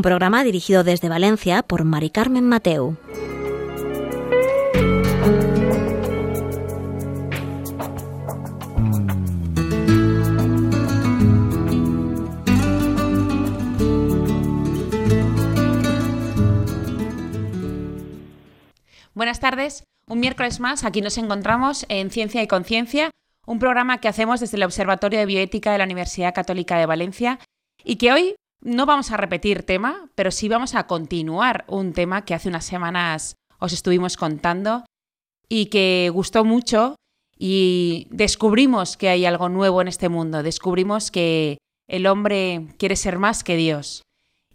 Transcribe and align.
Un 0.00 0.02
programa 0.02 0.42
dirigido 0.44 0.82
desde 0.82 1.10
Valencia 1.10 1.62
por 1.62 1.84
Mari 1.84 2.08
Carmen 2.08 2.48
Mateu. 2.48 2.96
Buenas 19.12 19.38
tardes. 19.38 19.84
Un 20.06 20.20
miércoles 20.20 20.60
más, 20.60 20.84
aquí 20.84 21.02
nos 21.02 21.18
encontramos 21.18 21.84
en 21.90 22.10
Ciencia 22.10 22.42
y 22.42 22.46
Conciencia, 22.46 23.10
un 23.46 23.58
programa 23.58 23.98
que 23.98 24.08
hacemos 24.08 24.40
desde 24.40 24.56
el 24.56 24.62
Observatorio 24.62 25.18
de 25.18 25.26
Bioética 25.26 25.72
de 25.72 25.76
la 25.76 25.84
Universidad 25.84 26.32
Católica 26.32 26.78
de 26.78 26.86
Valencia 26.86 27.38
y 27.84 27.96
que 27.96 28.12
hoy 28.12 28.34
no 28.62 28.86
vamos 28.86 29.10
a 29.10 29.16
repetir 29.16 29.62
tema, 29.62 30.08
pero 30.14 30.30
sí 30.30 30.48
vamos 30.48 30.74
a 30.74 30.86
continuar 30.86 31.64
un 31.66 31.92
tema 31.92 32.24
que 32.24 32.34
hace 32.34 32.48
unas 32.48 32.64
semanas 32.64 33.36
os 33.58 33.72
estuvimos 33.72 34.16
contando 34.16 34.84
y 35.48 35.66
que 35.66 36.10
gustó 36.12 36.44
mucho 36.44 36.96
y 37.38 38.06
descubrimos 38.10 38.96
que 38.96 39.08
hay 39.08 39.24
algo 39.24 39.48
nuevo 39.48 39.80
en 39.80 39.88
este 39.88 40.08
mundo, 40.08 40.42
descubrimos 40.42 41.10
que 41.10 41.58
el 41.88 42.06
hombre 42.06 42.68
quiere 42.78 42.96
ser 42.96 43.18
más 43.18 43.42
que 43.42 43.56
Dios. 43.56 44.02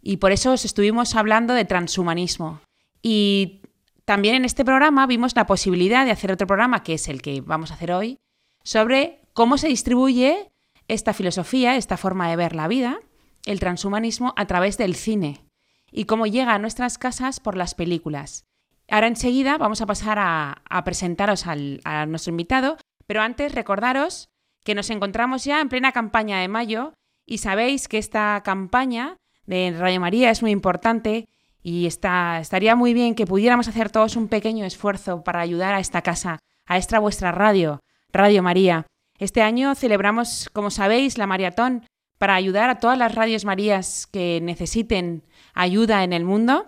Y 0.02 0.17
por 0.17 0.31
eso 0.31 0.52
os 0.52 0.65
estuvimos 0.65 1.15
hablando 1.15 1.55
de 1.55 1.65
transhumanismo. 1.65 2.61
Y 3.02 3.61
también 4.05 4.35
en 4.35 4.45
este 4.45 4.63
programa 4.63 5.08
vimos 5.08 5.35
la 5.35 5.47
posibilidad 5.47 6.05
de 6.05 6.11
hacer 6.11 6.31
otro 6.31 6.45
programa, 6.45 6.83
que 6.83 6.93
es 6.93 7.08
el 7.08 7.23
que 7.23 7.41
vamos 7.41 7.71
a 7.71 7.73
hacer 7.73 7.91
hoy, 7.91 8.19
sobre 8.63 9.19
cómo 9.33 9.58
se 9.58 9.67
distribuye 9.67 10.52
esta 10.87 11.13
filosofía, 11.13 11.75
esta 11.75 11.97
forma 11.97 12.30
de 12.30 12.35
ver 12.35 12.55
la 12.55 12.67
vida, 12.67 12.99
el 13.45 13.59
transhumanismo, 13.59 14.33
a 14.35 14.45
través 14.45 14.77
del 14.77 14.95
cine 14.95 15.45
y 15.91 16.05
cómo 16.05 16.25
llega 16.25 16.53
a 16.53 16.59
nuestras 16.59 16.97
casas 16.97 17.39
por 17.39 17.55
las 17.55 17.73
películas. 17.73 18.45
Ahora 18.89 19.07
enseguida 19.07 19.57
vamos 19.57 19.81
a 19.81 19.85
pasar 19.85 20.17
a, 20.19 20.83
presentaros 20.83 21.45
a 21.47 22.05
nuestro 22.05 22.31
invitado, 22.31 22.77
pero 23.07 23.21
antes 23.21 23.55
recordaros 23.55 24.29
que 24.63 24.75
nos 24.75 24.89
encontramos 24.89 25.45
ya 25.45 25.61
en 25.61 25.69
plena 25.69 25.91
campaña 25.91 26.39
de 26.39 26.47
mayo 26.47 26.93
y 27.25 27.37
sabéis 27.37 27.87
que 27.87 27.97
esta 27.97 28.41
campaña 28.43 29.17
de 29.45 29.75
Radio 29.77 29.99
María 29.99 30.31
es 30.31 30.41
muy 30.41 30.52
importante 30.52 31.27
y 31.61 31.87
está, 31.87 32.39
estaría 32.39 32.75
muy 32.75 32.93
bien 32.93 33.15
que 33.15 33.25
pudiéramos 33.25 33.67
hacer 33.67 33.89
todos 33.89 34.15
un 34.15 34.27
pequeño 34.27 34.65
esfuerzo 34.65 35.23
para 35.23 35.41
ayudar 35.41 35.73
a 35.73 35.80
esta 35.80 36.02
casa, 36.02 36.39
a 36.65 36.77
esta 36.77 36.99
vuestra 36.99 37.31
radio, 37.31 37.80
Radio 38.11 38.43
María. 38.43 38.85
Este 39.17 39.41
año 39.41 39.73
celebramos, 39.75 40.49
como 40.53 40.69
sabéis, 40.69 41.17
la 41.17 41.25
maratón 41.25 41.85
para 42.17 42.35
ayudar 42.35 42.69
a 42.69 42.80
todas 42.80 42.97
las 42.97 43.13
radios 43.13 43.45
Marías 43.45 44.08
que 44.08 44.39
necesiten 44.41 45.23
ayuda 45.53 46.03
en 46.03 46.13
el 46.13 46.25
mundo 46.25 46.67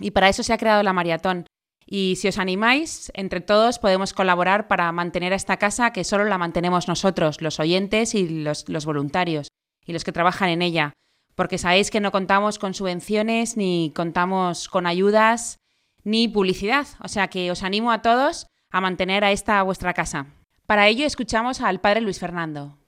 y 0.00 0.12
para 0.12 0.28
eso 0.28 0.42
se 0.42 0.52
ha 0.52 0.58
creado 0.58 0.82
la 0.82 0.92
maratón. 0.92 1.46
Y 1.84 2.16
si 2.16 2.28
os 2.28 2.38
animáis, 2.38 3.10
entre 3.14 3.40
todos 3.40 3.78
podemos 3.78 4.12
colaborar 4.12 4.68
para 4.68 4.90
mantener 4.92 5.32
a 5.32 5.36
esta 5.36 5.58
casa 5.58 5.92
que 5.92 6.04
solo 6.04 6.24
la 6.24 6.38
mantenemos 6.38 6.88
nosotros, 6.88 7.42
los 7.42 7.60
oyentes 7.60 8.14
y 8.14 8.28
los, 8.28 8.68
los 8.68 8.86
voluntarios 8.86 9.48
y 9.84 9.92
los 9.92 10.04
que 10.04 10.12
trabajan 10.12 10.48
en 10.48 10.62
ella 10.62 10.92
porque 11.34 11.58
sabéis 11.58 11.90
que 11.90 12.00
no 12.00 12.12
contamos 12.12 12.58
con 12.58 12.74
subvenciones, 12.74 13.56
ni 13.56 13.92
contamos 13.94 14.68
con 14.68 14.86
ayudas, 14.86 15.58
ni 16.04 16.28
publicidad. 16.28 16.86
O 17.00 17.08
sea 17.08 17.28
que 17.28 17.50
os 17.50 17.62
animo 17.62 17.90
a 17.90 18.02
todos 18.02 18.46
a 18.70 18.80
mantener 18.80 19.24
a 19.24 19.32
esta 19.32 19.62
vuestra 19.62 19.94
casa. 19.94 20.26
Para 20.66 20.88
ello 20.88 21.06
escuchamos 21.06 21.60
al 21.60 21.80
Padre 21.80 22.00
Luis 22.00 22.18
Fernando. 22.18 22.78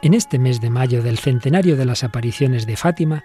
En 0.00 0.14
este 0.14 0.38
mes 0.38 0.60
de 0.60 0.70
mayo 0.70 1.02
del 1.02 1.18
centenario 1.18 1.76
de 1.76 1.84
las 1.84 2.04
apariciones 2.04 2.66
de 2.66 2.76
Fátima, 2.76 3.24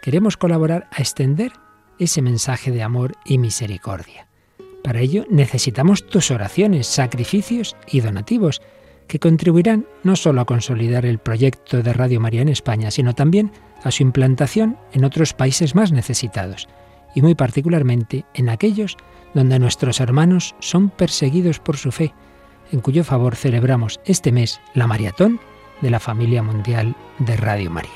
queremos 0.00 0.38
colaborar 0.38 0.88
a 0.90 1.02
extender 1.02 1.52
ese 1.98 2.22
mensaje 2.22 2.70
de 2.70 2.82
amor 2.82 3.12
y 3.26 3.36
misericordia. 3.36 4.26
Para 4.82 5.00
ello 5.00 5.26
necesitamos 5.28 6.06
tus 6.06 6.30
oraciones, 6.30 6.86
sacrificios 6.86 7.76
y 7.92 8.00
donativos, 8.00 8.62
que 9.06 9.18
contribuirán 9.18 9.86
no 10.02 10.16
solo 10.16 10.40
a 10.40 10.46
consolidar 10.46 11.04
el 11.04 11.18
proyecto 11.18 11.82
de 11.82 11.92
Radio 11.92 12.20
María 12.20 12.40
en 12.40 12.48
España, 12.48 12.90
sino 12.90 13.14
también 13.14 13.52
a 13.82 13.90
su 13.90 14.02
implantación 14.02 14.78
en 14.94 15.04
otros 15.04 15.34
países 15.34 15.74
más 15.74 15.92
necesitados, 15.92 16.68
y 17.14 17.20
muy 17.20 17.34
particularmente 17.34 18.24
en 18.32 18.48
aquellos 18.48 18.96
donde 19.34 19.58
nuestros 19.58 20.00
hermanos 20.00 20.54
son 20.58 20.88
perseguidos 20.88 21.60
por 21.60 21.76
su 21.76 21.92
fe, 21.92 22.14
en 22.72 22.80
cuyo 22.80 23.04
favor 23.04 23.36
celebramos 23.36 24.00
este 24.06 24.32
mes 24.32 24.62
la 24.72 24.86
maratón 24.86 25.38
de 25.84 25.90
la 25.90 26.00
familia 26.00 26.42
mundial 26.42 26.96
de 27.18 27.36
Radio 27.36 27.70
María. 27.70 27.90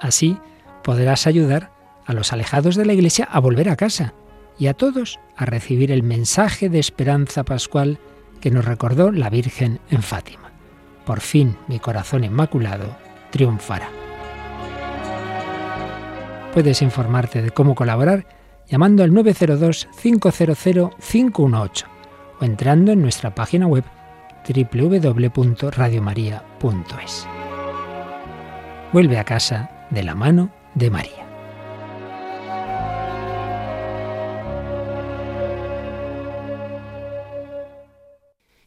Así 0.00 0.38
podrás 0.84 1.26
ayudar 1.26 1.72
a 2.06 2.12
los 2.12 2.32
alejados 2.32 2.76
de 2.76 2.84
la 2.84 2.92
Iglesia 2.92 3.28
a 3.30 3.40
volver 3.40 3.68
a 3.68 3.76
casa 3.76 4.14
y 4.56 4.68
a 4.68 4.74
todos 4.74 5.18
a 5.36 5.44
recibir 5.44 5.90
el 5.90 6.04
mensaje 6.04 6.68
de 6.68 6.78
esperanza 6.78 7.42
pascual 7.42 7.98
que 8.40 8.52
nos 8.52 8.64
recordó 8.64 9.10
la 9.10 9.30
Virgen 9.30 9.80
en 9.90 10.02
Fátima. 10.04 10.52
Por 11.04 11.20
fin 11.20 11.56
mi 11.66 11.80
corazón 11.80 12.22
inmaculado 12.22 12.96
triunfará. 13.30 14.01
Puedes 16.52 16.82
informarte 16.82 17.40
de 17.40 17.50
cómo 17.50 17.74
colaborar 17.74 18.26
llamando 18.66 19.02
al 19.02 19.10
902-500-518 19.12 21.84
o 22.40 22.44
entrando 22.44 22.92
en 22.92 23.00
nuestra 23.00 23.34
página 23.34 23.66
web 23.66 23.84
www.radiomaria.es. 24.46 27.26
Vuelve 28.92 29.18
a 29.18 29.24
casa 29.24 29.86
de 29.88 30.02
la 30.02 30.14
mano 30.14 30.52
de 30.74 30.90
María. 30.90 31.26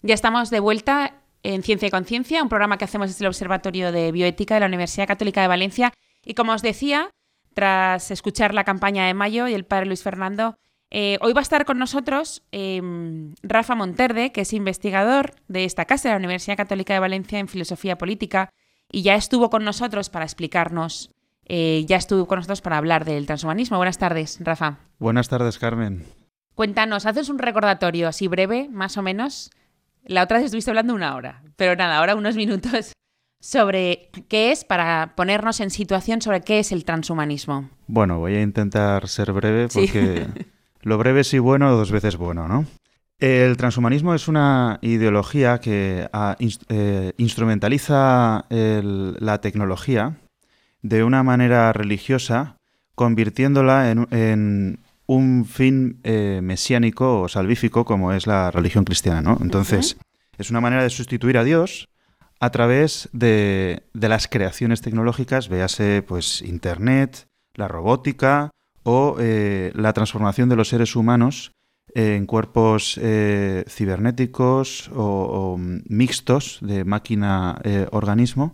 Ya 0.01 0.15
estamos 0.15 0.49
de 0.49 0.59
vuelta 0.59 1.21
en 1.43 1.61
Ciencia 1.61 1.87
y 1.87 1.91
Conciencia, 1.91 2.41
un 2.41 2.49
programa 2.49 2.79
que 2.79 2.85
hacemos 2.85 3.09
desde 3.09 3.25
el 3.25 3.29
Observatorio 3.29 3.91
de 3.91 4.11
Bioética 4.11 4.55
de 4.55 4.61
la 4.61 4.65
Universidad 4.65 5.05
Católica 5.07 5.41
de 5.41 5.47
Valencia. 5.47 5.93
Y 6.23 6.33
como 6.33 6.53
os 6.53 6.63
decía, 6.63 7.11
tras 7.55 8.11
escuchar 8.11 8.53
la 8.53 8.65
campaña 8.65 9.07
de 9.07 9.13
mayo 9.15 9.47
y 9.47 9.53
el 9.53 9.65
padre 9.65 9.87
Luis 9.87 10.03
Fernando, 10.03 10.57
eh, 10.91 11.17
hoy 11.21 11.33
va 11.33 11.39
a 11.39 11.41
estar 11.41 11.65
con 11.65 11.79
nosotros 11.79 12.43
em, 12.51 13.33
Rafa 13.41 13.75
Monterde, 13.75 14.31
que 14.31 14.41
es 14.41 14.53
investigador 14.53 15.33
de 15.47 15.63
esta 15.63 15.85
casa 15.85 16.09
de 16.09 16.13
la 16.13 16.19
Universidad 16.19 16.57
Católica 16.57 16.93
de 16.93 16.99
Valencia 16.99 17.39
en 17.39 17.47
Filosofía 17.47 17.97
Política, 17.97 18.49
y 18.91 19.01
ya 19.01 19.15
estuvo 19.15 19.49
con 19.49 19.63
nosotros 19.63 20.09
para 20.09 20.25
explicarnos, 20.25 21.09
eh, 21.45 21.85
ya 21.87 21.95
estuvo 21.95 22.27
con 22.27 22.37
nosotros 22.37 22.61
para 22.61 22.77
hablar 22.77 23.05
del 23.05 23.25
transhumanismo. 23.25 23.77
Buenas 23.77 23.97
tardes, 23.97 24.37
Rafa. 24.41 24.77
Buenas 24.99 25.29
tardes, 25.29 25.57
Carmen. 25.57 26.03
Cuéntanos, 26.55 27.05
haces 27.05 27.29
un 27.29 27.39
recordatorio 27.39 28.07
así 28.07 28.27
breve, 28.27 28.67
más 28.69 28.97
o 28.97 29.01
menos, 29.01 29.49
la 30.03 30.23
otra 30.23 30.37
vez 30.37 30.45
estuviste 30.45 30.71
hablando 30.71 30.93
una 30.93 31.15
hora, 31.15 31.41
pero 31.55 31.75
nada, 31.75 31.97
ahora 31.97 32.15
unos 32.15 32.35
minutos 32.35 32.94
sobre 33.45 34.09
qué 34.27 34.51
es 34.51 34.65
para 34.65 35.13
ponernos 35.15 35.59
en 35.59 35.69
situación 35.69 36.19
sobre 36.19 36.41
qué 36.41 36.57
es 36.57 36.71
el 36.71 36.83
transhumanismo. 36.83 37.69
Bueno, 37.85 38.17
voy 38.17 38.33
a 38.33 38.41
intentar 38.41 39.07
ser 39.07 39.31
breve 39.33 39.67
porque 39.71 40.25
lo 40.81 40.97
breve 40.97 41.23
sí 41.23 41.37
bueno, 41.37 41.69
dos 41.77 41.91
veces 41.91 42.17
bueno, 42.17 42.47
¿no? 42.47 42.65
El 43.19 43.55
transhumanismo 43.55 44.15
es 44.15 44.27
una 44.27 44.79
ideología 44.81 45.59
que 45.59 46.09
eh, 46.69 47.13
instrumentaliza 47.17 48.45
la 48.49 49.41
tecnología 49.41 50.17
de 50.81 51.03
una 51.03 51.21
manera 51.21 51.71
religiosa, 51.71 52.57
convirtiéndola 52.95 53.91
en, 53.91 54.79
un 55.05 55.45
fin 55.45 55.99
eh, 56.03 56.39
mesiánico 56.41 57.21
o 57.21 57.29
salvífico 57.29 57.85
como 57.85 58.11
es 58.11 58.25
la 58.25 58.49
religión 58.49 58.85
cristiana, 58.85 59.21
¿no? 59.21 59.37
Entonces, 59.39 59.97
es 60.39 60.49
una 60.49 60.61
manera 60.61 60.81
de 60.81 60.89
sustituir 60.89 61.37
a 61.37 61.43
Dios 61.43 61.89
a 62.45 62.51
través 62.51 63.09
de, 63.11 63.81
las 63.93 64.27
creaciones 64.27 64.81
tecnológicas, 64.81 65.49
véase 65.49 66.03
pues 66.03 66.43
Internet, 66.43 67.27
la 67.55 67.67
robótica 67.67 68.51
o 68.83 69.17
eh, 69.19 69.71
la 69.73 69.93
transformación 69.93 70.47
de 70.47 70.55
los 70.55 70.69
seres 70.69 70.95
humanos 70.95 71.53
en 71.95 72.27
cuerpos 72.27 72.99
cibernéticos 73.67 74.91
o, 74.93 75.57
mixtos 75.57 76.59
de 76.61 76.85
máquina-organismo. 76.85 78.53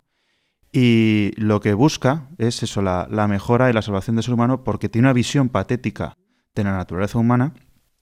y 0.71 1.33
lo 1.35 1.59
que 1.59 1.73
busca 1.73 2.29
es 2.37 2.63
eso, 2.63 2.81
la, 2.81 3.09
la, 3.11 3.27
mejora 3.27 3.69
y 3.69 3.73
la 3.73 3.81
salvación 3.81 4.15
del 4.15 4.23
ser 4.23 4.35
humano 4.35 4.63
porque 4.63 4.87
tiene 4.87 5.07
una 5.07 5.13
visión 5.13 5.49
patética 5.49 6.13
de 6.55 6.63
la 6.63 6.77
naturaleza 6.77 7.17
humana. 7.17 7.53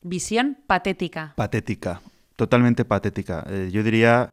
Visión 0.03 0.59
patética. 0.67 1.33
Patética, 1.35 2.01
totalmente 2.35 2.85
patética. 2.85 3.43
yo 3.71 3.81
diría 3.81 4.29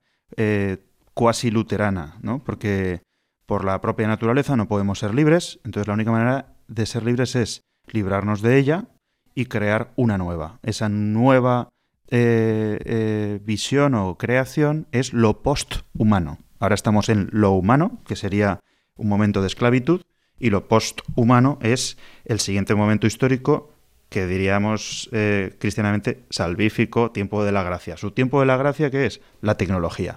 cuasi 1.16 1.50
luterana, 1.50 2.18
¿no? 2.20 2.44
Porque 2.44 3.00
por 3.46 3.64
la 3.64 3.80
propia 3.80 4.06
naturaleza 4.06 4.54
no 4.54 4.68
podemos 4.68 4.98
ser 4.98 5.14
libres, 5.14 5.58
entonces 5.64 5.88
la 5.88 5.94
única 5.94 6.12
manera 6.12 6.56
de 6.68 6.84
ser 6.84 7.04
libres 7.04 7.34
es 7.36 7.62
librarnos 7.86 8.42
de 8.42 8.58
ella 8.58 8.88
y 9.34 9.46
crear 9.46 9.94
una 9.96 10.18
nueva. 10.18 10.60
Esa 10.62 10.90
nueva 10.90 11.70
eh, 12.08 12.78
eh, 12.84 13.40
visión 13.42 13.94
o 13.94 14.18
creación 14.18 14.88
es 14.92 15.14
lo 15.14 15.42
post-humano. 15.42 16.36
Ahora 16.58 16.74
estamos 16.74 17.08
en 17.08 17.30
lo 17.32 17.52
humano, 17.52 18.02
que 18.06 18.14
sería 18.14 18.60
un 18.94 19.08
momento 19.08 19.40
de 19.40 19.46
esclavitud, 19.46 20.02
y 20.38 20.50
lo 20.50 20.68
post-humano 20.68 21.58
es 21.62 21.96
el 22.26 22.40
siguiente 22.40 22.74
momento 22.74 23.06
histórico 23.06 23.72
que 24.10 24.26
diríamos 24.26 25.08
eh, 25.12 25.56
cristianamente 25.58 26.26
salvífico, 26.28 27.10
tiempo 27.10 27.42
de 27.42 27.52
la 27.52 27.62
gracia. 27.62 27.96
¿Su 27.96 28.10
tiempo 28.10 28.40
de 28.40 28.46
la 28.46 28.58
gracia 28.58 28.90
qué 28.90 29.06
es? 29.06 29.22
La 29.40 29.56
tecnología. 29.56 30.16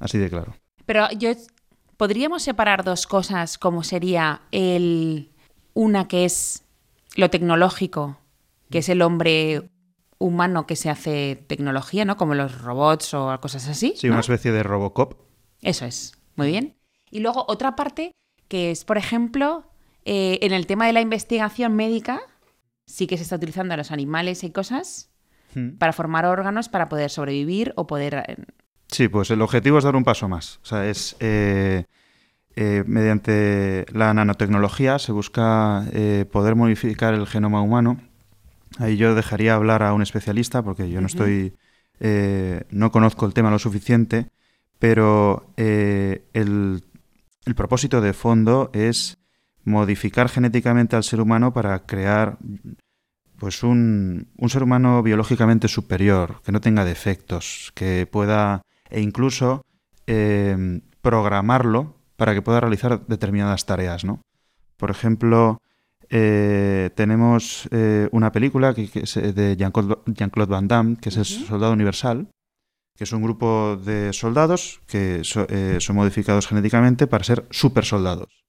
Así 0.00 0.18
de 0.18 0.28
claro. 0.28 0.56
Pero 0.86 1.08
yo 1.12 1.30
podríamos 1.96 2.42
separar 2.42 2.82
dos 2.82 3.06
cosas, 3.06 3.58
como 3.58 3.84
sería 3.84 4.42
el 4.50 5.30
una 5.74 6.08
que 6.08 6.24
es 6.24 6.64
lo 7.14 7.30
tecnológico, 7.30 8.18
que 8.70 8.78
es 8.78 8.88
el 8.88 9.02
hombre 9.02 9.70
humano 10.18 10.66
que 10.66 10.76
se 10.76 10.90
hace 10.90 11.44
tecnología, 11.46 12.04
¿no? 12.04 12.16
Como 12.16 12.34
los 12.34 12.60
robots 12.60 13.14
o 13.14 13.38
cosas 13.40 13.68
así. 13.68 13.94
Sí, 13.96 14.08
una 14.08 14.20
especie 14.20 14.52
de 14.52 14.62
Robocop. 14.62 15.14
Eso 15.62 15.84
es, 15.84 16.12
muy 16.36 16.48
bien. 16.48 16.76
Y 17.10 17.20
luego 17.20 17.44
otra 17.48 17.76
parte 17.76 18.12
que 18.48 18.70
es, 18.70 18.84
por 18.84 18.98
ejemplo, 18.98 19.64
eh, 20.04 20.38
en 20.42 20.52
el 20.52 20.66
tema 20.66 20.86
de 20.86 20.92
la 20.92 21.00
investigación 21.00 21.74
médica, 21.74 22.20
sí 22.86 23.06
que 23.06 23.16
se 23.16 23.22
está 23.22 23.36
utilizando 23.36 23.74
a 23.74 23.76
los 23.76 23.90
animales 23.90 24.44
y 24.44 24.50
cosas 24.50 25.10
hmm. 25.54 25.76
para 25.78 25.92
formar 25.92 26.26
órganos 26.26 26.68
para 26.68 26.88
poder 26.88 27.10
sobrevivir 27.10 27.72
o 27.76 27.86
poder 27.86 28.24
eh, 28.26 28.36
Sí, 28.90 29.08
pues 29.08 29.30
el 29.30 29.40
objetivo 29.42 29.78
es 29.78 29.84
dar 29.84 29.96
un 29.96 30.04
paso 30.04 30.28
más. 30.28 30.58
O 30.62 30.66
sea, 30.66 30.88
es 30.88 31.16
eh, 31.20 31.84
eh, 32.56 32.82
mediante 32.86 33.86
la 33.92 34.12
nanotecnología 34.12 34.98
se 34.98 35.12
busca 35.12 35.86
eh, 35.92 36.24
poder 36.30 36.56
modificar 36.56 37.14
el 37.14 37.26
genoma 37.26 37.62
humano. 37.62 38.00
Ahí 38.78 38.96
yo 38.96 39.14
dejaría 39.14 39.54
hablar 39.54 39.82
a 39.82 39.92
un 39.92 40.02
especialista 40.02 40.62
porque 40.62 40.90
yo 40.90 41.00
no 41.00 41.06
estoy, 41.08 41.54
no 42.70 42.92
conozco 42.92 43.26
el 43.26 43.34
tema 43.34 43.50
lo 43.50 43.58
suficiente, 43.58 44.28
pero 44.78 45.52
el, 45.56 46.84
el 47.44 47.54
propósito 47.56 48.00
de 48.00 48.12
fondo 48.12 48.70
es 48.72 49.18
modificar 49.64 50.28
genéticamente 50.28 50.94
al 50.94 51.02
ser 51.02 51.20
humano 51.20 51.52
para 51.52 51.80
crear 51.80 52.38
pues 53.38 53.64
un, 53.64 54.28
un, 54.36 54.50
ser 54.50 54.62
humano 54.62 55.02
biológicamente 55.02 55.66
superior, 55.66 56.40
que 56.44 56.52
no 56.52 56.60
tenga 56.60 56.84
defectos, 56.84 57.72
que 57.74 58.06
pueda 58.06 58.62
e 58.90 59.00
incluso 59.00 59.64
em, 60.06 60.82
programarlo 61.00 61.96
para 62.16 62.34
que 62.34 62.42
pueda 62.42 62.60
realizar 62.60 63.06
determinadas 63.06 63.64
tareas. 63.64 64.04
¿no? 64.04 64.20
Por 64.76 64.90
ejemplo, 64.90 65.62
eh, 66.08 66.90
tenemos 66.94 67.68
eh, 67.70 68.08
una 68.12 68.32
película 68.32 68.74
que, 68.74 68.90
es 68.94 69.14
de 69.14 69.56
Jean-Claude 69.56 70.50
Van 70.50 70.68
Damme, 70.68 70.96
que 70.96 71.08
es 71.08 71.16
el 71.16 71.24
Soldado 71.24 71.72
Universal, 71.72 72.28
que 72.96 73.04
es 73.04 73.12
un 73.12 73.22
grupo 73.22 73.78
de 73.82 74.12
soldados 74.12 74.82
que 74.86 75.22
eh, 75.48 75.76
son 75.80 75.96
modificados 75.96 76.46
genéticamente 76.46 77.06
para 77.06 77.24
ser 77.24 77.46
super 77.50 77.84
soldados. 77.84 78.44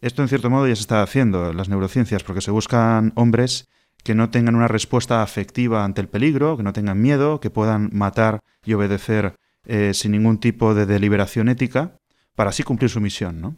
Esto 0.00 0.22
en 0.22 0.28
cierto 0.28 0.50
modo 0.50 0.66
ya 0.66 0.74
se 0.74 0.80
está 0.80 1.02
haciendo 1.02 1.50
en 1.50 1.56
las 1.56 1.68
neurociencias 1.68 2.24
porque 2.24 2.40
se 2.40 2.50
buscan 2.50 3.12
hombres 3.14 3.68
que 4.02 4.14
no 4.14 4.30
tengan 4.30 4.56
una 4.56 4.66
respuesta 4.66 5.22
afectiva 5.22 5.84
ante 5.84 6.00
el 6.00 6.08
peligro, 6.08 6.56
que 6.56 6.62
no 6.62 6.72
tengan 6.72 7.00
miedo, 7.00 7.38
que 7.38 7.50
puedan 7.50 7.90
matar 7.92 8.40
y 8.64 8.72
obedecer 8.72 9.36
eh, 9.72 9.94
sin 9.94 10.10
ningún 10.10 10.40
tipo 10.40 10.74
de 10.74 10.84
deliberación 10.84 11.48
ética, 11.48 11.96
para 12.34 12.50
así 12.50 12.64
cumplir 12.64 12.90
su 12.90 13.00
misión, 13.00 13.40
¿no? 13.40 13.54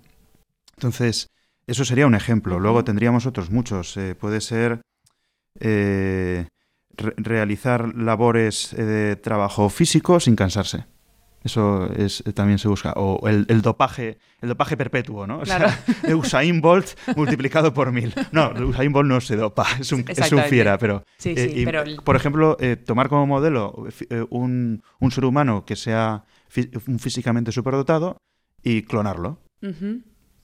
Entonces, 0.76 1.28
eso 1.66 1.86
sería 1.86 2.06
un 2.06 2.14
ejemplo. 2.14 2.60
Luego 2.60 2.84
tendríamos 2.84 3.24
otros 3.24 3.50
muchos. 3.50 3.96
Eh, 3.96 4.14
puede 4.14 4.42
ser 4.42 4.82
eh, 5.58 6.48
realizar 6.98 7.94
labores 7.96 8.74
de 8.76 9.16
trabajo 9.16 9.70
físico 9.70 10.20
sin 10.20 10.36
cansarse. 10.36 10.84
Eso 11.44 11.90
es, 11.92 12.22
también 12.34 12.58
se 12.58 12.68
busca. 12.68 12.92
O 12.96 13.28
el, 13.28 13.62
dopaje, 13.62 14.18
el 14.40 14.48
dopaje 14.48 14.76
perpetuo, 14.76 15.26
¿no? 15.26 15.40
O 15.40 15.46
sea, 15.46 15.82
Usain 16.14 16.60
Bolt 16.60 16.86
multiplicado 17.16 17.74
por 17.74 17.90
mil. 17.92 18.14
No, 18.30 18.52
Usain 18.66 18.92
Bolt 18.92 19.08
no 19.08 19.20
se 19.20 19.36
dopa, 19.36 19.66
es 19.80 19.92
un, 19.92 20.04
es 20.06 20.32
un 20.32 20.42
fiera, 20.44 20.78
pero, 20.78 21.04
sí, 21.18 21.34
sí, 21.36 21.62
pero... 21.64 21.84
Por 22.04 22.16
ejemplo, 22.16 22.56
eh, 22.60 22.76
tomar 22.76 23.08
como 23.08 23.26
modelo 23.26 23.86
eh, 24.10 24.24
un, 24.30 24.82
un, 25.00 25.10
ser 25.10 25.24
humano 25.24 25.64
que 25.64 25.76
sea 25.76 26.24
físicamente 26.48 27.50
superdotado 27.50 28.18
y 28.62 28.82
clonarlo. 28.82 29.40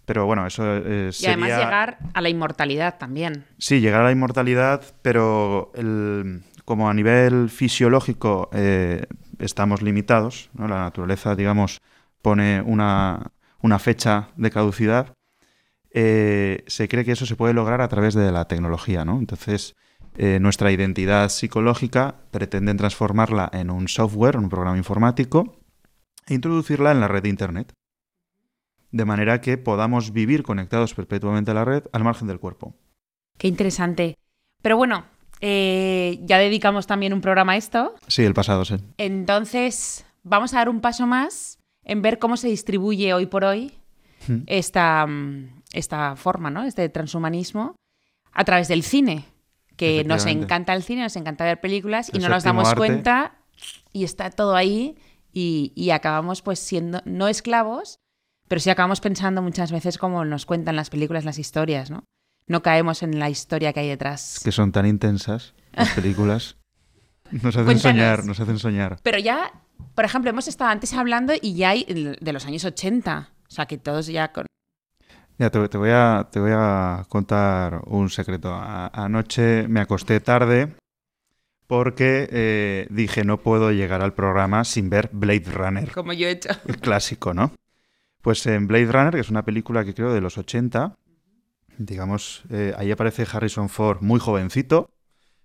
Pero 0.04 0.24
bueno, 0.26 0.46
eso 0.46 0.62
sería... 0.62 1.10
Y 1.20 1.26
además 1.26 1.48
llegar 1.48 1.98
a 2.14 2.20
la 2.20 2.28
inmortalidad 2.28 2.98
también. 2.98 3.44
Sí, 3.58 3.80
llegar 3.80 4.00
a 4.00 4.04
la 4.04 4.12
inmortalidad, 4.12 4.82
pero 5.02 5.70
el, 5.74 6.42
como 6.68 6.90
a 6.90 6.92
nivel 6.92 7.48
fisiológico 7.48 8.50
eh, 8.52 9.06
estamos 9.38 9.82
limitados, 9.82 10.50
¿no? 10.54 10.68
la 10.68 10.80
naturaleza, 10.80 11.34
digamos, 11.34 11.80
pone 12.22 12.60
una, 12.62 13.32
fecha 13.78 14.28
de 14.36 14.50
caducidad, 14.50 15.14
eh, 15.90 16.64
se 16.66 16.88
cree 16.88 17.04
que 17.04 17.12
eso 17.12 17.26
se 17.26 17.36
puede 17.36 17.54
lograr 17.54 17.80
a 17.80 17.88
través 17.88 18.14
de 18.14 18.30
la 18.32 18.46
tecnología. 18.46 19.04
¿no? 19.04 19.18
Entonces, 19.18 19.74
eh, 20.16 20.38
nuestra 20.40 20.72
identidad 20.72 21.28
psicológica 21.28 22.16
pretenden 22.30 22.76
transformarla 22.76 23.50
en 23.52 23.70
un 23.70 23.88
software, 23.88 24.36
un 24.36 24.48
programa 24.48 24.76
informático, 24.76 25.56
e 26.26 26.34
introducirla 26.34 26.92
en 26.92 27.00
la 27.00 27.08
red 27.08 27.22
de 27.22 27.28
Internet. 27.28 27.72
De 28.90 29.04
manera 29.04 29.40
que 29.40 29.58
podamos 29.58 30.12
vivir 30.12 30.42
conectados 30.42 30.94
perpetuamente 30.94 31.50
a 31.50 31.54
la 31.54 31.64
red 31.64 31.84
al 31.92 32.04
margen 32.04 32.26
del 32.28 32.40
cuerpo. 32.40 32.74
Qué 33.36 33.48
interesante. 33.48 34.16
Pero 34.62 34.76
bueno, 34.76 35.04
eh, 35.40 36.18
ya 36.22 36.38
dedicamos 36.38 36.86
también 36.86 37.12
un 37.12 37.20
programa 37.20 37.52
a 37.52 37.56
esto. 37.56 37.94
Sí, 38.06 38.24
el 38.24 38.34
pasado, 38.34 38.64
sí. 38.64 38.76
Entonces, 38.96 40.06
vamos 40.22 40.52
a 40.54 40.58
dar 40.58 40.68
un 40.68 40.80
paso 40.80 41.06
más 41.06 41.58
en 41.84 42.02
ver 42.02 42.18
cómo 42.18 42.36
se 42.36 42.48
distribuye 42.48 43.14
hoy 43.14 43.26
por 43.26 43.44
hoy 43.44 43.72
hmm. 44.26 44.42
esta, 44.46 45.06
esta 45.72 46.16
forma, 46.16 46.50
¿no? 46.50 46.64
Este 46.64 46.88
transhumanismo 46.88 47.76
a 48.32 48.44
través 48.44 48.68
del 48.68 48.82
cine. 48.82 49.24
Que 49.76 50.02
nos 50.02 50.26
encanta 50.26 50.74
el 50.74 50.82
cine, 50.82 51.02
nos 51.02 51.14
encanta 51.14 51.44
ver 51.44 51.60
películas 51.60 52.10
y 52.12 52.18
no 52.18 52.28
nos 52.28 52.42
damos 52.42 52.74
cuenta 52.74 53.38
y 53.92 54.02
está 54.02 54.28
todo 54.30 54.56
ahí 54.56 54.96
y, 55.32 55.72
y 55.76 55.90
acabamos 55.90 56.42
pues 56.42 56.58
siendo 56.58 57.00
no 57.04 57.28
esclavos, 57.28 58.00
pero 58.48 58.60
sí 58.60 58.70
acabamos 58.70 59.00
pensando 59.00 59.40
muchas 59.40 59.70
veces 59.70 59.96
como 59.96 60.24
nos 60.24 60.46
cuentan 60.46 60.74
las 60.74 60.90
películas, 60.90 61.24
las 61.24 61.38
historias, 61.38 61.92
¿no? 61.92 62.02
No 62.48 62.62
caemos 62.62 63.02
en 63.02 63.18
la 63.18 63.30
historia 63.30 63.72
que 63.72 63.80
hay 63.80 63.88
detrás. 63.88 64.40
Que 64.42 64.52
son 64.52 64.72
tan 64.72 64.86
intensas 64.86 65.54
las 65.72 65.90
películas. 65.90 66.56
Nos 67.30 67.56
hacen 67.56 67.78
soñar, 67.78 68.24
nos 68.24 68.40
hacen 68.40 68.58
soñar. 68.58 69.00
Pero 69.02 69.18
ya, 69.18 69.52
por 69.94 70.06
ejemplo, 70.06 70.30
hemos 70.30 70.48
estado 70.48 70.70
antes 70.70 70.94
hablando 70.94 71.34
y 71.38 71.54
ya 71.54 71.70
hay 71.70 71.84
de 71.84 72.32
los 72.32 72.46
años 72.46 72.64
80. 72.64 73.28
O 73.46 73.50
sea, 73.50 73.66
que 73.66 73.76
todos 73.76 74.06
ya 74.06 74.32
con... 74.32 74.46
Ya, 75.38 75.50
te, 75.50 75.58
voy, 75.58 75.90
a, 75.92 76.26
te 76.32 76.40
voy 76.40 76.52
a 76.54 77.04
contar 77.10 77.82
un 77.84 78.08
secreto. 78.08 78.58
anoche 78.58 79.68
me 79.68 79.80
acosté 79.80 80.20
tarde 80.20 80.74
porque 81.66 82.28
eh, 82.32 82.86
dije 82.88 83.24
no 83.24 83.38
puedo 83.38 83.70
llegar 83.72 84.00
al 84.00 84.14
programa 84.14 84.64
sin 84.64 84.88
ver 84.88 85.10
Blade 85.12 85.52
Runner. 85.52 85.92
Como 85.92 86.14
yo 86.14 86.28
he 86.28 86.30
hecho. 86.30 86.48
El 86.66 86.78
clásico, 86.78 87.34
¿no? 87.34 87.52
Pues 88.22 88.44
en 88.46 88.66
Blade 88.66 88.90
Runner, 88.90 89.14
que 89.14 89.20
es 89.20 89.30
una 89.30 89.44
película 89.44 89.84
que 89.84 89.94
creo 89.94 90.12
de 90.12 90.22
los 90.22 90.38
80, 90.38 90.96
digamos, 91.78 92.42
eh, 92.50 92.74
ahí 92.76 92.90
aparece 92.90 93.26
Harrison 93.30 93.68
Ford 93.68 93.98
muy 94.00 94.20
jovencito, 94.20 94.90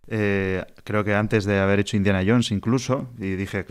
eh, 0.07 0.65
creo 0.83 1.05
que 1.05 1.15
antes 1.15 1.45
de 1.45 1.59
haber 1.59 1.79
hecho 1.79 1.95
Indiana 1.95 2.23
Jones 2.25 2.51
incluso, 2.51 3.09
y 3.17 3.35
dije, 3.35 3.65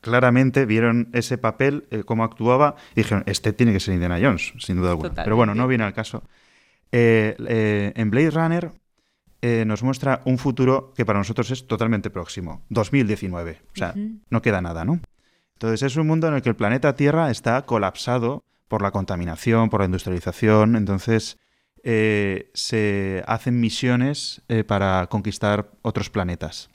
claramente 0.00 0.64
vieron 0.64 1.08
ese 1.12 1.38
papel, 1.38 1.86
eh, 1.90 2.04
cómo 2.04 2.22
actuaba, 2.22 2.76
y 2.92 3.00
dijeron, 3.00 3.24
este 3.26 3.52
tiene 3.52 3.72
que 3.72 3.80
ser 3.80 3.94
Indiana 3.94 4.18
Jones, 4.20 4.52
sin 4.58 4.76
duda 4.76 4.90
alguna. 4.90 5.12
Pero 5.24 5.34
bueno, 5.34 5.54
no 5.54 5.66
viene 5.66 5.84
al 5.84 5.92
caso. 5.92 6.22
en 6.92 8.10
Blade 8.10 8.30
Runner 8.30 8.70
nos 9.66 9.82
muestra 9.82 10.22
un 10.24 10.38
futuro 10.38 10.92
que 10.96 11.04
para 11.04 11.18
nosotros 11.18 11.50
es 11.50 11.66
totalmente 11.66 12.10
próximo, 12.10 12.62
2019, 12.68 13.60
o 13.72 13.76
sea, 13.76 13.94
no 14.30 14.42
queda 14.42 14.60
nada, 14.60 14.84
¿no? 14.84 15.00
Entonces 15.54 15.82
es 15.82 15.96
un 15.96 16.06
mundo 16.06 16.28
en 16.28 16.34
el 16.34 16.42
que 16.42 16.50
el 16.50 16.56
planeta 16.56 16.94
Tierra 16.94 17.30
está 17.30 17.62
colapsado 17.62 18.44
por 18.68 18.82
la 18.82 18.90
contaminación, 18.90 19.70
por 19.70 19.80
la 19.80 19.86
industrialización, 19.86 20.76
entonces 20.76 21.38
eh, 21.88 22.50
se 22.52 23.22
hacen 23.28 23.60
misiones 23.60 24.42
eh, 24.48 24.64
para 24.64 25.06
conquistar 25.06 25.70
otros 25.82 26.10
planetas. 26.10 26.68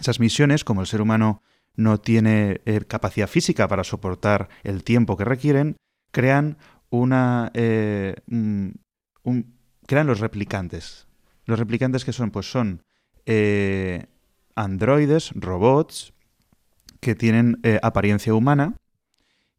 Esas 0.00 0.18
misiones, 0.18 0.64
como 0.64 0.80
el 0.80 0.86
ser 0.86 1.02
humano 1.02 1.42
no 1.76 2.00
tiene 2.00 2.62
eh, 2.64 2.80
capacidad 2.88 3.28
física 3.28 3.68
para 3.68 3.84
soportar 3.84 4.48
el 4.62 4.82
tiempo 4.82 5.18
que 5.18 5.26
requieren, 5.26 5.76
crean 6.10 6.56
una 6.88 7.50
eh, 7.52 8.14
crean 9.86 10.06
los 10.06 10.20
replicantes. 10.20 11.06
Los 11.44 11.58
replicantes 11.58 12.06
que 12.06 12.14
son, 12.14 12.30
pues 12.30 12.50
son 12.50 12.82
androides, 14.54 15.32
robots 15.34 16.14
que 17.00 17.14
tienen 17.14 17.60
apariencia 17.82 18.32
humana 18.34 18.74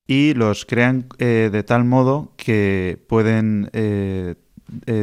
y 0.07 0.33
los 0.33 0.65
crean 0.65 1.07
de 1.19 1.63
tal 1.63 1.85
modo 1.85 2.33
que 2.35 3.05
pueden 3.07 3.69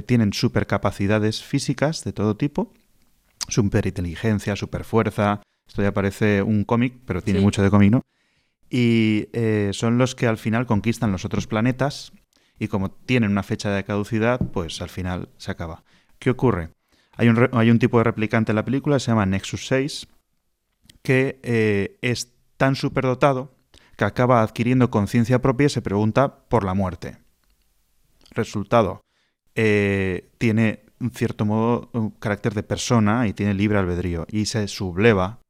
tienen 0.06 0.32
supercapacidades 0.32 1.42
físicas 1.42 2.04
de 2.04 2.12
todo 2.12 2.36
tipo, 2.36 2.72
superinteligencia, 3.48 4.56
superfuerza, 4.56 5.42
esto 5.68 5.82
ya 5.82 5.92
parece 5.92 6.42
un 6.42 6.64
cómic, 6.64 6.94
pero 7.04 7.22
tiene 7.22 7.40
mucho 7.40 7.62
de 7.62 7.70
cómic, 7.70 7.92
¿no? 7.92 8.02
Y 8.70 9.28
eh, 9.32 9.70
son 9.72 9.98
los 9.98 10.14
que 10.14 10.26
al 10.26 10.38
final 10.38 10.66
conquistan 10.66 11.12
los 11.12 11.24
otros 11.24 11.46
planetas 11.46 12.12
y 12.58 12.68
como 12.68 12.90
tienen 12.90 13.30
una 13.30 13.42
fecha 13.42 13.70
de 13.70 13.84
caducidad, 13.84 14.40
pues 14.52 14.80
al 14.82 14.88
final 14.88 15.28
se 15.36 15.50
acaba. 15.50 15.84
¿Qué 16.18 16.30
ocurre? 16.30 16.70
Hay 17.12 17.28
un, 17.28 17.48
hay 17.52 17.70
un 17.70 17.78
tipo 17.78 17.98
de 17.98 18.04
replicante 18.04 18.52
en 18.52 18.56
la 18.56 18.64
película, 18.64 18.98
se 18.98 19.10
llama 19.10 19.26
Nexus 19.26 19.66
6, 19.66 20.08
que 21.02 21.40
eh, 21.42 21.98
es 22.02 22.34
tan 22.56 22.74
superdotado 22.74 23.54
que 23.96 24.04
acaba 24.04 24.42
adquiriendo 24.42 24.90
conciencia 24.90 25.40
propia 25.40 25.66
y 25.66 25.70
se 25.70 25.82
pregunta 25.82 26.48
por 26.48 26.64
la 26.64 26.74
muerte. 26.74 27.18
Resultado, 28.30 29.00
eh, 29.60 30.30
tiene 30.38 30.84
un 31.00 31.10
cierto 31.10 31.44
modo 31.44 31.90
un 31.92 32.10
carácter 32.10 32.54
de 32.54 32.62
persona 32.62 33.26
y 33.26 33.32
tiene 33.32 33.54
libre 33.54 33.76
albedrío 33.76 34.24
y 34.30 34.46
se 34.46 34.68
subleva 34.68 35.40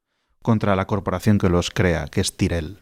contra 0.40 0.74
la 0.76 0.86
corporación 0.86 1.36
que 1.36 1.50
los 1.50 1.68
crea, 1.68 2.06
que 2.06 2.22
es 2.22 2.34
Tyrell. 2.34 2.78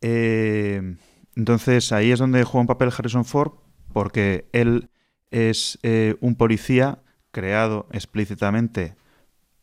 Eh, 0.00 0.96
entonces 1.34 1.90
ahí 1.90 2.12
es 2.12 2.20
donde 2.20 2.44
juega 2.44 2.60
un 2.60 2.66
papel 2.68 2.92
Harrison 2.96 3.24
Ford, 3.24 3.54
porque 3.92 4.48
él 4.52 4.90
es 5.32 5.80
eh, 5.82 6.14
un 6.20 6.36
policía 6.36 7.02
creado 7.32 7.88
explícitamente 7.90 8.94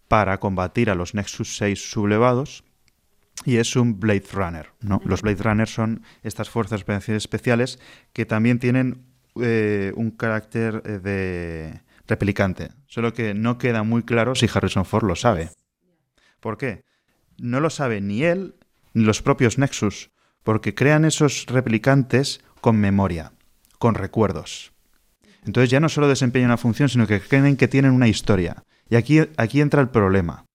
para 0.10 0.42
combatir 0.42 0.90
a 0.90 0.96
los 0.96 1.14
Nexus 1.14 1.56
6 1.56 1.90
sublevados 1.90 2.66
y 3.46 3.58
es 3.58 3.78
un 3.78 3.98
Blade 4.02 4.26
Runner. 4.34 4.74
¿no? 4.82 5.02
Los 5.06 5.22
Blade 5.22 5.42
Runners 5.42 5.74
son 5.74 6.04
estas 6.22 6.50
fuerzas 6.50 6.84
especiales 7.08 7.80
que 8.12 8.26
también 8.26 8.60
tienen 8.60 9.06
eh, 9.42 9.94
un 9.96 10.12
carácter 10.12 10.82
de 11.02 11.82
replicante, 12.08 12.70
solo 12.88 13.14
que 13.14 13.34
no 13.34 13.58
queda 13.58 13.84
muy 13.84 14.04
claro 14.04 14.36
si 14.36 14.48
Harrison 14.54 14.86
Ford 14.86 15.06
lo 15.06 15.16
sabe. 15.16 15.50
¿Por 16.40 16.58
qué? 16.58 16.88
no 17.38 17.60
lo 17.60 17.70
sabe 17.70 18.02
ni 18.02 18.24
él 18.24 18.56
ni 18.94 19.04
los 19.04 19.22
propios 19.22 19.58
Nexus, 19.58 20.10
porque 20.44 20.74
crean 20.74 21.06
esos 21.06 21.46
replicantes 21.48 22.42
con 22.62 22.78
memoria, 22.78 23.32
con 23.78 23.96
recuerdos. 23.96 24.74
Entonces 25.46 25.70
ya 25.70 25.80
no 25.80 25.90
solo 25.90 26.08
desempeñan 26.08 26.50
una 26.50 26.58
función, 26.58 26.90
sino 26.90 27.06
que 27.06 27.22
creen 27.22 27.58
que 27.58 27.68
tienen 27.68 27.92
una 27.92 28.08
historia. 28.08 28.64
Y 28.90 28.96
aquí, 28.96 29.20
aquí 29.38 29.62
entra 29.62 29.82
el 29.82 29.90
problema, 29.90 30.46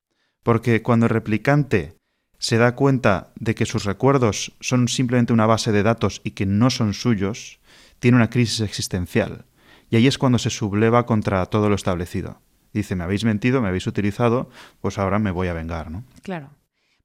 porque 0.42 0.82
cuando 0.82 1.06
el 1.06 1.10
replicante 1.10 1.94
se 2.38 2.58
da 2.58 2.74
cuenta 2.74 3.32
de 3.36 3.54
que 3.54 3.66
sus 3.66 3.84
recuerdos 3.84 4.52
son 4.60 4.88
simplemente 4.88 5.32
una 5.32 5.46
base 5.46 5.70
de 5.70 5.84
datos 5.84 6.20
y 6.24 6.32
que 6.32 6.46
no 6.46 6.70
son 6.70 6.94
suyos, 6.94 7.60
tiene 8.02 8.16
una 8.16 8.30
crisis 8.30 8.58
existencial. 8.62 9.44
Y 9.88 9.94
ahí 9.94 10.08
es 10.08 10.18
cuando 10.18 10.40
se 10.40 10.50
subleva 10.50 11.06
contra 11.06 11.46
todo 11.46 11.68
lo 11.68 11.76
establecido. 11.76 12.40
Dice, 12.72 12.96
me 12.96 13.04
habéis 13.04 13.22
mentido, 13.24 13.62
me 13.62 13.68
habéis 13.68 13.86
utilizado, 13.86 14.50
pues 14.80 14.98
ahora 14.98 15.20
me 15.20 15.30
voy 15.30 15.46
a 15.46 15.52
vengar, 15.52 15.92
¿no? 15.92 16.02
Claro. 16.22 16.50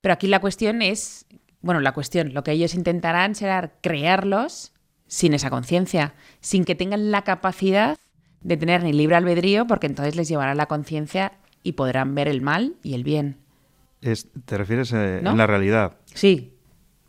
Pero 0.02 0.14
aquí 0.14 0.26
la 0.26 0.40
cuestión 0.40 0.82
es, 0.82 1.28
bueno, 1.62 1.82
la 1.82 1.94
cuestión, 1.94 2.34
lo 2.34 2.44
que 2.44 2.52
ellos 2.52 2.74
intentarán 2.74 3.36
será 3.36 3.74
crearlos 3.82 4.74
sin 5.06 5.36
esa 5.36 5.52
conciencia, 5.52 6.16
sin 6.40 6.66
que 6.66 6.74
tengan 6.74 7.12
la 7.12 7.24
capacidad 7.24 8.00
de 8.42 8.58
tener 8.58 8.82
ni 8.82 8.92
libre 8.92 9.18
albedrío, 9.18 9.68
porque 9.68 9.86
entonces 9.86 10.16
les 10.16 10.28
llevará 10.28 10.56
la 10.56 10.66
conciencia 10.66 11.34
y 11.62 11.74
podrán 11.74 12.16
ver 12.16 12.28
el 12.28 12.42
mal 12.42 12.74
y 12.82 12.96
el 12.96 13.04
bien. 13.04 13.38
¿Te 14.46 14.58
refieres 14.58 14.94
a, 14.94 15.20
en 15.20 15.38
la 15.38 15.46
realidad? 15.46 15.98
Sí. 16.16 16.56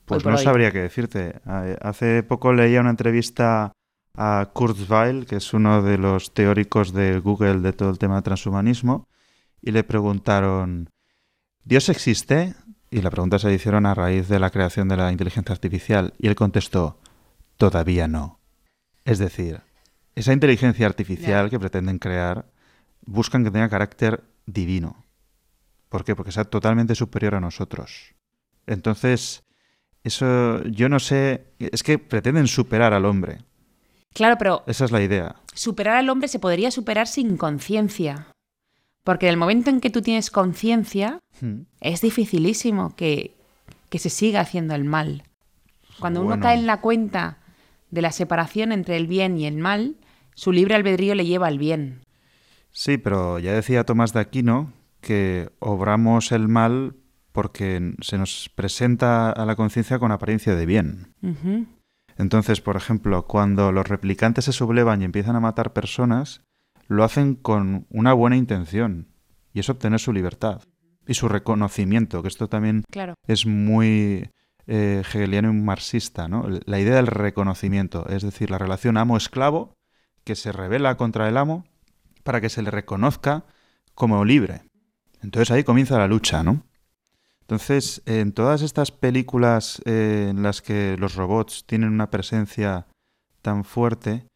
Pues 0.05 0.27
no 0.27 0.37
sabría 0.37 0.73
qué 0.73 0.81
decirte. 0.81 1.41
Hace 1.81 2.23
poco 2.23 2.53
leía 2.53 2.81
una 2.81 2.91
entrevista 2.91 3.73
a 4.21 4.51
Kurzweil, 4.53 5.27
que 5.27 5.37
es 5.37 5.55
uno 5.55 5.81
de 5.81 5.97
los 5.97 6.35
teóricos 6.35 6.93
de 6.93 7.21
Google 7.21 7.61
de 7.61 7.73
todo 7.73 7.89
el 7.89 7.99
tema 7.99 8.17
de 8.17 8.23
transhumanismo, 8.23 9.07
y 9.63 9.71
le 9.71 9.85
preguntaron, 9.85 10.91
¿Dios 11.63 11.89
existe? 11.89 12.57
Y 12.91 13.01
la 13.01 13.11
pregunta 13.11 13.39
se 13.39 13.47
le 13.47 13.55
hicieron 13.55 13.87
a 13.87 13.95
raíz 13.95 14.27
de 14.27 14.41
la 14.41 14.51
creación 14.51 14.89
de 14.89 14.97
la 14.97 15.13
inteligencia 15.13 15.53
artificial 15.53 16.15
y 16.19 16.27
él 16.27 16.35
contestó, 16.35 16.99
todavía 17.57 18.09
no. 18.09 18.41
Es 19.05 19.19
decir, 19.19 19.61
esa 20.17 20.33
inteligencia 20.33 20.87
artificial 20.87 21.49
que 21.49 21.61
pretenden 21.61 22.01
crear 22.01 22.47
buscan 23.07 23.45
que 23.45 23.53
tenga 23.53 23.69
carácter 23.69 24.25
divino. 24.47 25.05
¿Por 25.89 26.05
qué? 26.05 26.17
Porque 26.17 26.33
sea 26.33 26.45
totalmente 26.45 26.97
superior 26.97 27.37
a 27.37 27.41
nosotros. 27.41 28.15
Entonces, 28.67 29.45
eso 30.03 30.65
yo 30.65 30.89
no 30.89 30.99
sé, 30.99 31.53
es 31.61 31.85
que 31.85 31.99
pretenden 32.01 32.49
superar 32.49 32.95
al 32.95 33.05
hombre. 33.05 33.45
Claro, 34.19 34.37
pero... 34.37 34.65
Esa 34.67 34.85
es 34.85 34.91
la 34.91 35.01
idea. 35.01 35.37
Superar 35.55 35.95
al 35.95 36.11
hombre 36.11 36.27
se 36.27 36.41
podría 36.41 36.73
superar 36.73 37.07
sin 37.07 37.37
conciencia. 37.37 38.27
Porque 39.05 39.27
en 39.27 39.31
el 39.31 39.37
momento 39.37 39.71
en 39.71 39.81
que 39.81 39.91
tú 39.91 40.03
tienes 40.03 40.33
conciencia, 40.33 41.21
hmm. 41.41 41.61
es 41.81 42.01
dificilísimo 42.01 42.97
que, 42.97 43.37
se 43.93 44.11
siga 44.11 44.41
haciendo 44.41 44.75
el 44.75 44.85
mal. 44.85 45.23
Cuando 46.01 46.21
uno 46.21 46.41
cae 46.41 46.59
en 46.59 46.67
la 46.67 46.81
cuenta 46.81 47.39
de 47.93 48.03
la 48.03 48.11
separación 48.11 48.73
entre 48.73 48.97
el 48.97 49.07
bien 49.07 49.39
y 49.39 49.47
el 49.47 49.57
mal, 49.59 49.95
su 50.35 50.51
libre 50.51 50.75
albedrío 50.75 51.15
le 51.15 51.25
lleva 51.25 51.47
al 51.47 51.59
bien. 51.59 52.01
Sí, 52.73 52.99
pero 52.99 53.39
ya 53.39 53.53
decía 53.53 53.85
Tomás 53.85 54.13
de 54.13 54.21
Aquino 54.21 54.73
que 55.01 55.49
obramos 55.61 56.33
el 56.33 56.49
mal 56.49 56.97
porque 57.31 57.95
se 58.01 58.19
nos 58.19 58.51
presenta 58.53 59.31
a 59.31 59.47
la 59.47 59.55
conciencia 59.55 60.01
con 60.01 60.11
apariencia 60.11 60.57
de 60.57 60.67
bien. 60.67 61.15
Entonces, 62.19 62.61
por 62.61 62.77
ejemplo, 62.77 63.27
cuando 63.27 63.71
los 63.73 63.89
replicantes 63.89 64.45
se 64.45 64.53
sublevan 64.53 65.01
y 65.01 65.05
empiezan 65.05 65.37
a 65.37 65.41
matar 65.41 65.73
personas, 65.73 66.43
lo 66.89 67.05
hacen 67.05 67.37
con 67.37 67.87
una 67.91 68.13
buena 68.13 68.37
intención 68.37 69.09
y 69.53 69.61
es 69.61 69.71
obtener 69.71 70.01
su 70.01 70.13
libertad 70.13 70.63
y 71.07 71.15
su 71.15 71.29
reconocimiento, 71.29 72.21
que 72.23 72.29
esto 72.29 72.49
también 72.49 72.85
es 73.27 73.47
muy 73.47 74.31
eh, 74.67 74.99
hegeliano 75.01 75.51
y 75.51 75.55
marxista, 75.55 76.29
¿no? 76.29 76.47
La 76.67 76.81
idea 76.81 76.97
del 76.97 77.07
reconocimiento, 77.07 78.07
es 78.09 78.23
decir, 78.23 78.51
la 78.51 78.59
relación 78.59 78.97
amo-esclavo 78.97 79.75
que 80.25 80.35
se 80.35 80.53
revela 80.53 80.97
contra 80.97 81.29
el 81.29 81.37
amo 81.37 81.65
para 82.25 82.41
que 82.41 82.51
se 82.51 82.63
le 82.63 82.71
reconozca 82.71 83.47
como 83.95 84.25
libre. 84.25 84.63
Entonces 85.23 85.51
ahí 85.51 85.65
comienza 85.65 85.99
la 85.99 86.09
lucha, 86.09 86.43
¿no? 86.43 86.68
Entonces, 87.49 88.03
en 88.05 88.33
todas 88.33 88.61
estas 88.61 88.91
películas 88.93 89.81
eh, 89.87 90.27
en 90.29 90.43
las 90.43 90.61
que 90.61 90.99
los 90.99 91.15
robots 91.15 91.65
tienen 91.65 91.91
una 91.91 92.11
presencia 92.11 92.87
tan 93.41 93.65
fuerte, 93.65 94.27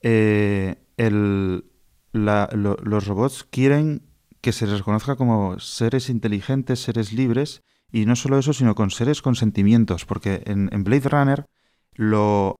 eh, 0.00 0.76
el, 0.96 1.64
los 2.12 3.06
robots 3.06 3.44
quieren 3.50 4.02
que 4.40 4.52
se 4.52 4.68
les 4.68 4.78
reconozca 4.78 5.16
como 5.16 5.58
seres 5.58 6.08
inteligentes, 6.08 6.80
seres 6.80 7.12
libres, 7.12 7.62
y 7.90 8.06
no 8.06 8.14
solo 8.14 8.38
eso, 8.38 8.52
sino 8.52 8.76
con 8.76 8.90
seres 8.92 9.22
con 9.22 9.34
sentimientos, 9.34 10.04
porque 10.04 10.44
en, 10.46 10.84
Blade 10.84 11.08
Runner 11.08 11.46
lo, 11.94 12.54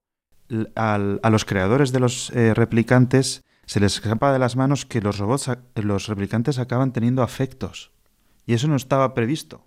a 0.75 0.99
los 0.99 1.45
creadores 1.45 1.93
de 1.93 2.01
los 2.01 2.31
eh, 2.31 2.55
replicantes 2.55 3.45
se 3.67 3.79
les 3.79 3.95
escapa 3.95 4.33
de 4.33 4.41
las 4.41 4.57
manos 4.57 4.85
que 4.85 5.01
los 5.01 5.19
robots, 5.19 5.49
los 5.77 6.09
replicantes 6.09 6.59
acaban 6.59 6.93
teniendo 6.93 7.23
afectos. 7.23 7.93
Y 8.47 8.55
eso 8.55 8.67
no 8.67 8.75
estaba 8.75 9.15
previsto. 9.15 9.66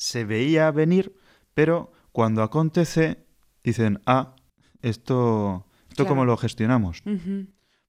Se 0.00 0.24
veía 0.24 0.70
venir, 0.70 1.14
pero 1.52 1.92
cuando 2.10 2.42
acontece, 2.42 3.26
dicen, 3.62 4.00
ah, 4.06 4.34
esto, 4.80 5.66
esto 5.90 6.06
cómo 6.06 6.24
lo 6.24 6.38
gestionamos. 6.38 7.02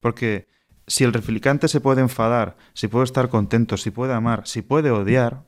Porque 0.01 0.49
si 0.87 1.05
el 1.05 1.13
replicante 1.13 1.69
se 1.69 1.79
puede 1.79 2.01
enfadar, 2.01 2.57
si 2.73 2.89
puede 2.89 3.05
estar 3.05 3.29
contento, 3.29 3.77
si 3.77 3.91
puede 3.91 4.13
amar, 4.13 4.45
si 4.45 4.61
puede 4.61 4.91
odiar, 4.91 5.45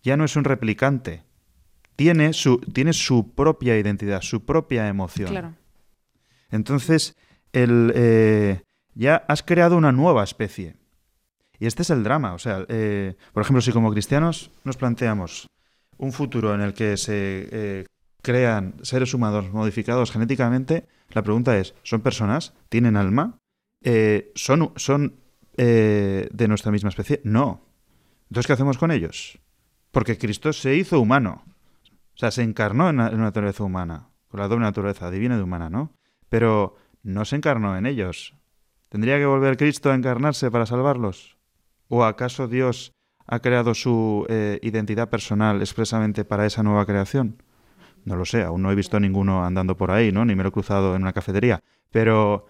ya 0.00 0.16
no 0.16 0.24
es 0.24 0.36
un 0.36 0.44
replicante. 0.44 1.24
Tiene 1.96 2.34
su, 2.34 2.58
tiene 2.58 2.92
su 2.92 3.34
propia 3.34 3.76
identidad, 3.76 4.22
su 4.22 4.44
propia 4.44 4.86
emoción. 4.86 5.30
Claro. 5.30 5.56
Entonces, 6.52 7.16
el, 7.52 7.92
eh, 7.96 8.62
ya 8.94 9.24
has 9.26 9.42
creado 9.42 9.76
una 9.76 9.90
nueva 9.90 10.22
especie. 10.22 10.76
Y 11.58 11.66
este 11.66 11.82
es 11.82 11.90
el 11.90 12.04
drama. 12.04 12.32
O 12.32 12.38
sea, 12.38 12.64
eh, 12.68 13.16
por 13.32 13.42
ejemplo, 13.42 13.60
si 13.60 13.72
como 13.72 13.90
cristianos 13.90 14.52
nos 14.62 14.76
planteamos 14.76 15.50
un 16.00 16.12
futuro 16.12 16.54
en 16.54 16.62
el 16.62 16.72
que 16.72 16.96
se 16.96 17.48
eh, 17.52 17.86
crean 18.22 18.74
seres 18.82 19.12
humanos 19.12 19.52
modificados 19.52 20.10
genéticamente, 20.10 20.86
la 21.10 21.22
pregunta 21.22 21.58
es, 21.58 21.74
¿son 21.82 22.00
personas? 22.00 22.54
¿Tienen 22.70 22.96
alma? 22.96 23.38
Eh, 23.82 24.32
¿son, 24.34 24.72
eh, 25.56 26.28
de 26.32 26.48
nuestra 26.48 26.72
misma 26.72 26.88
especie? 26.88 27.20
No. 27.24 27.66
Entonces, 28.30 28.46
¿qué 28.46 28.54
hacemos 28.54 28.78
con 28.78 28.90
ellos? 28.90 29.38
Porque 29.90 30.16
Cristo 30.16 30.52
se 30.54 30.74
hizo 30.74 31.00
humano. 31.00 31.44
O 32.14 32.18
sea, 32.18 32.30
se 32.30 32.42
encarnó 32.42 32.88
en 32.88 32.96
una 32.96 33.10
naturaleza 33.10 33.64
humana, 33.64 34.08
con 34.28 34.40
la 34.40 34.48
doble 34.48 34.64
naturaleza, 34.64 35.10
divina 35.10 35.36
y 35.36 35.40
humana, 35.40 35.68
¿no? 35.68 35.92
Pero 36.30 36.76
no 37.02 37.26
se 37.26 37.36
encarnó 37.36 37.76
en 37.76 37.84
ellos. 37.84 38.34
¿Tendría 38.88 39.18
que 39.18 39.26
volver 39.26 39.58
Cristo 39.58 39.90
a 39.90 39.94
encarnarse 39.94 40.50
para 40.50 40.66
salvarlos? 40.66 41.36
¿O 41.88 42.04
acaso 42.04 42.48
Dios 42.48 42.92
ha 43.30 43.38
creado 43.38 43.74
su 43.74 44.26
eh, 44.28 44.58
identidad 44.62 45.08
personal 45.08 45.60
expresamente 45.60 46.24
para 46.24 46.46
esa 46.46 46.62
nueva 46.62 46.84
creación? 46.84 47.42
No 48.04 48.16
lo 48.16 48.24
sé, 48.24 48.42
aún 48.42 48.62
no 48.62 48.72
he 48.72 48.74
visto 48.74 48.96
a 48.96 49.00
ninguno 49.00 49.44
andando 49.44 49.76
por 49.76 49.92
ahí, 49.92 50.10
¿no? 50.10 50.24
Ni 50.24 50.34
me 50.34 50.42
lo 50.42 50.48
he 50.48 50.52
cruzado 50.52 50.96
en 50.96 51.02
una 51.02 51.12
cafetería. 51.12 51.62
Pero 51.90 52.46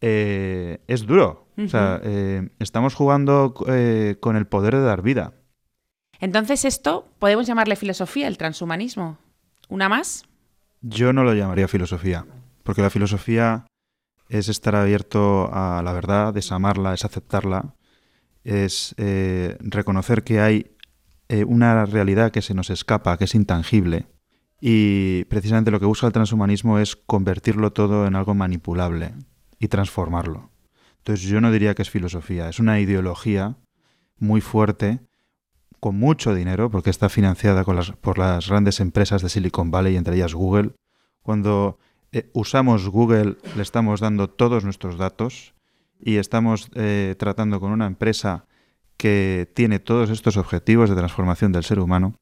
eh, 0.00 0.78
es 0.86 1.06
duro. 1.06 1.48
O 1.58 1.68
sea, 1.68 2.00
eh, 2.04 2.48
estamos 2.58 2.94
jugando 2.94 3.52
con 3.52 4.36
el 4.36 4.46
poder 4.46 4.76
de 4.76 4.82
dar 4.82 5.02
vida. 5.02 5.34
Entonces, 6.20 6.64
esto 6.64 7.08
podemos 7.18 7.46
llamarle 7.46 7.76
filosofía, 7.76 8.28
el 8.28 8.38
transhumanismo. 8.38 9.18
¿Una 9.68 9.88
más? 9.88 10.24
Yo 10.80 11.12
no 11.12 11.24
lo 11.24 11.34
llamaría 11.34 11.68
filosofía, 11.68 12.24
porque 12.62 12.80
la 12.80 12.88
filosofía 12.88 13.66
es 14.30 14.48
estar 14.48 14.74
abierto 14.76 15.50
a 15.52 15.82
la 15.82 15.92
verdad, 15.92 16.34
es 16.36 16.52
amarla, 16.52 16.94
es 16.94 17.04
aceptarla, 17.04 17.74
es 18.44 18.94
eh, 18.98 19.56
reconocer 19.60 20.24
que 20.24 20.40
hay 20.40 20.76
eh, 21.28 21.44
una 21.44 21.86
realidad 21.86 22.32
que 22.32 22.42
se 22.42 22.54
nos 22.54 22.70
escapa, 22.70 23.16
que 23.16 23.24
es 23.24 23.34
intangible. 23.34 24.06
Y 24.60 25.24
precisamente 25.24 25.70
lo 25.70 25.80
que 25.80 25.86
busca 25.86 26.06
el 26.06 26.12
transhumanismo 26.12 26.78
es 26.78 26.96
convertirlo 26.96 27.72
todo 27.72 28.06
en 28.06 28.14
algo 28.14 28.34
manipulable 28.34 29.14
y 29.58 29.68
transformarlo. 29.68 30.50
Entonces 30.98 31.26
yo 31.26 31.40
no 31.40 31.50
diría 31.50 31.74
que 31.74 31.82
es 31.82 31.90
filosofía, 31.90 32.48
es 32.48 32.58
una 32.58 32.78
ideología 32.80 33.56
muy 34.18 34.40
fuerte, 34.40 35.00
con 35.78 35.96
mucho 35.96 36.34
dinero, 36.34 36.70
porque 36.70 36.90
está 36.90 37.08
financiada 37.08 37.64
por 37.64 38.18
las 38.18 38.48
grandes 38.48 38.80
empresas 38.80 39.22
de 39.22 39.30
Silicon 39.30 39.70
Valley, 39.70 39.96
entre 39.96 40.16
ellas 40.16 40.34
Google. 40.34 40.72
Cuando 41.22 41.78
eh, 42.12 42.28
usamos 42.34 42.88
Google, 42.88 43.38
le 43.56 43.62
estamos 43.62 44.00
dando 44.00 44.28
todos 44.28 44.64
nuestros 44.64 44.98
datos 44.98 45.54
y 46.02 46.16
estamos 46.16 46.70
eh, 46.74 47.14
tratando 47.18 47.60
con 47.60 47.72
una 47.72 47.86
empresa 47.86 48.46
que 48.96 49.50
tiene 49.54 49.78
todos 49.78 50.10
estos 50.10 50.36
objetivos 50.36 50.90
de 50.90 50.96
transformación 50.96 51.52
del 51.52 51.64
ser 51.64 51.78
humano. 51.78 52.14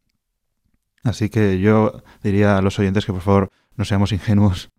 Así 1.03 1.29
que 1.29 1.61
yo 1.61 2.03
diría 2.23 2.57
a 2.57 2.63
los 2.63 2.79
oyentes 2.79 3.07
que 3.07 3.13
por 3.13 3.23
favor 3.23 3.51
no 3.77 3.85
seamos 3.85 4.13
ingenuos, 4.13 4.71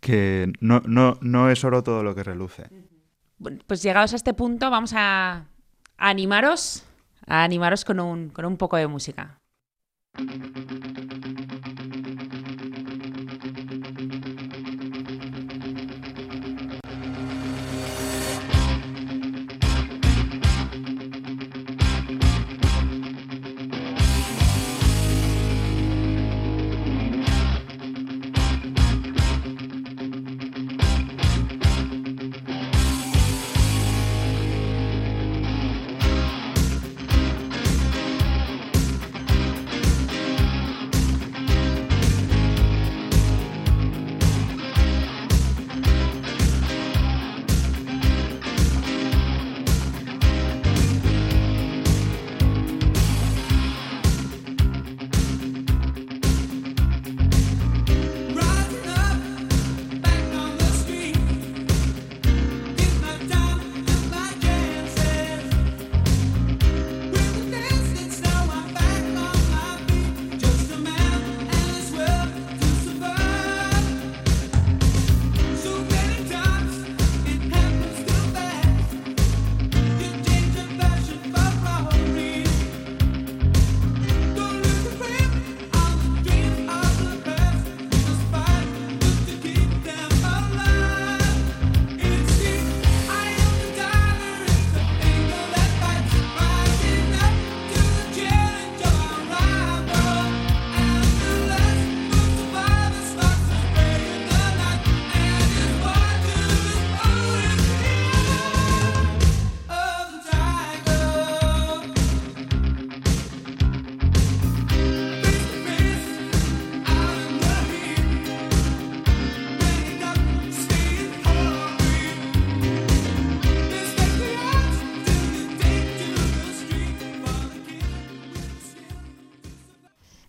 que 0.00 0.52
no, 0.60 0.82
no, 0.86 1.18
no 1.20 1.50
es 1.50 1.64
oro 1.64 1.82
todo 1.82 2.02
lo 2.02 2.14
que 2.14 2.24
reluce. 2.24 2.68
pues 3.66 3.82
llegados 3.82 4.12
a 4.12 4.16
este 4.16 4.34
punto 4.34 4.70
vamos 4.70 4.92
a, 4.94 5.46
animaros, 5.96 6.84
a 7.26 7.44
animaros 7.44 7.84
con 7.84 8.00
un, 8.00 8.30
con 8.30 8.44
un 8.44 8.56
poco 8.56 8.76
de 8.76 8.86
música. 8.86 9.40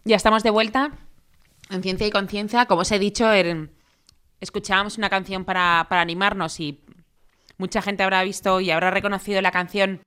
Ya 0.09 0.15
estamos 0.15 0.41
de 0.41 0.49
vuelta 0.49 0.89
en 1.69 1.83
Ciencia 1.83 2.07
y 2.07 2.09
Conciencia. 2.09 2.65
Como 2.65 2.81
os 2.81 2.91
he 2.91 2.97
dicho, 2.97 3.29
escuchábamos 4.41 4.97
una 4.97 5.07
canción 5.07 5.45
para, 5.45 5.81
animarnos 5.81 6.59
y 6.59 6.83
mucha 7.59 7.83
gente 7.83 8.01
habrá 8.01 8.23
visto 8.23 8.59
y 8.59 8.71
habrá 8.71 8.89
reconocido 8.89 9.39
la 9.43 9.51
canción, 9.51 10.01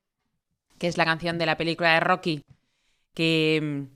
que 0.79 0.89
es 0.89 0.99
la 0.99 1.05
canción 1.05 1.39
de 1.39 1.47
la 1.47 1.57
película 1.57 1.95
de 1.95 2.01
Rocky, 2.01 2.43
que, 3.15 3.87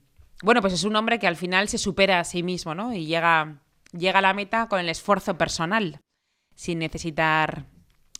bueno, 0.43 0.61
pues 0.61 0.71
es 0.71 0.85
un 0.85 0.95
hombre 0.95 1.19
que 1.19 1.27
al 1.27 1.35
final 1.35 1.67
se 1.67 1.77
supera 1.77 2.21
a 2.21 2.23
sí 2.23 2.41
mismo, 2.41 2.73
¿no? 2.73 2.93
Y 2.93 3.05
llega, 3.05 3.59
llega 3.91 4.19
a 4.19 4.21
la 4.21 4.33
meta 4.33 4.69
con 4.69 4.79
el 4.79 4.87
esfuerzo 4.87 5.37
personal, 5.37 5.99
sin 6.55 6.79
necesitar 6.79 7.65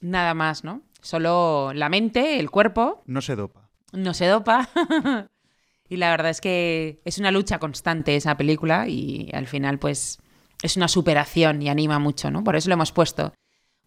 nada 0.01 0.33
más, 0.33 0.65
¿no? 0.65 0.81
Solo 1.01 1.71
la 1.73 1.87
mente, 1.87 2.37
el 2.37 2.51
cuerpo. 2.51 3.01
No 3.05 3.21
se 3.21 3.37
dopa. 3.37 3.69
No 3.93 4.13
se 4.13 4.27
dopa. 4.27 4.67
Y 5.89 5.97
la 5.97 6.09
verdad 6.11 6.29
es 6.29 6.41
que 6.41 7.01
es 7.05 7.17
una 7.17 7.31
lucha 7.31 7.59
constante 7.59 8.15
esa 8.15 8.35
película 8.35 8.87
y 8.87 9.29
al 9.33 9.47
final 9.47 9.79
pues 9.79 10.19
es 10.61 10.75
una 10.77 10.87
superación 10.87 11.61
y 11.61 11.69
anima 11.69 11.99
mucho, 11.99 12.31
¿no? 12.31 12.43
Por 12.43 12.55
eso 12.55 12.69
lo 12.69 12.73
hemos 12.73 12.91
puesto. 12.91 13.33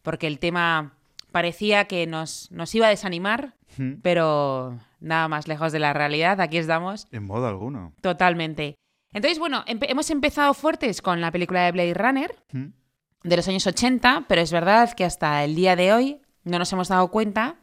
Porque 0.03 0.27
el 0.27 0.39
tema 0.39 0.95
parecía 1.31 1.85
que 1.85 2.07
nos, 2.07 2.51
nos 2.51 2.75
iba 2.75 2.87
a 2.87 2.91
desanimar, 2.91 3.55
pero 4.03 4.79
nada 5.01 5.29
más 5.29 5.47
lejos 5.49 5.73
de 5.73 5.79
la 5.79 5.93
realidad, 5.93 6.41
aquí 6.41 6.59
estamos. 6.59 7.07
En 7.13 7.25
modo 7.25 7.47
alguno. 7.47 7.93
Totalmente. 8.01 8.77
Entonces, 9.13 9.39
bueno, 9.39 9.65
hemos 9.67 10.11
empezado 10.11 10.55
fuertes 10.55 11.03
con 11.03 11.21
la 11.21 11.33
película 11.33 11.65
de 11.65 11.73
Blade 11.73 11.95
Runner 11.95 12.37
de 12.53 13.37
los 13.37 13.49
años 13.49 13.67
80, 13.67 14.25
pero 14.29 14.41
es 14.41 14.53
verdad 14.53 14.93
que 14.93 15.05
hasta 15.05 15.45
el 15.45 15.55
día 15.55 15.77
de 15.77 15.93
hoy 15.93 16.21
no 16.45 16.59
nos 16.59 16.73
hemos 16.73 16.89
dado 16.89 17.09
cuenta 17.11 17.57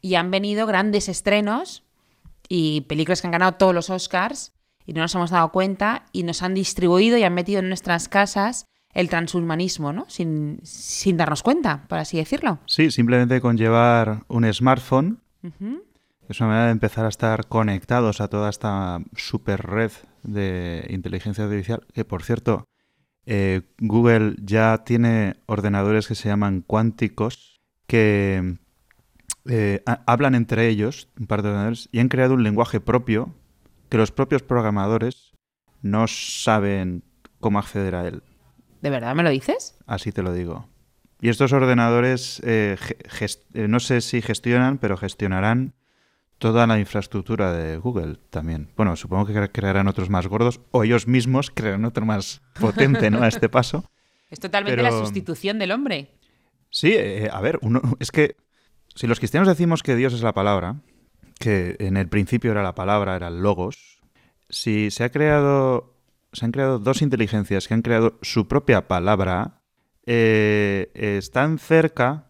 y 0.00 0.14
han 0.16 0.30
venido 0.30 0.66
grandes 0.66 1.08
estrenos 1.08 1.84
y 2.54 2.82
películas 2.82 3.22
que 3.22 3.28
han 3.28 3.32
ganado 3.32 3.52
todos 3.52 3.74
los 3.74 3.88
Oscars 3.88 4.52
y 4.84 4.92
no 4.92 5.00
nos 5.00 5.14
hemos 5.14 5.30
dado 5.30 5.50
cuenta 5.52 6.04
y 6.12 6.22
nos 6.22 6.42
han 6.42 6.52
distribuido 6.52 7.16
y 7.16 7.22
han 7.22 7.32
metido 7.32 7.60
en 7.60 7.68
nuestras 7.68 8.10
casas 8.10 8.66
el 8.92 9.08
transhumanismo, 9.08 9.94
¿no? 9.94 10.04
Sin, 10.08 10.60
darnos 11.16 11.42
cuenta, 11.42 11.86
por 11.88 11.96
así 11.96 12.18
decirlo. 12.18 12.58
Sí, 12.66 12.90
simplemente 12.90 13.40
con 13.40 13.56
llevar 13.56 14.24
un 14.28 14.52
smartphone. 14.52 15.20
Es 16.28 16.40
una 16.40 16.48
manera 16.48 16.66
de 16.66 16.72
empezar 16.72 17.06
a 17.06 17.08
estar 17.08 17.46
conectados 17.46 18.20
a 18.20 18.28
toda 18.28 18.50
esta 18.50 19.00
super 19.16 19.62
red 19.62 19.92
de 20.22 20.86
inteligencia 20.90 21.44
artificial, 21.44 21.86
que 21.94 22.04
por 22.04 22.22
cierto, 22.22 22.66
eh, 23.24 23.62
Google 23.78 24.36
ya 24.42 24.84
tiene 24.84 25.36
ordenadores 25.46 26.06
que 26.06 26.14
se 26.14 26.28
llaman 26.28 26.60
cuánticos, 26.60 27.62
que 27.86 28.58
eh, 29.48 29.82
hablan 30.06 30.34
entre 30.34 30.68
ellos, 30.68 31.08
un 31.18 31.26
par 31.26 31.42
de 31.42 31.48
ordenadores, 31.48 31.88
y 31.92 31.98
han 31.98 32.08
creado 32.08 32.34
un 32.34 32.42
lenguaje 32.42 32.80
propio 32.80 33.34
que 33.88 33.98
los 33.98 34.12
propios 34.12 34.42
programadores 34.42 35.32
no 35.82 36.06
saben 36.06 37.02
cómo 37.40 37.58
acceder 37.58 37.94
a 37.94 38.06
él. 38.06 38.22
¿De 38.80 38.90
verdad 38.90 39.14
me 39.14 39.22
lo 39.22 39.30
dices? 39.30 39.76
Así 39.86 40.12
te 40.12 40.22
lo 40.22 40.32
digo. 40.32 40.68
Y 41.20 41.28
estos 41.28 41.52
ordenadores, 41.52 42.40
eh, 42.44 42.76
eh, 43.54 43.68
no 43.68 43.80
sé 43.80 44.00
si 44.00 44.22
gestionan, 44.22 44.78
pero 44.78 44.96
gestionarán 44.96 45.74
toda 46.38 46.66
la 46.66 46.78
infraestructura 46.78 47.52
de 47.52 47.76
Google 47.76 48.18
también. 48.30 48.70
Bueno, 48.76 48.96
supongo 48.96 49.26
que 49.26 49.50
crearán 49.50 49.86
otros 49.86 50.10
más 50.10 50.26
gordos 50.26 50.60
o 50.72 50.82
ellos 50.82 51.06
mismos 51.06 51.52
crearán 51.52 51.84
otro 51.84 52.04
más 52.04 52.42
potente, 52.60 53.10
¿no? 53.10 53.22
A 53.22 53.28
este 53.28 53.48
paso. 53.48 53.84
Es 54.30 54.40
totalmente 54.40 54.82
la 54.82 54.90
sustitución 54.90 55.58
del 55.58 55.72
hombre. 55.72 56.10
Sí, 56.70 56.96
a 57.30 57.40
ver, 57.40 57.58
uno, 57.60 57.82
es 58.00 58.10
que 58.10 58.34
si 58.94 59.06
los 59.06 59.18
cristianos 59.18 59.48
decimos 59.48 59.82
que 59.82 59.96
Dios 59.96 60.12
es 60.12 60.22
la 60.22 60.34
palabra, 60.34 60.76
que 61.38 61.76
en 61.78 61.96
el 61.96 62.08
principio 62.08 62.50
era 62.50 62.62
la 62.62 62.74
palabra, 62.74 63.16
era 63.16 63.28
el 63.28 63.42
logos, 63.42 64.00
si 64.48 64.90
se 64.90 65.04
ha 65.04 65.10
creado, 65.10 65.96
se 66.32 66.44
han 66.44 66.52
creado 66.52 66.78
dos 66.78 67.02
inteligencias 67.02 67.66
que 67.66 67.74
han 67.74 67.82
creado 67.82 68.18
su 68.22 68.46
propia 68.48 68.86
palabra, 68.86 69.62
eh, 70.04 70.90
están 70.94 71.58
cerca 71.58 72.26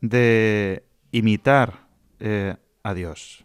de 0.00 0.84
imitar 1.12 1.88
eh, 2.20 2.56
a 2.82 2.94
Dios. 2.94 3.44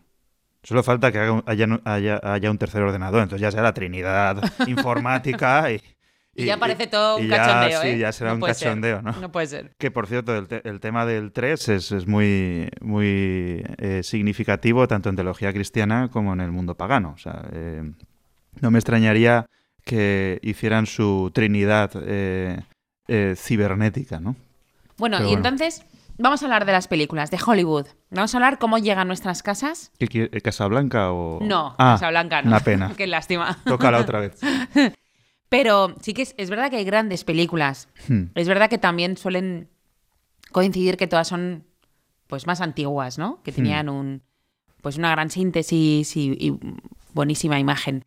Solo 0.63 0.83
falta 0.83 1.11
que 1.11 1.19
haya, 1.19 2.51
un 2.51 2.57
tercer 2.57 2.83
ordenador, 2.83 3.23
entonces 3.23 3.41
ya 3.41 3.51
sea 3.51 3.63
la 3.63 3.73
Trinidad 3.73 4.43
informática 4.67 5.71
y, 5.71 5.81
y, 6.35 6.45
ya 6.45 6.57
parece 6.57 6.87
todo 6.87 7.17
un 7.17 7.27
cachondeo, 7.27 7.81
Sí, 7.81 7.87
¿eh? 7.87 7.97
ya 7.97 8.11
será 8.11 8.33
un 8.33 8.41
cachondeo, 8.41 9.01
¿no? 9.01 9.11
No 9.13 9.31
puede 9.31 9.47
ser. 9.47 9.71
Que, 9.77 9.91
por 9.91 10.07
cierto, 10.07 10.35
el, 10.35 10.79
tema 10.79 11.05
del 11.05 11.31
3 11.31 11.69
es, 11.69 12.07
muy, 12.07 12.69
muy 12.81 13.63
significativo 14.03 14.87
tanto 14.87 15.09
en 15.09 15.15
teología 15.15 15.51
cristiana 15.53 16.09
como 16.11 16.33
en 16.33 16.41
el 16.41 16.51
mundo 16.51 16.75
pagano. 16.75 17.13
O 17.15 17.17
sea, 17.17 17.43
no 18.59 18.71
me 18.71 18.79
extrañaría 18.79 19.45
que 19.83 20.39
hicieran 20.41 20.85
su 20.85 21.31
Trinidad 21.33 21.91
cibernética, 23.35 24.19
¿no? 24.19 24.35
Bueno, 24.97 25.27
y 25.27 25.33
entonces 25.33 25.83
vamos 26.21 26.41
a 26.41 26.45
hablar 26.45 26.65
de 26.65 26.71
las 26.71 26.87
películas, 26.87 27.31
de 27.31 27.39
Hollywood. 27.43 27.87
Vamos 28.11 28.33
a 28.33 28.37
hablar 28.37 28.59
cómo 28.59 28.77
llegan 28.77 29.07
nuestras 29.07 29.43
casas. 29.43 29.91
¿Qué, 29.97 30.29
eh, 30.31 30.41
¿Casablanca 30.41 31.11
o...? 31.11 31.39
No, 31.41 31.75
ah, 31.77 31.93
Casablanca 31.95 32.41
no. 32.41 32.49
Una 32.49 32.59
pena. 32.59 32.93
Qué 32.97 33.07
lástima. 33.07 33.57
Toca 33.65 33.91
la 33.91 33.99
otra 33.99 34.19
vez. 34.19 34.39
Pero 35.51 35.95
sí 35.99 36.13
que 36.13 36.21
es, 36.21 36.49
verdad 36.49 36.69
que 36.69 36.77
hay 36.77 36.85
grandes 36.85 37.25
películas. 37.25 37.89
Hmm. 38.07 38.27
Es 38.35 38.47
verdad 38.47 38.69
que 38.69 38.77
también 38.77 39.17
suelen 39.17 39.67
coincidir 40.53 40.95
que 40.95 41.07
todas 41.07 41.27
son 41.27 41.65
pues 42.27 42.47
más 42.47 42.61
antiguas, 42.61 43.17
¿no? 43.17 43.43
Que 43.43 43.51
hmm. 43.51 43.55
tenían 43.55 43.89
un 43.89 44.21
pues 44.79 44.95
una 44.95 45.11
gran 45.11 45.29
síntesis 45.29 46.15
y, 46.15 46.57
buenísima 47.13 47.59
imagen. 47.59 48.05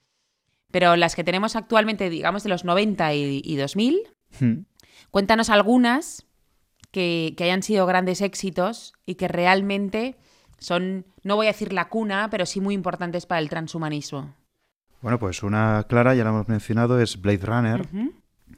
Pero 0.70 0.96
las 0.96 1.14
que 1.14 1.22
tenemos 1.22 1.54
actualmente, 1.54 2.08
digamos, 2.08 2.44
de 2.44 2.48
los 2.48 2.64
90 2.64 3.12
y, 3.12 3.56
2000, 3.56 3.98
hmm. 4.40 4.52
cuéntanos 5.10 5.50
algunas 5.50 6.26
que, 6.92 7.36
hayan 7.40 7.62
sido 7.62 7.84
grandes 7.84 8.22
éxitos 8.22 8.94
y 9.04 9.16
que 9.16 9.28
realmente 9.28 10.16
son, 10.58 11.04
no 11.22 11.36
voy 11.36 11.48
a 11.48 11.52
decir 11.52 11.74
la 11.74 11.90
cuna, 11.90 12.28
pero 12.30 12.46
sí 12.46 12.62
muy 12.62 12.74
importantes 12.74 13.26
para 13.26 13.42
el 13.42 13.50
transhumanismo. 13.50 14.34
Bueno, 15.04 15.18
pues 15.18 15.42
una 15.42 15.84
clara, 15.86 16.14
ya 16.14 16.24
la 16.24 16.30
hemos 16.30 16.48
mencionado, 16.48 16.98
es 16.98 17.20
Blade 17.20 17.44
Runner, 17.44 17.86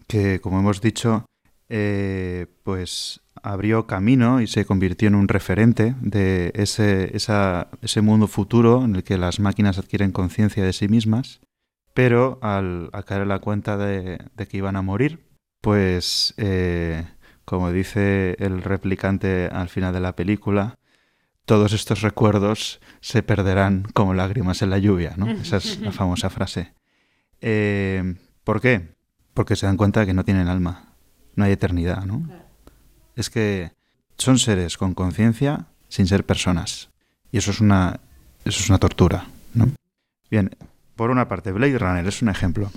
que 0.06 0.38
como 0.40 0.60
hemos 0.60 0.80
dicho, 0.80 1.26
eh, 1.68 2.46
pues 2.62 3.20
abrió 3.42 3.88
camino 3.88 4.40
y 4.40 4.46
se 4.46 4.64
convirtió 4.64 5.08
en 5.08 5.16
un 5.16 5.26
referente 5.26 5.96
de 6.00 6.52
ese, 6.54 7.10
ese 7.16 8.00
mundo 8.00 8.28
futuro 8.28 8.84
en 8.84 8.94
el 8.94 9.02
que 9.02 9.18
las 9.18 9.40
máquinas 9.40 9.76
adquieren 9.76 10.12
conciencia 10.12 10.62
de 10.62 10.72
sí 10.72 10.86
mismas, 10.86 11.40
pero 11.94 12.38
al, 12.42 12.90
caer 13.06 13.22
en 13.22 13.28
la 13.28 13.40
cuenta 13.40 13.76
de, 13.76 14.20
que 14.48 14.56
iban 14.56 14.76
a 14.76 14.82
morir, 14.82 15.26
pues 15.60 16.32
eh, 16.36 17.06
como 17.44 17.72
dice 17.72 18.36
el 18.38 18.62
replicante 18.62 19.48
al 19.48 19.68
final 19.68 19.92
de 19.92 20.00
la 20.00 20.14
película, 20.14 20.78
todos 21.44 21.72
estos 21.72 22.02
recuerdos 22.02 22.80
se 23.00 23.22
perderán 23.22 23.86
como 23.94 24.14
lágrimas 24.14 24.62
en 24.62 24.70
la 24.70 24.78
lluvia, 24.78 25.14
¿no? 25.16 25.30
Esa 25.30 25.56
es 25.58 25.80
la 25.80 25.92
famosa 25.92 26.30
frase. 26.30 26.72
Eh, 27.40 28.14
¿Por 28.44 28.60
qué? 28.60 28.94
Porque 29.34 29.56
se 29.56 29.66
dan 29.66 29.76
cuenta 29.76 30.00
de 30.00 30.06
que 30.06 30.14
no 30.14 30.24
tienen 30.24 30.48
alma, 30.48 30.94
no 31.34 31.44
hay 31.44 31.52
eternidad, 31.52 32.04
¿no? 32.04 32.28
Es 33.14 33.30
que 33.30 33.72
son 34.18 34.38
seres 34.38 34.76
con 34.76 34.94
conciencia 34.94 35.66
sin 35.88 36.06
ser 36.06 36.24
personas. 36.24 36.90
Y 37.32 37.38
eso 37.38 37.50
es 37.50 37.60
una, 37.60 38.00
eso 38.44 38.60
es 38.60 38.68
una 38.68 38.78
tortura, 38.78 39.26
¿no? 39.54 39.70
Bien, 40.30 40.50
por 40.94 41.10
una 41.10 41.28
parte, 41.28 41.52
Blade 41.52 41.78
Runner 41.78 42.06
es 42.06 42.22
un 42.22 42.28
ejemplo. 42.28 42.70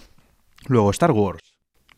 Luego, 0.67 0.91
Star 0.91 1.11
Wars 1.11 1.48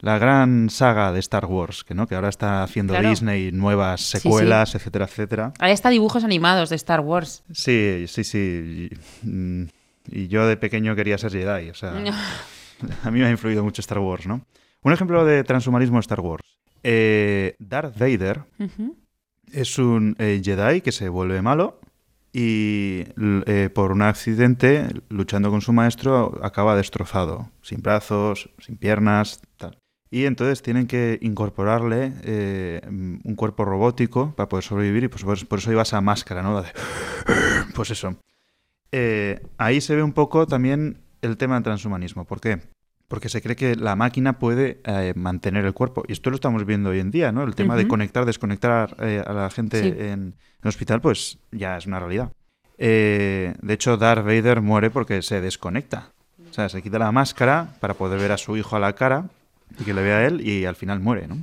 la 0.02 0.18
gran 0.18 0.70
saga 0.70 1.12
de 1.12 1.20
Star 1.20 1.46
Wars, 1.46 1.84
que, 1.84 1.94
¿no? 1.94 2.08
que 2.08 2.16
ahora 2.16 2.30
está 2.30 2.64
haciendo 2.64 3.00
Disney 3.00 3.52
nuevas 3.52 4.02
secuelas, 4.02 4.74
etcétera, 4.76 5.06
etcétera. 5.06 5.54
Ahí 5.60 5.72
está 5.72 5.90
dibujos 5.90 6.24
animados 6.24 6.70
de 6.70 6.76
Star 6.76 7.02
Wars. 7.02 7.44
Sí, 7.52 8.06
sí, 8.08 8.24
sí. 8.24 8.90
Y, 10.12 10.28
yo 10.28 10.48
de 10.48 10.58
pequeño 10.58 10.96
quería 10.96 11.20
ser 11.20 11.32
Jedi, 11.32 11.70
o 11.70 11.76
sea, 11.76 11.92
a 13.04 13.12
mí 13.12 13.20
me 13.20 13.28
ha 13.28 13.32
influido 13.32 13.64
mucho 13.64 13.82
Star 13.82 14.00
Wars, 14.00 14.26
¿no? 14.26 14.42
Un 14.82 14.92
ejemplo 14.92 15.24
de 15.24 15.44
transhumanismo 15.44 15.98
de 15.98 16.02
Star 16.02 16.20
Wars. 16.20 16.44
Eh, 16.84 17.56
Darth 17.60 17.96
Vader 17.98 18.42
es 19.52 19.78
un 19.78 20.16
eh, 20.18 20.42
Jedi 20.44 20.82
que 20.82 20.92
se 20.92 21.10
vuelve 21.10 21.44
malo 21.44 21.80
y 22.34 23.04
eh, 23.46 23.70
por 23.72 23.92
un 23.92 24.02
accidente, 24.02 24.88
luchando 25.10 25.52
con 25.52 25.62
su 25.62 25.74
maestro, 25.74 26.40
acaba 26.42 26.76
destrozado, 26.76 27.52
sin 27.62 27.84
brazos, 27.84 28.50
sin 28.58 28.78
piernas, 28.78 29.42
tal. 29.58 29.81
Y 30.14 30.26
entonces 30.26 30.62
tienen 30.62 30.88
que 30.88 31.18
incorporarle 31.22 32.14
eh, 32.24 32.82
un 32.86 33.36
cuerpo 33.38 33.64
robótico 33.64 34.36
para 34.36 34.50
poder 34.50 34.66
sobrevivir 34.66 35.06
y 35.06 35.08
pues, 35.08 35.24
por, 35.46 35.60
eso 35.60 35.72
iba 35.72 35.84
esa 35.84 36.02
máscara, 36.02 36.44
¿no? 36.44 36.62
pues 37.76 37.92
eso. 37.92 38.18
Eh, 38.92 39.42
ahí 39.58 39.80
se 39.80 39.96
ve 39.96 40.04
un 40.04 40.12
poco 40.12 40.46
también 40.48 40.98
el 41.22 41.38
tema 41.38 41.56
del 41.56 41.64
transhumanismo. 41.64 42.26
¿Por 42.26 42.42
qué? 42.42 42.60
Porque 43.08 43.30
se 43.30 43.42
cree 43.42 43.56
que 43.56 43.78
la 43.78 43.96
máquina 43.96 44.38
puede 44.38 44.82
eh, 44.84 45.14
mantener 45.16 45.64
el 45.64 45.74
cuerpo. 45.74 46.04
Y 46.06 46.12
esto 46.12 46.30
lo 46.30 46.36
estamos 46.36 46.66
viendo 46.66 46.90
hoy 46.90 47.00
en 47.00 47.10
día, 47.10 47.32
¿no? 47.32 47.44
El 47.44 47.56
tema 47.56 47.78
de 47.78 47.88
conectar, 47.88 48.26
desconectar 48.26 48.98
a 49.00 49.34
la 49.34 49.50
gente 49.50 50.12
en, 50.12 50.36
el 50.62 50.68
hospital, 50.68 51.00
pues 51.00 51.40
ya 51.54 51.78
es 51.78 51.86
una 51.86 52.00
realidad. 52.00 52.34
de 52.78 53.56
hecho, 53.70 53.96
Darth 53.96 54.26
Vader 54.26 54.60
muere 54.60 54.90
porque 54.90 55.22
se 55.22 55.40
desconecta. 55.40 56.12
O 56.50 56.54
sea, 56.54 56.68
se 56.68 56.82
quita 56.82 57.00
la 57.00 57.14
máscara 57.14 57.76
para 57.80 57.94
poder 57.94 58.20
ver 58.20 58.34
a 58.34 58.38
su 58.38 58.58
hijo 58.58 58.76
a 58.76 58.80
la 58.80 58.94
cara 58.94 59.30
y 59.80 59.84
que 59.84 59.94
le 59.94 60.02
vea 60.02 60.18
a 60.18 60.26
él 60.26 60.48
y 60.48 60.66
al 60.66 60.76
final 60.76 61.00
muere, 61.00 61.28
¿no? 61.28 61.38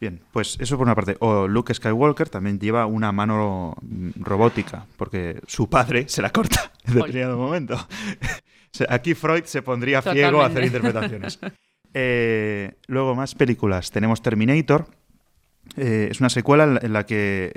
Bien, 0.00 0.20
pues 0.32 0.56
eso 0.60 0.76
por 0.76 0.86
una 0.86 0.94
parte. 0.94 1.16
O 1.20 1.48
Luke 1.48 1.72
Skywalker 1.72 2.28
también 2.28 2.58
lleva 2.58 2.86
una 2.86 3.12
mano 3.12 3.76
mm, 3.80 4.22
robótica, 4.22 4.86
porque 4.96 5.40
su 5.46 5.70
padre 5.70 6.08
se 6.08 6.20
la 6.20 6.30
corta 6.30 6.72
en 6.86 6.94
determinado 6.94 7.38
momento. 7.38 7.88
Aquí 8.88 9.14
Freud 9.14 9.44
se 9.44 9.62
pondría 9.62 10.02
ciego 10.02 10.42
a 10.42 10.46
hacer 10.46 10.64
interpretaciones. 10.64 11.38
Eh, 11.94 12.72
luego, 12.88 13.14
más 13.14 13.34
películas. 13.34 13.92
Tenemos 13.92 14.20
Terminator. 14.20 14.88
Eh, 15.76 16.08
es 16.10 16.20
una 16.20 16.28
secuela 16.28 16.80
en 16.82 16.92
la 16.92 17.06
que 17.06 17.52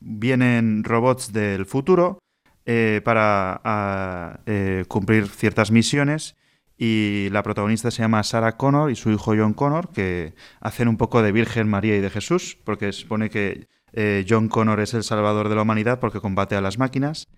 vienen 0.00 0.82
robots 0.82 1.32
del 1.32 1.66
futuro 1.66 2.18
eh, 2.66 3.00
para 3.04 4.40
cumplir 4.88 5.28
ciertas 5.28 5.70
misiones 5.70 6.34
y 6.82 7.28
la 7.28 7.42
protagonista 7.42 7.90
se 7.90 8.00
llama 8.00 8.22
Sarah 8.22 8.56
Connor 8.56 8.90
y 8.90 8.96
su 8.96 9.10
hijo 9.10 9.34
John 9.36 9.52
Connor, 9.52 9.90
que 9.90 10.32
hacen 10.62 10.88
un 10.88 10.96
poco 10.96 11.20
de 11.20 11.30
Virgen 11.30 11.68
María 11.68 11.94
y 11.94 12.00
de 12.00 12.08
Jesús, 12.08 12.56
porque 12.64 12.86
se 12.94 13.00
supone 13.02 13.28
que 13.28 13.68
eh, 13.92 14.24
John 14.26 14.48
Connor 14.48 14.80
es 14.80 14.94
el 14.94 15.04
salvador 15.04 15.50
de 15.50 15.56
la 15.56 15.62
humanidad 15.62 16.00
porque 16.00 16.20
combate 16.20 16.56
a 16.56 16.62
las 16.62 16.78
máquinas. 16.78 17.28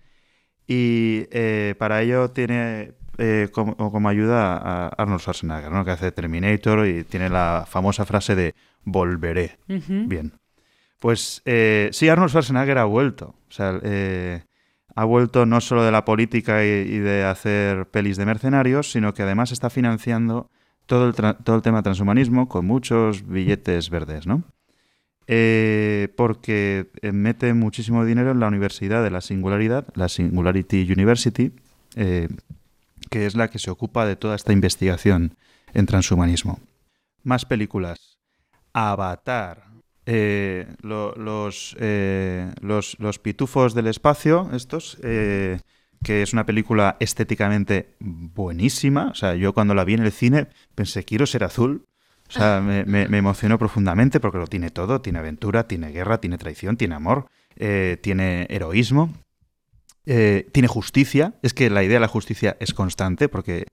Y 0.65 1.27
eh, 1.31 1.75
para 1.77 2.01
ello 2.01 2.31
tiene 2.31 2.93
eh, 3.17 3.49
como, 3.51 4.07
ayuda 4.07 4.55
a 4.55 4.87
Arnold 4.87 5.19
Schwarzenegger, 5.19 5.73
¿no? 5.73 5.83
que 5.83 5.91
hace 5.91 6.13
Terminator 6.13 6.87
y 6.87 7.03
tiene 7.03 7.27
la 7.27 7.65
famosa 7.67 8.05
frase 8.05 8.35
de 8.35 8.55
volveré. 8.85 9.57
Bien. 9.67 10.39
Pues 10.99 11.41
sí, 11.91 12.07
Arnold 12.07 12.29
Schwarzenegger 12.29 12.77
ha 12.77 12.85
vuelto. 12.85 13.35
O 13.49 13.51
sea, 13.51 13.77
ha 14.95 15.05
vuelto 15.05 15.45
no 15.45 15.61
solo 15.61 15.83
de 15.83 15.91
la 15.91 16.05
política 16.05 16.63
y, 16.63 16.99
de 16.99 17.23
hacer 17.23 17.87
pelis 17.87 18.17
de 18.17 18.25
mercenarios, 18.25 18.91
sino 18.91 19.13
que 19.13 19.23
además 19.23 19.51
está 19.51 19.69
financiando 19.69 20.49
todo 20.85 21.07
el, 21.07 21.13
todo 21.13 21.55
el 21.55 21.61
tema 21.61 21.81
transhumanismo 21.81 22.47
con 22.47 22.65
muchos 22.65 23.27
billetes 23.27 23.89
verdes, 23.89 24.27
¿no? 24.27 24.43
Eh, 25.27 26.09
porque 26.17 26.91
eh, 27.01 27.11
mete 27.13 27.53
muchísimo 27.53 28.03
dinero 28.03 28.31
en 28.31 28.39
la 28.39 28.47
Universidad 28.47 29.03
de 29.03 29.09
la 29.09 29.21
Singularidad, 29.21 29.87
la 29.95 30.09
Singularity 30.09 30.91
University, 30.91 31.53
eh, 31.95 32.27
que 33.09 33.25
es 33.25 33.35
la 33.35 33.49
que 33.49 33.59
se 33.59 33.71
ocupa 33.71 34.05
de 34.05 34.17
toda 34.17 34.35
esta 34.35 34.51
investigación 34.51 35.35
en 35.73 35.85
transhumanismo. 35.85 36.59
Más 37.23 37.45
películas. 37.45 38.17
Avatar, 38.73 39.63
eh, 40.05 40.67
los, 40.81 41.75
eh, 41.79 42.51
los, 42.61 42.97
los, 42.99 43.19
pitufos 43.19 43.73
del 43.73 43.87
espacio, 43.87 44.49
estos, 44.53 44.97
eh, 45.01 45.59
que 46.03 46.21
es 46.21 46.33
una 46.33 46.45
película 46.45 46.97
estéticamente 46.99 47.95
buenísima. 47.99 49.07
O 49.11 49.15
sea, 49.15 49.35
yo 49.35 49.53
cuando 49.53 49.73
la 49.73 49.85
vi 49.85 49.93
en 49.93 50.03
el 50.03 50.11
cine 50.11 50.47
pensé, 50.75 51.03
quiero 51.03 51.25
ser 51.25 51.43
azul. 51.43 51.85
O 52.27 52.31
sea, 52.31 52.61
me, 52.85 52.85
me, 52.85 53.17
emocionó 53.17 53.57
profundamente 53.57 54.19
porque 54.19 54.39
lo 54.39 54.47
tiene 54.47 54.71
todo. 54.71 55.01
Tiene 55.01 55.19
aventura, 55.19 55.67
tiene 55.67 55.91
guerra, 55.91 56.19
tiene 56.19 56.37
traición, 56.37 56.75
tiene 56.75 56.95
amor, 56.95 57.27
eh, 57.55 57.97
tiene 58.01 58.47
heroísmo, 58.49 59.13
tiene 60.03 60.67
justicia. 60.67 61.35
Es 61.43 61.53
que 61.53 61.69
la 61.69 61.83
idea 61.83 61.95
de 61.95 62.01
la 62.01 62.07
justicia 62.09 62.57
es 62.59 62.73
constante 62.73 63.29
porque 63.29 63.67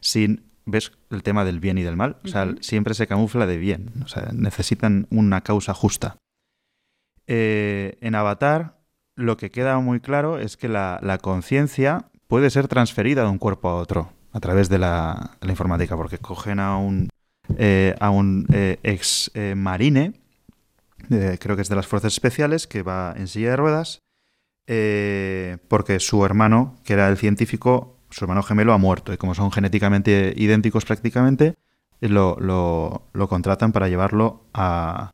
sin 0.00 0.46
ves 0.66 0.92
el 1.10 1.22
tema 1.22 1.44
del 1.44 1.60
bien 1.60 1.78
y 1.78 1.82
del 1.82 1.96
mal. 1.96 2.18
O 2.24 2.28
sea, 2.28 2.54
siempre 2.60 2.94
se 2.94 3.06
camufla 3.06 3.46
de 3.46 3.56
bien. 3.56 3.92
O 4.04 4.08
sea, 4.08 4.30
necesitan 4.32 5.06
una 5.10 5.40
causa 5.40 5.72
justa. 5.72 6.18
en 7.26 8.14
Avatar 8.14 8.76
lo 9.16 9.36
que 9.38 9.50
queda 9.50 9.78
muy 9.80 10.00
claro 10.00 10.38
es 10.38 10.56
que 10.56 10.68
la, 10.68 11.18
conciencia 11.22 12.10
puede 12.28 12.50
ser 12.50 12.68
transferida 12.68 13.22
de 13.22 13.30
un 13.30 13.38
cuerpo 13.38 13.68
a 13.68 13.76
otro 13.76 14.12
a 14.32 14.40
través 14.40 14.68
de 14.68 14.78
la, 14.78 15.38
informática, 15.42 15.96
porque 15.96 16.18
cogen 16.18 16.60
a 16.60 16.76
un, 16.76 17.08
eh, 17.56 17.94
a 17.98 18.10
un 18.10 18.46
eh, 18.52 18.78
ex 18.82 19.30
eh, 19.34 19.54
marine, 19.56 20.12
creo 21.08 21.56
que 21.56 21.62
es 21.62 21.70
de 21.70 21.76
las 21.76 21.86
fuerzas 21.86 22.12
especiales, 22.12 22.66
que 22.66 22.82
va 22.82 23.14
en 23.16 23.28
silla 23.28 23.50
de 23.50 23.56
ruedas, 23.56 24.00
porque 25.68 26.00
su 26.00 26.24
hermano, 26.24 26.76
que 26.84 26.92
era 26.92 27.08
el 27.08 27.16
científico, 27.16 27.95
su 28.10 28.24
hermano 28.24 28.42
gemelo 28.42 28.72
ha 28.72 28.78
muerto, 28.78 29.12
y 29.12 29.16
como 29.16 29.34
son 29.34 29.50
genéticamente 29.52 30.32
idénticos 30.36 30.84
prácticamente, 30.84 31.56
lo, 32.00 32.36
lo 32.40 33.28
contratan 33.28 33.72
para 33.72 33.88
llevarlo 33.88 34.44
a 34.52 35.12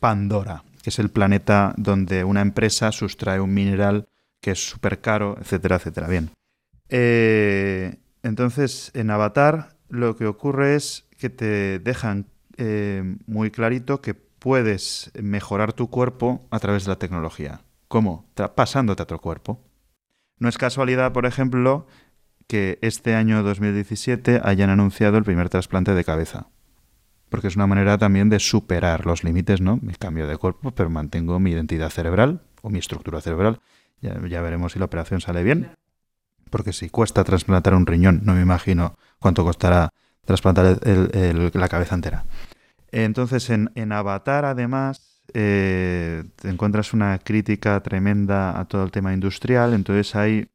Pandora, 0.00 0.64
que 0.82 0.90
es 0.90 0.98
el 0.98 1.10
planeta 1.10 1.74
donde 1.76 2.24
una 2.24 2.40
empresa 2.40 2.92
sustrae 2.92 3.40
un 3.40 3.52
mineral 3.52 4.08
que 4.40 4.52
es 4.52 4.68
súper 4.68 5.00
caro, 5.00 5.36
etcétera, 5.40 5.76
etcétera. 5.76 6.08
Bien. 6.08 6.30
Eh, 6.88 7.96
entonces, 8.22 8.90
en 8.94 9.10
Avatar 9.10 9.76
lo 9.88 10.16
que 10.16 10.26
ocurre 10.26 10.76
es 10.76 11.06
que 11.18 11.30
te 11.30 11.78
dejan 11.78 12.26
eh, 12.56 13.16
muy 13.26 13.50
clarito 13.50 14.00
que 14.00 14.14
puedes 14.14 15.10
mejorar 15.20 15.72
tu 15.72 15.90
cuerpo 15.90 16.46
a 16.50 16.58
través 16.58 16.84
de 16.84 16.90
la 16.90 16.98
tecnología. 16.98 17.60
¿Cómo? 17.88 18.26
Pasándote 18.54 19.02
a 19.02 19.04
otro 19.04 19.20
cuerpo. 19.20 19.60
No 20.38 20.48
es 20.48 20.58
casualidad, 20.58 21.12
por 21.12 21.26
ejemplo, 21.26 21.86
que 22.46 22.78
este 22.82 23.14
año 23.14 23.42
2017 23.42 24.40
hayan 24.42 24.70
anunciado 24.70 25.18
el 25.18 25.24
primer 25.24 25.48
trasplante 25.48 25.94
de 25.94 26.04
cabeza 26.04 26.48
porque 27.28 27.48
es 27.48 27.56
una 27.56 27.66
manera 27.66 27.98
también 27.98 28.28
de 28.28 28.38
superar 28.40 29.06
los 29.06 29.24
límites, 29.24 29.60
¿no? 29.60 29.78
Me 29.82 29.94
cambio 29.94 30.26
de 30.26 30.36
cuerpo, 30.36 30.70
pero 30.72 30.90
mantengo 30.90 31.38
mi 31.38 31.50
identidad 31.50 31.90
cerebral 31.90 32.42
o 32.62 32.70
mi 32.70 32.78
estructura 32.78 33.20
cerebral. 33.20 33.60
Ya, 34.00 34.42
veremos 34.42 34.72
si 34.72 34.78
la 34.78 34.86
operación 34.86 35.20
sale 35.20 35.42
bien, 35.42 35.72
porque 36.50 36.72
si 36.72 36.88
cuesta 36.88 37.24
trasplantar 37.24 37.74
un 37.74 37.86
riñón, 37.86 38.20
no 38.24 38.34
me 38.34 38.42
imagino 38.42 38.96
cuánto 39.18 39.44
costará 39.44 39.90
trasplantar 40.24 40.78
la 40.84 41.68
cabeza 41.68 41.94
entera. 41.94 42.24
Entonces, 42.90 43.50
en, 43.50 43.92
Avatar, 43.92 44.44
además, 44.44 45.07
eh, 45.34 46.24
te 46.36 46.48
encuentras 46.48 46.92
una 46.92 47.18
crítica 47.18 47.80
tremenda 47.82 48.58
a 48.58 48.66
todo 48.66 48.84
el 48.84 48.90
tema 48.90 49.12
industrial, 49.12 49.74
entonces 49.74 50.14
hay 50.14 50.48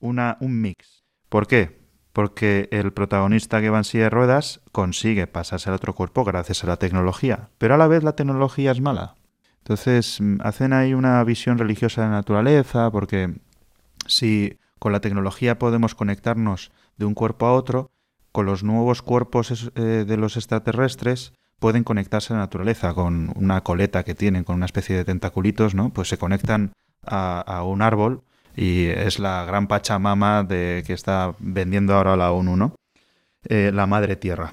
una, 0.00 0.36
un 0.40 0.60
mix. 0.60 1.04
¿Por 1.28 1.46
qué? 1.46 1.84
porque 2.14 2.68
el 2.70 2.92
protagonista 2.92 3.60
que 3.60 3.70
va 3.70 3.78
en 3.78 3.84
silla 3.84 4.04
de 4.04 4.10
ruedas 4.10 4.60
consigue 4.70 5.26
pasarse 5.26 5.68
al 5.68 5.74
otro 5.74 5.94
cuerpo 5.94 6.24
gracias 6.24 6.62
a 6.62 6.68
la 6.68 6.76
tecnología, 6.76 7.50
pero 7.58 7.74
a 7.74 7.76
la 7.76 7.88
vez 7.88 8.04
la 8.04 8.14
tecnología 8.14 8.70
es 8.70 8.80
mala. 8.80 9.16
Entonces 9.58 10.20
mm, 10.20 10.36
hacen 10.40 10.72
ahí 10.72 10.94
una 10.94 11.22
visión 11.24 11.58
religiosa 11.58 12.02
de 12.02 12.08
la 12.08 12.14
naturaleza, 12.14 12.88
porque 12.92 13.34
si 14.06 14.58
con 14.78 14.92
la 14.92 15.00
tecnología 15.00 15.58
podemos 15.58 15.96
conectarnos 15.96 16.70
de 16.96 17.04
un 17.04 17.14
cuerpo 17.14 17.46
a 17.46 17.52
otro, 17.52 17.90
con 18.30 18.46
los 18.46 18.62
nuevos 18.62 19.02
cuerpos 19.02 19.72
eh, 19.74 20.04
de 20.06 20.16
los 20.16 20.36
extraterrestres 20.36 21.32
pueden 21.64 21.82
conectarse 21.82 22.34
a 22.34 22.36
la 22.36 22.42
naturaleza 22.42 22.92
con 22.92 23.32
una 23.36 23.62
coleta 23.62 24.04
que 24.04 24.14
tienen, 24.14 24.44
con 24.44 24.56
una 24.56 24.66
especie 24.66 24.96
de 24.96 25.06
tentaculitos, 25.06 25.74
¿no? 25.74 25.94
Pues 25.94 26.08
se 26.08 26.18
conectan 26.18 26.74
a 27.06 27.62
un 27.64 27.80
árbol 27.80 28.22
y 28.54 28.88
es 28.88 29.18
la 29.18 29.46
gran 29.46 29.66
pachamama 29.66 30.42
de, 30.44 30.84
que 30.86 30.92
está 30.92 31.34
vendiendo 31.38 31.94
ahora 31.94 32.16
la 32.16 32.32
ONU, 32.32 32.54
¿no? 32.58 32.74
Eh, 33.48 33.70
la 33.72 33.86
madre 33.86 34.16
tierra. 34.16 34.52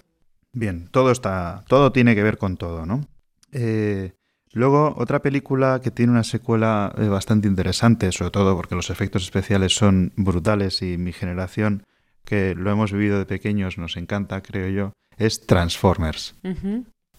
Bien, 0.54 0.88
todo 0.90 1.12
está, 1.12 1.66
todo 1.68 1.92
tiene 1.92 2.16
que 2.16 2.24
ver 2.24 2.38
con 2.38 2.56
todo, 2.56 2.86
¿no? 2.86 3.06
Eh, 3.52 4.14
luego, 4.54 4.94
otra 4.98 5.22
película 5.22 5.82
que 5.84 5.92
tiene 5.92 6.14
una 6.14 6.24
secuela 6.24 6.94
eh, 6.98 7.10
bastante 7.10 7.46
interesante, 7.50 8.10
sobre 8.14 8.32
todo 8.32 8.56
porque 8.56 8.76
los 8.76 8.90
efectos 8.90 9.24
especiales 9.24 9.76
son 9.76 10.14
brutales 10.16 10.82
y 10.82 10.98
mi 10.98 11.12
generación, 11.12 11.84
que 12.24 12.56
lo 12.56 12.72
hemos 12.72 12.94
vivido 12.94 13.20
de 13.20 13.26
pequeños, 13.26 13.78
nos 13.78 13.98
encanta, 13.98 14.42
creo 14.42 14.70
yo, 14.70 14.94
es 15.18 15.46
Transformers. 15.46 16.36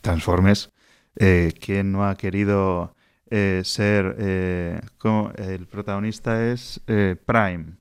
Transformers. 0.02 0.70
¿Quién 1.14 1.92
no 1.92 2.06
ha 2.06 2.16
querido 2.16 2.94
eh, 3.34 3.62
ser 3.64 4.14
eh, 4.18 4.78
como 4.98 5.32
el 5.36 5.66
protagonista 5.66 6.44
es 6.52 6.82
eh, 6.86 7.16
Prime. 7.24 7.78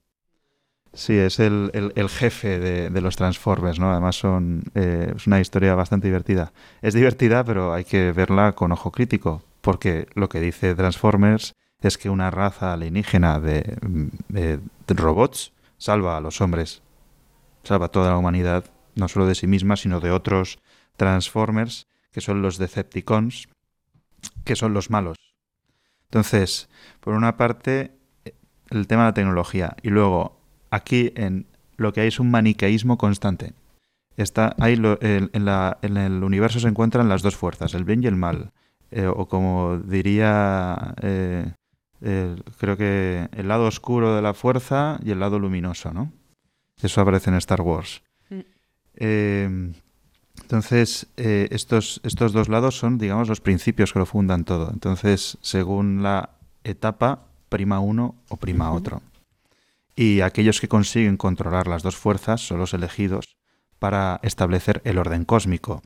Sí, 0.94 1.18
es 1.18 1.40
el, 1.42 1.92
jefe 2.10 2.58
de, 2.58 3.02
los 3.02 3.18
Transformers, 3.18 3.78
¿no? 3.78 3.92
Además 3.92 4.16
son, 4.16 4.64
es 4.74 5.28
una 5.28 5.42
historia 5.42 5.76
bastante 5.76 6.08
divertida. 6.08 6.54
Es 6.82 6.94
divertida, 6.94 7.44
pero 7.44 7.74
hay 7.74 7.84
que 7.84 8.14
verla 8.14 8.54
con 8.54 8.72
ojo 8.72 8.92
crítico, 8.92 9.44
porque 9.60 10.08
lo 10.14 10.30
que 10.30 10.40
dice 10.40 10.74
Transformers 10.74 11.54
es 11.82 11.98
que 11.98 12.10
una 12.10 12.32
raza 12.32 12.72
alienígena 12.72 13.42
de, 13.42 13.78
de 14.30 14.60
robots 14.88 15.52
salva 15.78 16.16
a 16.16 16.22
los 16.22 16.40
hombres, 16.40 16.82
salva 17.64 17.88
a 17.88 17.92
toda 17.92 18.12
la 18.12 18.18
humanidad, 18.18 18.66
no 18.96 19.10
solo 19.10 19.28
de 19.28 19.36
sí 19.36 19.48
misma, 19.48 19.76
sino 19.76 20.00
de 20.00 20.12
otros 20.12 20.60
Transformers, 20.96 21.88
que 22.12 22.22
son 22.22 22.42
los 22.42 22.58
Decepticons, 22.58 23.48
que 24.44 24.56
son 24.56 24.74
los 24.74 24.90
malos. 24.90 25.18
Entonces, 26.06 26.70
por 27.00 27.14
una 27.14 27.38
parte, 27.38 27.92
el 28.70 28.88
tema 28.88 29.04
de 29.04 29.10
la 29.10 29.14
tecnología. 29.14 29.76
Y 29.82 29.90
luego, 29.90 30.38
aquí 30.70 31.14
en 31.16 31.48
lo 31.78 31.94
que 31.94 32.02
hay 32.02 32.08
es 32.10 32.20
un 32.20 32.32
maniqueísmo 32.32 32.98
constante. 32.98 33.54
Está, 34.18 34.56
en, 34.60 35.46
la, 35.46 35.78
en, 35.82 35.98
el 35.98 36.24
universo 36.24 36.60
se 36.60 36.68
encuentran 36.68 37.10
las 37.10 37.22
dos 37.22 37.36
fuerzas, 37.36 37.74
el 37.74 37.86
bien 37.86 38.04
y 38.04 38.08
el 38.08 38.16
mal. 38.16 38.52
Eh, 38.92 39.08
o 39.08 39.28
como 39.28 39.78
diría, 39.80 40.94
eh, 41.02 41.54
creo 42.02 42.76
que 42.78 43.30
el 43.32 43.48
lado 43.48 43.66
oscuro 43.66 44.16
de 44.16 44.22
la 44.22 44.34
fuerza 44.34 45.00
y 45.04 45.12
el 45.12 45.20
lado 45.20 45.40
luminoso, 45.40 45.94
¿no? 45.94 46.12
Eso 46.82 47.02
aparece 47.02 47.30
en 47.30 47.38
Star 47.38 47.62
Wars. 47.62 48.02
Mm. 48.30 48.40
Eh, 48.96 49.72
entonces, 50.52 51.08
eh, 51.16 51.48
estos, 51.52 52.02
estos 52.04 52.34
dos 52.34 52.50
lados 52.50 52.78
son, 52.78 52.98
digamos, 52.98 53.30
los 53.30 53.40
principios 53.40 53.94
que 53.94 54.00
lo 54.00 54.06
fundan 54.06 54.44
todo. 54.44 54.70
Entonces, 54.70 55.38
según 55.40 56.04
la 56.04 56.32
etapa, 56.66 57.28
prima 57.48 57.80
uno 57.80 58.16
o 58.28 58.36
prima 58.36 58.74
otro. 58.74 59.02
Y 59.96 60.20
aquellos 60.20 60.60
que 60.60 60.68
consiguen 60.68 61.16
controlar 61.16 61.68
las 61.68 61.84
dos 61.84 61.96
fuerzas 61.96 62.42
son 62.42 62.60
los 62.60 62.74
elegidos 62.74 63.38
para 63.80 64.20
establecer 64.24 64.82
el 64.84 64.98
orden 64.98 65.24
cósmico. 65.24 65.84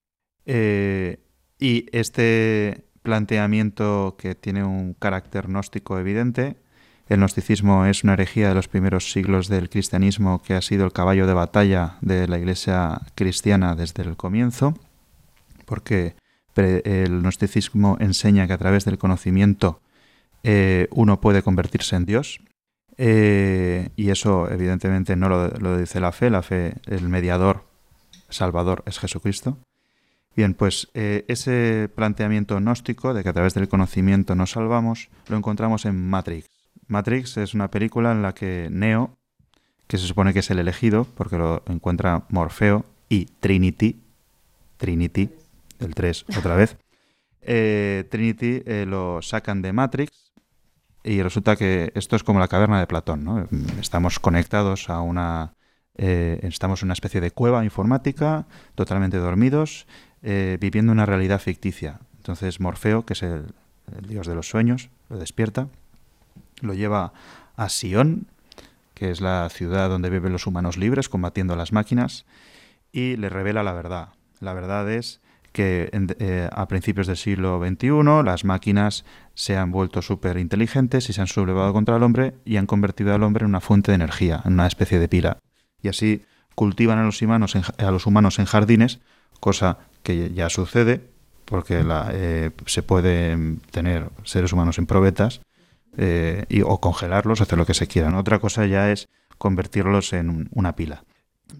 Eh, 0.47 1.19
y 1.59 1.85
este 1.91 2.87
planteamiento 3.03 4.15
que 4.17 4.33
tiene 4.33 4.63
un 4.63 4.95
carácter 4.95 5.45
gnóstico 5.45 5.99
evidente 5.99 6.57
el 7.07 7.19
gnosticismo 7.19 7.85
es 7.85 8.03
una 8.03 8.13
herejía 8.13 8.49
de 8.49 8.55
los 8.55 8.67
primeros 8.67 9.11
siglos 9.11 9.47
del 9.47 9.69
cristianismo 9.69 10.41
que 10.41 10.55
ha 10.55 10.61
sido 10.61 10.85
el 10.85 10.91
caballo 10.91 11.27
de 11.27 11.33
batalla 11.33 11.97
de 12.01 12.27
la 12.27 12.39
iglesia 12.39 13.01
cristiana 13.13 13.75
desde 13.75 14.03
el 14.03 14.15
comienzo, 14.17 14.73
porque 15.65 16.15
el 16.55 17.21
gnosticismo 17.21 17.97
enseña 17.99 18.47
que 18.47 18.53
a 18.53 18.57
través 18.57 18.85
del 18.85 18.97
conocimiento 18.97 19.81
eh, 20.43 20.87
uno 20.91 21.21
puede 21.21 21.43
convertirse 21.43 21.95
en 21.95 22.05
Dios. 22.05 22.39
Eh, 22.97 23.89
y 23.95 24.09
eso 24.09 24.49
evidentemente 24.49 25.15
no 25.15 25.27
lo, 25.27 25.77
dice 25.77 25.99
la 25.99 26.11
fe, 26.11 26.29
la 26.29 26.41
fe, 26.41 26.75
el 26.85 27.09
mediador 27.09 27.65
salvador 28.29 28.83
es 28.85 28.99
Jesucristo. 28.99 29.57
Bien, 30.35 30.53
pues 30.53 30.89
eh, 30.93 31.23
ese 31.27 31.89
planteamiento 31.93 32.57
gnóstico 32.57 33.13
de 33.13 33.23
que 33.23 33.29
a 33.29 33.33
través 33.33 33.53
del 33.53 33.69
conocimiento 33.69 34.35
nos 34.35 34.51
salvamos, 34.51 35.09
lo 35.27 35.37
encontramos 35.37 35.85
en 35.85 36.09
Matrix. 36.09 36.47
Matrix 36.87 37.37
es 37.37 37.53
una 37.53 37.69
película 37.69 38.11
en 38.11 38.21
la 38.21 38.33
que 38.33 38.67
Neo, 38.71 39.17
que 39.87 39.97
se 39.97 40.07
supone 40.07 40.33
que 40.33 40.39
es 40.39 40.49
el 40.49 40.59
elegido, 40.59 41.05
porque 41.15 41.37
lo 41.37 41.63
encuentra 41.67 42.25
Morfeo, 42.29 42.85
y 43.09 43.25
Trinity, 43.25 44.01
Trinity, 44.77 45.29
el 45.79 45.93
3 45.93 46.25
otra 46.37 46.55
vez, 46.55 46.77
eh, 47.41 48.05
Trinity 48.09 48.63
eh, 48.65 48.85
lo 48.87 49.21
sacan 49.21 49.61
de 49.61 49.73
Matrix 49.73 50.33
y 51.03 51.21
resulta 51.21 51.55
que 51.55 51.91
esto 51.95 52.15
es 52.15 52.23
como 52.23 52.39
la 52.39 52.47
caverna 52.47 52.79
de 52.79 52.87
Platón, 52.87 53.23
¿no? 53.23 53.47
Estamos 53.79 54.19
conectados 54.19 54.89
a 54.89 55.01
una... 55.01 55.53
Eh, 55.97 56.39
estamos 56.41 56.81
en 56.81 56.87
una 56.87 56.93
especie 56.93 57.21
de 57.21 57.31
cueva 57.31 57.63
informática, 57.63 58.47
totalmente 58.73 59.17
dormidos, 59.17 59.87
viviendo 60.23 60.91
una 60.91 61.05
realidad 61.05 61.39
ficticia. 61.39 61.99
Entonces 62.17 62.59
Morfeo, 62.59 63.05
que 63.05 63.13
es 63.13 63.21
el 63.21 63.45
dios 64.07 64.25
de 64.25 64.33
los 64.33 64.49
sueños, 64.49 64.89
lo 65.09 65.19
despierta 65.19 65.69
lo 66.65 66.73
lleva 66.73 67.13
a 67.55 67.69
Sion, 67.69 68.27
que 68.93 69.11
es 69.11 69.21
la 69.21 69.47
ciudad 69.49 69.89
donde 69.89 70.09
viven 70.09 70.31
los 70.31 70.47
humanos 70.47 70.77
libres 70.77 71.09
combatiendo 71.09 71.53
a 71.53 71.57
las 71.57 71.71
máquinas, 71.71 72.25
y 72.91 73.17
le 73.17 73.29
revela 73.29 73.63
la 73.63 73.73
verdad. 73.73 74.09
La 74.39 74.53
verdad 74.53 74.89
es 74.89 75.21
que 75.51 75.89
eh, 75.93 76.49
a 76.51 76.67
principios 76.67 77.07
del 77.07 77.15
siglo 77.15 77.61
XXI 77.65 78.23
las 78.25 78.43
máquinas 78.43 79.05
se 79.35 79.55
han 79.55 79.71
vuelto 79.71 80.01
súper 80.01 80.37
inteligentes 80.37 81.09
y 81.09 81.13
se 81.13 81.21
han 81.21 81.27
sublevado 81.27 81.71
contra 81.71 81.95
el 81.95 82.03
hombre 82.03 82.33
y 82.43 82.57
han 82.57 82.65
convertido 82.65 83.13
al 83.13 83.23
hombre 83.23 83.43
en 83.43 83.49
una 83.49 83.61
fuente 83.61 83.91
de 83.91 83.95
energía, 83.95 84.41
en 84.43 84.53
una 84.53 84.67
especie 84.67 84.99
de 84.99 85.07
pila. 85.07 85.37
Y 85.81 85.87
así 85.87 86.25
cultivan 86.55 86.99
a 86.99 87.03
los 87.03 87.21
humanos 87.21 88.39
en, 88.39 88.45
jardines, 88.45 88.99
cosa 89.39 89.77
que 90.03 90.33
ya 90.33 90.49
sucede, 90.49 91.09
porque 91.45 91.85
eh, 92.11 92.51
se 92.65 92.83
puede 92.83 93.57
tener 93.71 94.09
seres 94.23 94.51
humanos 94.51 94.77
en 94.77 94.87
probetas 94.87 95.41
eh, 95.97 96.45
y, 96.49 96.61
o 96.61 96.79
congelarlos, 96.79 97.41
hacer 97.41 97.57
lo 97.57 97.65
que 97.65 97.73
se 97.73 97.87
quieran. 97.87 98.15
Otra 98.15 98.39
cosa 98.39 98.65
ya 98.65 98.91
es 98.91 99.09
convertirlos 99.37 100.13
en 100.13 100.49
una 100.51 100.75
pila. 100.75 101.03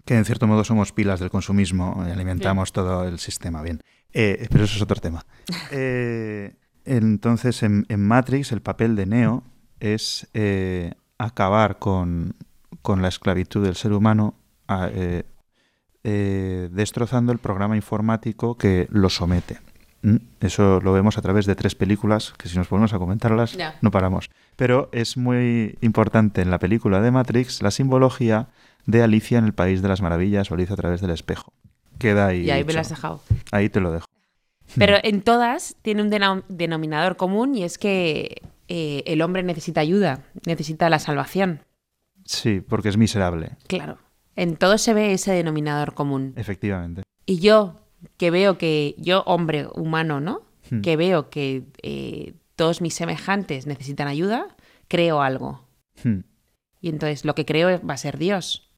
Que 0.04 0.16
en 0.16 0.24
cierto 0.24 0.46
modo 0.46 0.64
somos 0.64 0.92
pilas 0.92 1.20
del 1.20 1.30
consumismo, 1.30 2.04
y 2.06 2.10
alimentamos 2.10 2.72
todo 2.72 3.06
el 3.06 3.18
sistema, 3.18 3.62
bien. 3.62 3.80
Eh, 4.12 4.46
pero 4.50 4.64
eso 4.64 4.76
es 4.76 4.82
otro 4.82 5.00
tema. 5.00 5.24
entonces, 6.84 7.62
en, 7.62 7.86
Matrix, 7.88 8.52
el 8.52 8.62
papel 8.62 8.96
de 8.96 9.06
Neo 9.06 9.42
es 9.80 10.28
acabar 11.18 11.78
con, 11.78 12.34
con, 12.82 13.02
la 13.02 13.08
esclavitud 13.08 13.64
del 13.64 13.76
ser 13.76 13.92
humano 13.92 14.34
destrozando 16.02 17.32
el 17.32 17.38
programa 17.38 17.76
informático 17.76 18.56
que 18.56 18.88
lo 18.90 19.08
somete. 19.08 19.58
Mm, 20.06 20.18
eso 20.40 20.80
lo 20.84 20.92
vemos 20.92 21.18
a 21.18 21.22
través 21.22 21.46
de 21.46 21.56
tres 21.56 21.74
películas, 21.74 22.32
que 22.38 22.48
si 22.48 22.56
nos 22.56 22.68
ponemos 22.68 22.92
a 22.92 22.98
comentarlas 22.98 23.58
no 23.80 23.90
paramos. 23.90 24.30
Pero 24.54 24.88
es 24.92 25.16
muy 25.16 25.76
importante 25.80 26.42
en 26.42 26.50
la 26.52 26.60
película 26.60 27.00
de 27.00 27.10
Matrix 27.10 27.60
la 27.60 27.72
simbología 27.72 28.46
de 28.86 29.02
Alicia 29.02 29.38
en 29.38 29.46
el 29.46 29.52
País 29.52 29.82
de 29.82 29.88
las 29.88 30.02
Maravillas 30.02 30.48
o 30.48 30.54
Alicia 30.54 30.74
a 30.74 30.76
través 30.76 31.00
del 31.00 31.10
espejo. 31.10 31.52
Queda 31.98 32.28
ahí. 32.28 32.42
Y 32.42 32.52
ahí 32.52 32.62
me 32.62 32.72
lo 32.72 32.80
has 32.80 32.88
dejado. 32.88 33.20
Ahí 33.50 33.68
te 33.68 33.80
lo 33.80 33.90
dejo. 33.90 34.06
Pero 34.76 34.96
en 35.02 35.22
todas 35.22 35.74
tiene 35.82 36.02
un 36.02 36.44
denominador 36.48 37.16
común 37.16 37.56
y 37.56 37.64
es 37.64 37.76
que 37.76 38.42
eh, 38.68 39.02
el 39.06 39.22
hombre 39.22 39.42
necesita 39.42 39.80
ayuda, 39.80 40.20
necesita 40.46 40.88
la 40.88 41.00
salvación. 41.00 41.64
Sí, 42.24 42.60
porque 42.60 42.90
es 42.90 42.96
miserable. 42.96 43.56
Claro. 43.66 43.98
En 44.36 44.56
todo 44.56 44.78
se 44.78 44.94
ve 44.94 45.14
ese 45.14 45.32
denominador 45.32 45.94
común. 45.94 46.32
Efectivamente. 46.36 47.02
Y 47.24 47.40
yo, 47.40 47.80
que 48.16 48.30
veo 48.30 48.58
que 48.58 48.94
yo, 48.98 49.22
hombre 49.22 49.68
humano, 49.74 50.20
¿no? 50.20 50.42
Hmm. 50.70 50.80
Que 50.80 50.96
veo 50.96 51.30
que 51.30 51.64
eh, 51.82 52.34
todos 52.56 52.80
mis 52.80 52.94
semejantes 52.94 53.66
necesitan 53.66 54.08
ayuda, 54.08 54.56
creo 54.88 55.20
algo. 55.20 55.66
Hmm. 56.02 56.20
Y 56.80 56.88
entonces 56.88 57.24
lo 57.24 57.34
que 57.34 57.44
creo 57.44 57.80
va 57.86 57.94
a 57.94 57.98
ser 57.98 58.18
Dios. 58.18 58.72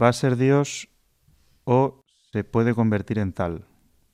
Va 0.00 0.08
a 0.08 0.12
ser 0.12 0.36
Dios 0.36 0.88
o 1.64 2.02
se 2.32 2.44
puede 2.44 2.74
convertir 2.74 3.18
en 3.18 3.32
tal. 3.32 3.66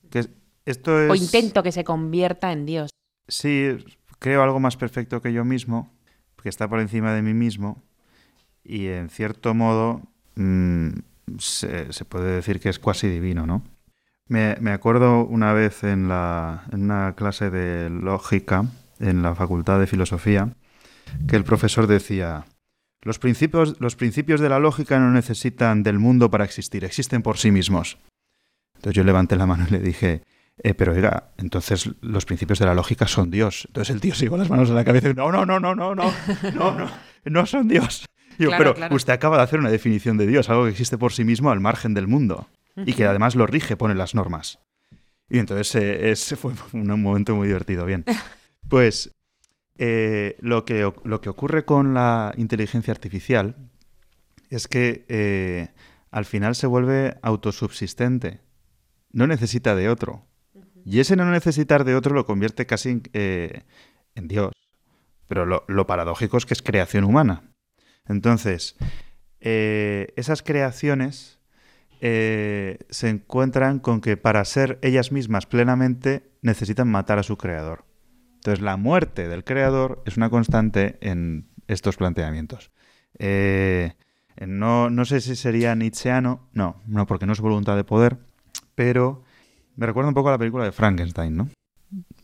Que 0.09 0.25
esto 0.65 1.01
es... 1.01 1.11
O 1.11 1.15
intento 1.15 1.63
que 1.63 1.71
se 1.71 1.83
convierta 1.83 2.51
en 2.51 2.65
Dios. 2.65 2.89
Sí, 3.27 3.77
creo 4.19 4.43
algo 4.43 4.59
más 4.59 4.77
perfecto 4.77 5.21
que 5.21 5.33
yo 5.33 5.45
mismo, 5.45 5.91
que 6.41 6.49
está 6.49 6.67
por 6.67 6.79
encima 6.79 7.13
de 7.13 7.21
mí 7.21 7.33
mismo, 7.33 7.83
y 8.63 8.87
en 8.87 9.09
cierto 9.09 9.53
modo 9.53 10.01
mm, 10.35 10.89
se, 11.39 11.91
se, 11.93 12.05
puede 12.05 12.35
decir 12.35 12.59
que 12.59 12.69
es 12.69 12.79
cuasi 12.79 13.07
divino, 13.07 13.45
¿no? 13.45 13.63
Me, 14.29 14.71
acuerdo 14.71 15.25
una 15.25 15.53
vez 15.53 15.83
en, 15.83 16.09
la, 16.09 16.65
en 16.71 16.83
una 16.83 17.13
clase 17.15 17.49
de 17.49 17.89
lógica 17.89 18.65
en 18.99 19.21
la 19.21 19.35
Facultad 19.35 19.79
de 19.79 19.87
Filosofía 19.87 20.49
que 21.27 21.37
el 21.37 21.45
profesor 21.45 21.87
decía, 21.87 22.45
los 23.01 23.19
principios, 23.19 23.79
los 23.79 23.95
principios 23.95 24.41
de 24.41 24.49
la 24.49 24.59
lógica 24.59 24.99
no 24.99 25.11
necesitan 25.11 25.81
del 25.83 25.99
mundo 25.99 26.29
para 26.29 26.43
existir, 26.43 26.83
existen 26.83 27.21
por 27.21 27.37
sí 27.37 27.51
mismos. 27.51 27.99
Entonces 28.75 28.95
yo 28.95 29.03
levanté 29.05 29.37
la 29.37 29.45
mano 29.45 29.65
y 29.69 29.71
le 29.71 29.79
dije, 29.79 30.23
eh, 30.61 30.73
pero 30.73 30.91
oiga, 30.91 31.31
entonces 31.37 31.89
los 32.01 32.25
principios 32.25 32.59
de 32.59 32.65
la 32.65 32.73
lógica 32.73 33.07
son 33.07 33.31
Dios. 33.31 33.63
Entonces 33.67 33.95
el 33.95 34.01
tío 34.01 34.13
se 34.13 34.29
las 34.29 34.49
manos 34.49 34.67
en 34.67 34.75
la 34.75 34.83
cabeza 34.83 35.09
y 35.09 35.13
no, 35.13 35.31
no, 35.31 35.45
no, 35.45 35.59
no, 35.61 35.73
no, 35.73 35.95
no, 35.95 36.13
no, 36.53 36.71
no, 36.75 36.91
no 37.23 37.45
son 37.45 37.69
Dios. 37.69 38.05
Yo, 38.37 38.49
pero 38.57 38.75
usted 38.91 39.13
acaba 39.13 39.37
de 39.37 39.43
hacer 39.43 39.59
una 39.59 39.71
definición 39.71 40.17
de 40.17 40.27
Dios, 40.27 40.49
algo 40.49 40.65
que 40.65 40.71
existe 40.71 40.97
por 40.97 41.13
sí 41.13 41.23
mismo 41.23 41.49
al 41.49 41.61
margen 41.61 41.93
del 41.93 42.07
mundo 42.07 42.47
y 42.85 42.93
que 42.93 43.05
además 43.05 43.35
lo 43.35 43.47
rige, 43.47 43.75
pone 43.75 43.95
las 43.95 44.13
normas. 44.15 44.59
Y 45.29 45.39
entonces 45.39 45.75
eh, 45.75 46.11
ese 46.11 46.35
fue 46.35 46.53
un 46.73 47.01
momento 47.01 47.35
muy 47.35 47.47
divertido. 47.47 47.85
Bien, 47.85 48.05
pues 48.69 49.11
eh, 49.77 50.37
lo, 50.39 50.65
que, 50.65 50.91
lo 51.03 51.21
que 51.21 51.29
ocurre 51.29 51.65
con 51.65 51.93
la 51.93 52.33
inteligencia 52.37 52.91
artificial 52.91 53.55
es 54.49 54.67
que 54.67 55.05
eh, 55.09 55.69
al 56.11 56.25
final 56.25 56.55
se 56.55 56.67
vuelve 56.67 57.17
autosubsistente. 57.21 58.41
No 59.11 59.27
necesita 59.27 59.75
de 59.75 59.89
otro. 59.89 60.25
Y 60.85 60.99
ese 60.99 61.17
no 61.17 61.29
necesitar 61.29 61.83
de 61.83 61.95
otro 61.95 62.15
lo 62.15 62.25
convierte 62.25 62.65
casi 62.65 62.89
en, 62.89 63.03
en 63.13 64.27
Dios. 64.27 64.53
Pero 65.27 65.45
lo, 65.45 65.65
lo, 65.67 65.85
paradójico 65.85 66.37
es 66.37 66.45
que 66.45 66.53
es 66.53 66.61
creación 66.61 67.03
humana. 67.03 67.51
Entonces, 68.07 68.77
esas 69.41 70.43
creaciones 70.43 71.36
eh, 72.01 72.79
se 72.89 73.09
encuentran 73.09 73.79
con 73.79 74.01
que 74.01 74.17
para 74.17 74.43
ser 74.45 74.79
ellas 74.81 75.11
mismas 75.11 75.45
plenamente 75.45 76.31
necesitan 76.41 76.87
matar 76.87 77.19
a 77.19 77.23
su 77.23 77.37
creador. 77.37 77.85
Entonces 78.35 78.63
la 78.63 78.77
muerte 78.77 79.27
del 79.27 79.43
creador 79.43 80.03
es 80.05 80.17
una 80.17 80.29
constante 80.29 80.97
en 81.01 81.47
estos 81.67 81.97
planteamientos. 81.97 82.71
Eh, 83.19 83.93
no, 84.45 84.89
no, 84.89 85.05
sé 85.05 85.21
si 85.21 85.35
sería 85.35 85.75
nietzscheano, 85.75 86.47
no, 86.53 86.81
no, 86.85 87.07
porque 87.07 87.25
no 87.25 87.33
es 87.33 87.41
voluntad 87.41 87.75
de 87.75 87.83
poder, 87.83 88.17
pero 88.75 89.23
me 89.75 89.87
recuerda 89.87 90.09
un 90.09 90.15
poco 90.15 90.29
a 90.29 90.33
la 90.33 90.37
película 90.37 90.63
de 90.63 90.71
Frankenstein, 90.71 91.35
¿no? 91.35 91.49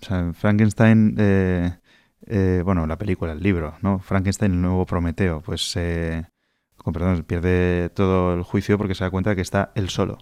O 0.02 0.06
sea, 0.06 0.34
Frankenstein, 0.34 1.16
eh, 1.18 2.62
bueno, 2.64 2.86
la 2.86 2.98
película, 2.98 3.32
el 3.32 3.42
libro, 3.42 3.76
¿no? 3.82 4.00
Frankenstein, 4.00 4.52
el 4.54 4.62
nuevo 4.62 4.86
Prometeo, 4.86 5.42
pues 5.42 5.76
con 6.84 6.94
perdón, 6.94 7.24
pierde 7.24 7.90
todo 7.90 8.36
el 8.36 8.44
juicio 8.44 8.78
porque 8.78 8.94
se 8.94 9.06
da 9.06 9.10
cuenta 9.10 9.32
de 9.32 9.38
que 9.38 9.42
está 9.42 9.72
él 9.74 9.90
solo. 9.90 10.18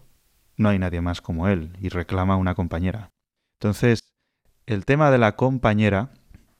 No 0.57 0.69
hay 0.69 0.79
nadie 0.79 1.01
más 1.01 1.21
como 1.21 1.47
él 1.47 1.75
y 1.81 1.89
reclama 1.89 2.37
una 2.37 2.53
compañera. 2.53 3.09
Entonces, 3.59 4.13
el 4.67 4.85
tema 4.85 5.09
de 5.09 5.17
la 5.17 5.35
compañera 5.35 6.11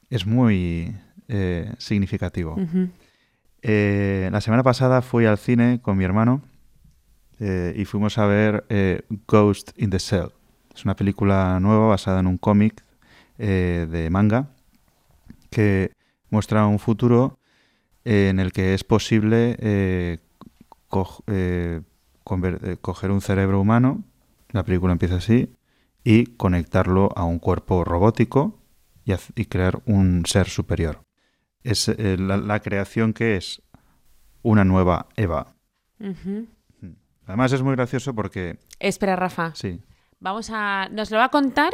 es 0.10 0.26
muy 0.26 0.96
eh, 1.28 1.72
significativo. 1.78 2.58
Eh, 3.62 4.30
la 4.32 4.42
semana 4.42 4.64
pasada 4.64 5.04
fui 5.04 5.26
al 5.26 5.38
cine 5.38 5.80
con 5.82 5.98
mi 5.98 6.04
hermano 6.04 6.42
eh, 7.40 7.74
y 7.78 7.86
fuimos 7.86 8.18
a 8.18 8.26
ver 8.26 8.66
Ghost 9.28 9.72
in 9.78 9.92
the 9.92 10.00
Cell. 10.00 10.30
Es 10.76 10.84
una 10.84 10.96
película 10.96 11.60
nueva 11.60 11.88
basada 11.88 12.20
en 12.20 12.28
un 12.28 12.38
cómic 12.38 12.84
de 13.38 14.08
manga 14.12 14.50
que 15.50 15.92
muestra 16.30 16.68
un 16.68 16.78
futuro 16.78 17.40
en 18.04 18.40
el 18.40 18.52
que 18.52 18.74
es 18.74 18.84
posible 18.84 19.56
eh, 19.60 20.20
eh, 21.28 21.82
eh, 21.82 22.78
coger 22.82 23.12
un 23.12 23.22
cerebro 23.22 23.60
humano, 23.60 24.04
la 24.52 24.64
película 24.64 24.94
empieza 24.94 25.16
así, 25.16 25.56
y 26.04 26.26
conectarlo 26.38 27.12
a 27.16 27.24
un 27.24 27.40
cuerpo 27.40 27.84
robótico 27.84 28.60
y, 29.06 29.46
crear 29.46 29.82
un 29.86 30.26
ser 30.26 30.48
superior. 30.48 31.04
Es 31.64 31.92
la, 31.98 32.60
creación 32.62 33.14
que 33.14 33.36
es 33.36 33.62
una 34.42 34.66
nueva 34.66 35.10
Eva. 35.16 35.56
Además 37.26 37.52
es 37.54 37.62
muy 37.62 37.76
gracioso 37.76 38.16
porque... 38.16 38.58
Espera, 38.80 39.16
Rafa. 39.16 39.54
Sí. 39.54 39.80
Vamos 40.20 40.50
a... 40.52 40.90
Nos 40.92 41.12
lo 41.12 41.18
va 41.18 41.26
a 41.26 41.30
contar 41.30 41.74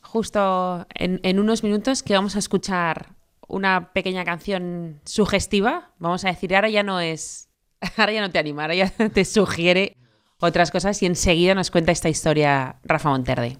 justo 0.00 0.86
en, 0.94 1.20
en 1.22 1.38
unos 1.38 1.62
minutos 1.62 2.02
que 2.02 2.14
vamos 2.14 2.34
a 2.34 2.40
escuchar 2.40 3.14
una 3.48 3.92
pequeña 3.92 4.24
canción 4.24 5.00
sugestiva, 5.04 5.92
vamos 5.98 6.24
a 6.24 6.28
decir, 6.28 6.54
ahora 6.54 6.68
ya 6.68 6.82
no 6.82 7.00
es, 7.00 7.48
ahora 7.96 8.12
ya 8.12 8.20
no 8.20 8.30
te 8.30 8.38
anima, 8.38 8.62
ahora 8.62 8.74
ya 8.74 8.88
te 9.12 9.24
sugiere 9.24 9.96
otras 10.40 10.70
cosas 10.70 11.02
y 11.02 11.06
enseguida 11.06 11.54
nos 11.54 11.70
cuenta 11.70 11.92
esta 11.92 12.08
historia 12.08 12.76
Rafa 12.84 13.08
Monterde. 13.10 13.58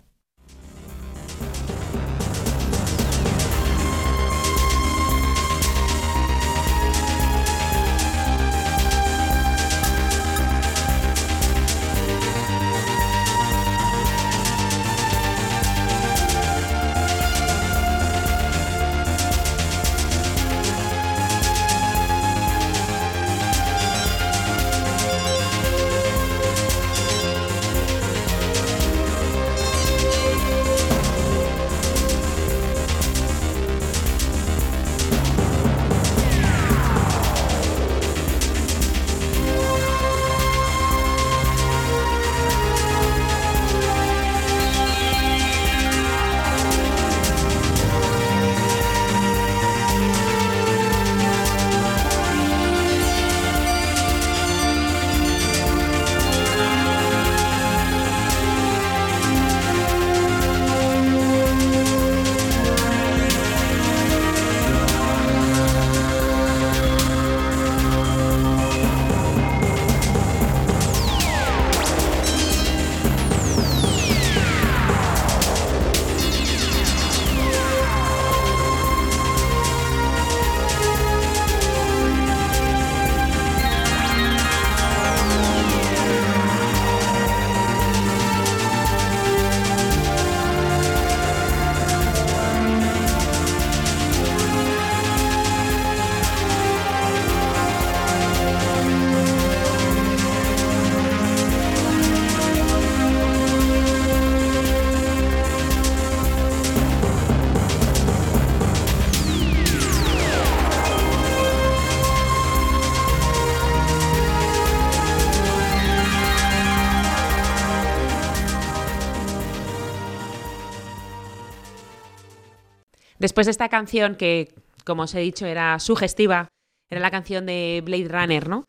Después 123.34 123.48
de 123.48 123.50
esta 123.50 123.68
canción 123.68 124.14
que, 124.14 124.54
como 124.84 125.02
os 125.02 125.14
he 125.16 125.18
dicho, 125.18 125.44
era 125.44 125.80
sugestiva, 125.80 126.46
era 126.88 127.00
la 127.00 127.10
canción 127.10 127.46
de 127.46 127.82
Blade 127.84 128.06
Runner, 128.06 128.48
¿no? 128.48 128.62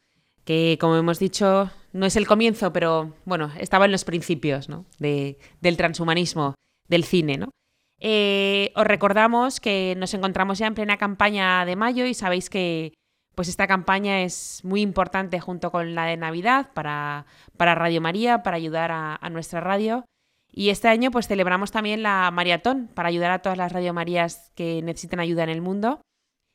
Que, 0.43 0.79
como 0.81 0.95
hemos 0.95 1.19
dicho, 1.19 1.69
no 1.93 2.07
es 2.07 2.15
el 2.15 2.25
comienzo, 2.25 2.73
pero 2.73 3.13
bueno, 3.25 3.51
estaba 3.59 3.85
en 3.85 3.91
los 3.91 4.05
principios 4.05 4.67
¿no? 4.67 4.85
de, 4.97 5.37
del 5.61 5.77
transhumanismo, 5.77 6.55
del 6.87 7.03
cine, 7.03 7.37
¿no? 7.37 7.51
Eh, 8.01 8.71
os 8.75 8.87
recordamos 8.87 9.59
que 9.59 9.93
nos 9.99 10.15
encontramos 10.15 10.57
ya 10.57 10.65
en 10.65 10.73
plena 10.73 10.97
campaña 10.97 11.63
de 11.63 11.75
mayo 11.75 12.07
y 12.07 12.15
sabéis 12.15 12.49
que 12.49 12.93
pues 13.35 13.49
esta 13.49 13.67
campaña 13.67 14.23
es 14.23 14.61
muy 14.63 14.81
importante 14.81 15.39
junto 15.39 15.69
con 15.69 15.93
la 15.93 16.05
de 16.05 16.17
Navidad 16.17 16.71
para, 16.73 17.27
para 17.55 17.75
Radio 17.75 18.01
María, 18.01 18.41
para 18.41 18.57
ayudar 18.57 18.89
a, 18.91 19.29
nuestra 19.29 19.61
radio. 19.61 20.05
Y 20.57 20.69
este 20.69 20.87
año 20.87 21.11
pues 21.11 21.27
celebramos 21.27 21.71
también 21.71 22.01
la 22.01 22.31
maratón 22.31 22.89
para 22.93 23.09
ayudar 23.09 23.31
a 23.31 23.39
todas 23.39 23.57
las 23.57 23.73
Radio 23.73 23.93
Marías 23.93 24.53
que 24.55 24.81
necesiten 24.81 25.19
ayuda 25.19 25.43
en 25.43 25.49
el 25.49 25.61
mundo. 25.61 25.99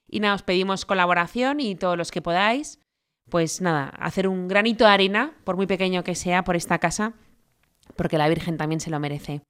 Y 0.09 0.21
nada, 0.21 0.35
os 0.35 0.43
pedimos 0.43 0.87
colaboración 0.87 1.61
y 1.61 1.75
todos 1.75 1.99
los 1.99 2.11
que 2.11 2.23
podáis, 2.23 2.81
pues 3.29 3.61
nada, 3.61 3.91
hacer 3.99 4.27
un 4.27 4.49
granito 4.49 4.85
de 4.85 4.91
arena, 4.91 5.35
por 5.45 5.57
muy 5.57 5.67
pequeño 5.67 6.03
que 6.03 6.15
sea, 6.15 6.45
por 6.45 6.57
esta 6.57 6.79
casa, 6.79 7.13
porque 7.95 8.17
la 8.17 8.29
Virgen 8.31 8.57
también 8.57 8.81
se 8.81 8.89
lo 8.89 8.99
merece. 8.99 9.43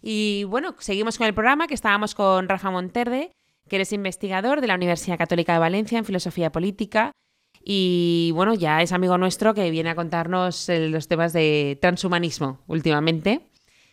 Y 0.00 0.44
bueno, 0.44 0.74
seguimos 0.78 1.18
con 1.18 1.26
el 1.26 1.34
programa 1.34 1.66
que 1.66 1.74
estábamos 1.74 2.14
con 2.14 2.48
Rafa 2.48 2.70
Monterde, 2.70 3.30
que 3.68 3.76
eres 3.76 3.92
investigador 3.92 4.62
de 4.62 4.68
la 4.68 4.74
Universidad 4.74 5.18
Católica 5.18 5.52
de 5.52 5.58
Valencia 5.58 5.98
en 5.98 6.06
Filosofía 6.06 6.50
Política. 6.50 7.12
Y 7.62 8.30
bueno, 8.34 8.54
ya 8.54 8.80
es 8.80 8.92
amigo 8.92 9.18
nuestro 9.18 9.52
que 9.52 9.70
viene 9.70 9.90
a 9.90 9.94
contarnos 9.94 10.70
eh, 10.70 10.88
los 10.88 11.08
temas 11.08 11.34
de 11.34 11.76
transhumanismo 11.82 12.60
últimamente. 12.66 13.42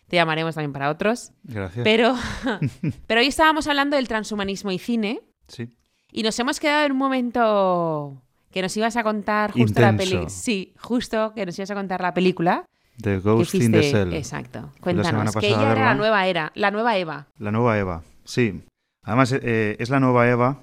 Te 0.07 0.15
llamaremos 0.17 0.55
también 0.55 0.73
para 0.73 0.89
otros. 0.89 1.31
Gracias. 1.43 1.83
Pero, 1.83 2.15
pero 3.07 3.21
hoy 3.21 3.27
estábamos 3.27 3.67
hablando 3.67 3.95
del 3.95 4.07
transhumanismo 4.07 4.71
y 4.71 4.79
cine. 4.79 5.21
Sí. 5.47 5.69
Y 6.11 6.23
nos 6.23 6.37
hemos 6.39 6.59
quedado 6.59 6.85
en 6.85 6.91
un 6.93 6.97
momento 6.97 8.21
que 8.51 8.61
nos 8.61 8.75
ibas 8.77 8.95
a 8.95 9.03
contar 9.03 9.51
justo 9.51 9.81
la 9.81 9.95
película. 9.97 10.29
Sí, 10.29 10.73
justo 10.79 11.33
que 11.33 11.45
nos 11.45 11.57
ibas 11.59 11.71
a 11.71 11.75
contar 11.75 12.01
la 12.01 12.13
película. 12.13 12.65
The 13.01 13.19
Ghost 13.19 13.55
in 13.55 13.71
the 13.73 13.83
Cell. 13.83 14.13
Exacto. 14.13 14.71
Cuéntanos. 14.79 15.35
Que 15.35 15.47
ella 15.49 15.73
era 15.73 15.85
la 15.85 15.95
nueva 15.95 16.25
era, 16.27 16.51
la 16.55 16.71
nueva 16.71 16.95
Eva. 16.97 17.27
La 17.37 17.51
nueva 17.51 17.77
Eva, 17.77 18.03
sí. 18.23 18.63
Además, 19.03 19.33
eh, 19.33 19.75
es 19.79 19.89
la 19.89 19.99
nueva 19.99 20.29
Eva 20.29 20.61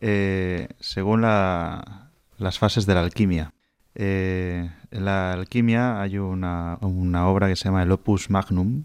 eh, 0.00 0.68
según 0.80 1.22
la- 1.22 2.10
las 2.38 2.58
fases 2.58 2.84
de 2.86 2.94
la 2.94 3.00
alquimia. 3.02 3.52
Eh, 3.94 4.68
en 4.94 5.04
la 5.04 5.32
alquimia 5.32 6.00
hay 6.00 6.18
una, 6.18 6.78
obra 6.80 7.48
que 7.48 7.56
se 7.56 7.64
llama 7.64 7.82
el 7.82 7.90
Opus 7.90 8.30
Magnum. 8.30 8.84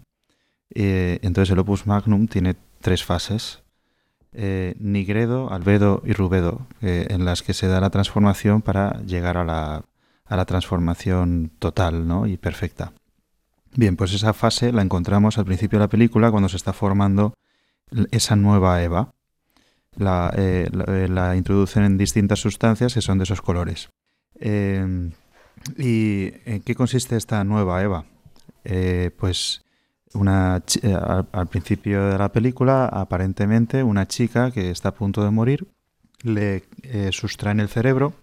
Eh, 0.74 1.20
entonces, 1.22 1.52
el 1.52 1.58
Opus 1.60 1.86
Magnum 1.86 2.26
tiene 2.26 2.56
tres 2.80 3.04
fases. 3.04 3.62
eh, 4.32 4.76
nigredo, 4.78 5.52
albedo 5.52 6.02
y 6.04 6.12
rubedo, 6.12 6.66
eh, 6.82 7.08
en 7.10 7.24
las 7.24 7.42
que 7.42 7.52
se 7.52 7.66
da 7.66 7.80
la 7.80 7.90
transformación 7.90 8.62
para 8.62 9.00
llegar 9.02 9.36
a 9.36 9.44
la, 9.44 10.44
transformación 10.46 11.50
total 11.58 12.06
¿no? 12.06 12.26
y 12.26 12.36
perfecta. 12.36 12.92
Bien, 13.74 13.96
pues 13.96 14.12
esa 14.12 14.32
fase 14.32 14.72
la 14.72 14.82
encontramos 14.82 15.38
al 15.38 15.44
principio 15.44 15.78
de 15.78 15.84
la 15.84 15.88
película 15.88 16.30
cuando 16.30 16.48
se 16.48 16.56
está 16.56 16.72
formando 16.72 17.34
esa 18.12 18.36
nueva 18.36 18.82
Eva. 18.82 19.12
La, 19.96 20.32
eh, 20.36 20.68
introducen 21.36 21.82
en 21.82 21.98
distintas 21.98 22.38
sustancias 22.38 22.94
que 22.94 23.00
son 23.00 23.18
de 23.18 23.24
esos 23.24 23.42
colores. 23.42 23.90
¿Y 25.76 26.32
en 26.44 26.60
qué 26.62 26.74
consiste 26.74 27.16
esta 27.16 27.44
nueva 27.44 27.82
Eva? 27.82 28.04
Eh, 28.64 29.10
pues 29.18 29.62
una 30.14 30.62
eh, 30.82 30.94
al, 30.94 31.28
al 31.32 31.46
principio 31.48 32.06
de 32.06 32.18
la 32.18 32.32
película, 32.32 32.86
aparentemente, 32.86 33.82
una 33.82 34.08
chica 34.08 34.50
que 34.50 34.70
está 34.70 34.90
a 34.90 34.94
punto 34.94 35.22
de 35.22 35.30
morir, 35.30 35.66
le 36.22 36.64
eh, 36.82 37.10
sustraen 37.12 37.60
el 37.60 37.68
cerebro 37.68 38.14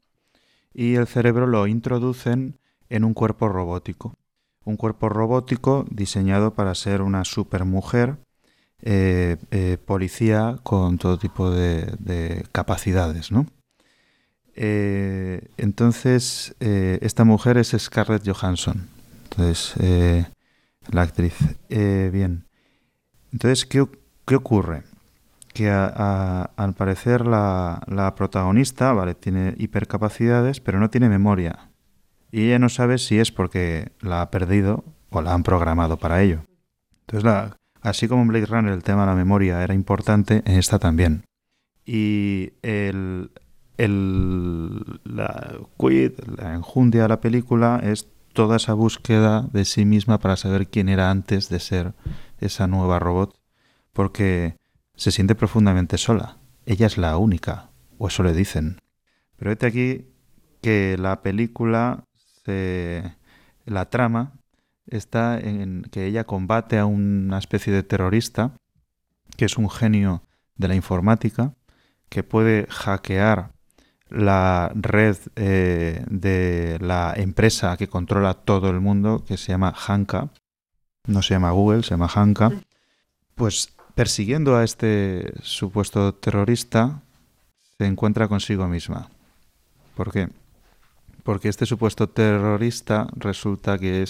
y 0.74 0.96
el 0.96 1.08
cerebro 1.08 1.48
lo 1.48 1.68
introducen 1.68 2.60
en 2.90 3.04
un 3.04 3.14
cuerpo 3.14 3.50
robótico. 3.50 4.16
Un 4.64 4.78
cuerpo 4.78 5.10
robótico 5.10 5.86
diseñado 5.90 6.54
para 6.54 6.76
ser 6.76 7.02
una 7.02 7.24
supermujer 7.24 8.18
eh, 8.82 9.38
eh, 9.52 9.78
policía 9.84 10.58
con 10.64 10.98
todo 10.98 11.18
tipo 11.18 11.50
de, 11.50 11.96
de 12.00 12.46
capacidades, 12.52 13.32
¿no? 13.32 13.46
Eh, 14.60 15.50
entonces, 15.58 16.56
eh, 16.60 16.98
esta 17.04 17.24
mujer 17.24 17.58
es 17.58 17.76
Scarlett 17.78 18.28
Johansson. 18.28 18.88
Entonces, 19.24 19.76
eh, 19.80 20.26
la 20.92 21.04
actriz. 21.04 21.36
Bien. 21.70 22.46
Entonces, 23.32 23.68
¿qué, 23.68 23.86
qué 24.26 24.36
ocurre? 24.36 24.82
Que 25.54 25.70
al 25.70 26.74
parecer 26.76 27.26
la, 27.26 27.84
la 27.88 28.16
protagonista, 28.16 28.94
vale, 28.94 29.14
tiene 29.14 29.54
hipercapacidades, 29.58 30.60
pero 30.60 30.80
no 30.80 30.90
tiene 30.90 31.08
memoria. 31.08 31.70
Y 32.32 32.48
ella 32.48 32.58
no 32.58 32.70
sabe 32.70 32.98
si 32.98 33.20
es 33.20 33.32
porque 33.32 33.92
la 34.02 34.22
ha 34.22 34.32
perdido 34.32 34.84
o 35.12 35.22
la 35.22 35.34
han 35.34 35.44
programado 35.44 35.98
para 35.98 36.22
ello. 36.24 36.42
Entonces, 37.08 37.54
así 37.82 38.08
como 38.08 38.24
en 38.24 38.28
Blade 38.30 38.48
Runner 38.48 38.74
el 38.74 38.84
tema 38.84 39.02
de 39.02 39.08
la 39.08 39.16
memoria 39.16 39.64
era 39.64 39.76
importante, 39.76 40.42
en 40.46 40.58
esta 40.58 40.80
también. 40.80 41.24
Y 41.86 42.54
el, 42.64 43.32
el- 43.78 45.00
la 45.04 45.58
quid, 45.78 46.14
la 46.38 46.54
enjundia 46.54 47.04
de 47.04 47.08
la 47.10 47.22
película 47.22 47.80
es 47.84 48.08
toda 48.34 48.58
esa 48.58 48.74
búsqueda 48.74 49.48
de 49.52 49.66
sí 49.66 49.86
misma 49.86 50.20
para 50.20 50.36
saber 50.36 50.68
quién 50.68 50.90
era 50.90 51.10
antes 51.10 51.50
de 51.50 51.60
ser 51.60 51.94
esa 52.40 52.68
nueva 52.68 53.00
robot, 53.00 53.36
porque 53.94 54.58
se 54.96 55.12
siente 55.12 55.36
profundamente 55.36 55.98
sola. 55.98 56.38
Ella 56.66 56.86
es 56.86 56.98
la 56.98 57.18
única, 57.18 57.70
o 57.98 58.08
eso 58.08 58.24
le 58.24 58.34
dicen. 58.34 58.80
Pero 59.38 59.50
vete 59.50 59.66
aquí 59.68 60.06
que 60.62 60.98
la 61.00 61.22
película, 61.22 62.04
se- 62.46 63.16
la 63.66 63.90
trama, 63.90 64.34
está 64.88 65.40
en 65.40 65.84
que 65.92 66.06
ella 66.06 66.24
combate 66.24 66.78
a 66.78 66.86
una 66.86 67.38
especie 67.38 67.74
de 67.74 67.84
terrorista, 67.84 68.52
que 69.36 69.46
es 69.46 69.58
un 69.58 69.70
genio 69.70 70.24
de 70.56 70.68
la 70.68 70.76
informática, 70.76 71.54
que 72.10 72.24
puede 72.24 72.68
hackear 72.70 73.52
la 74.10 74.72
red 74.76 75.18
eh, 75.36 76.04
de 76.10 76.78
la 76.82 77.14
empresa 77.16 77.76
que 77.78 77.88
controla 77.88 78.34
todo 78.34 78.70
el 78.70 78.80
mundo, 78.80 79.24
que 79.28 79.38
se 79.38 79.52
llama 79.52 79.74
Hanka. 79.88 80.30
No 81.08 81.22
se 81.22 81.34
llama 81.34 81.52
Google, 81.52 81.84
se 81.84 81.92
llama 81.92 82.10
Hanka. 82.14 82.52
Pues 83.36 83.74
persiguiendo 83.96 84.56
a 84.56 84.64
este 84.64 85.34
supuesto 85.42 86.14
terrorista, 86.14 87.02
se 87.78 87.86
encuentra 87.86 88.28
consigo 88.28 88.68
misma. 88.68 89.10
¿Por 89.96 90.12
qué? 90.12 90.30
Porque 91.24 91.50
este 91.50 91.66
supuesto 91.66 92.08
terrorista 92.08 93.08
resulta 93.16 93.78
que 93.78 94.04
es 94.04 94.10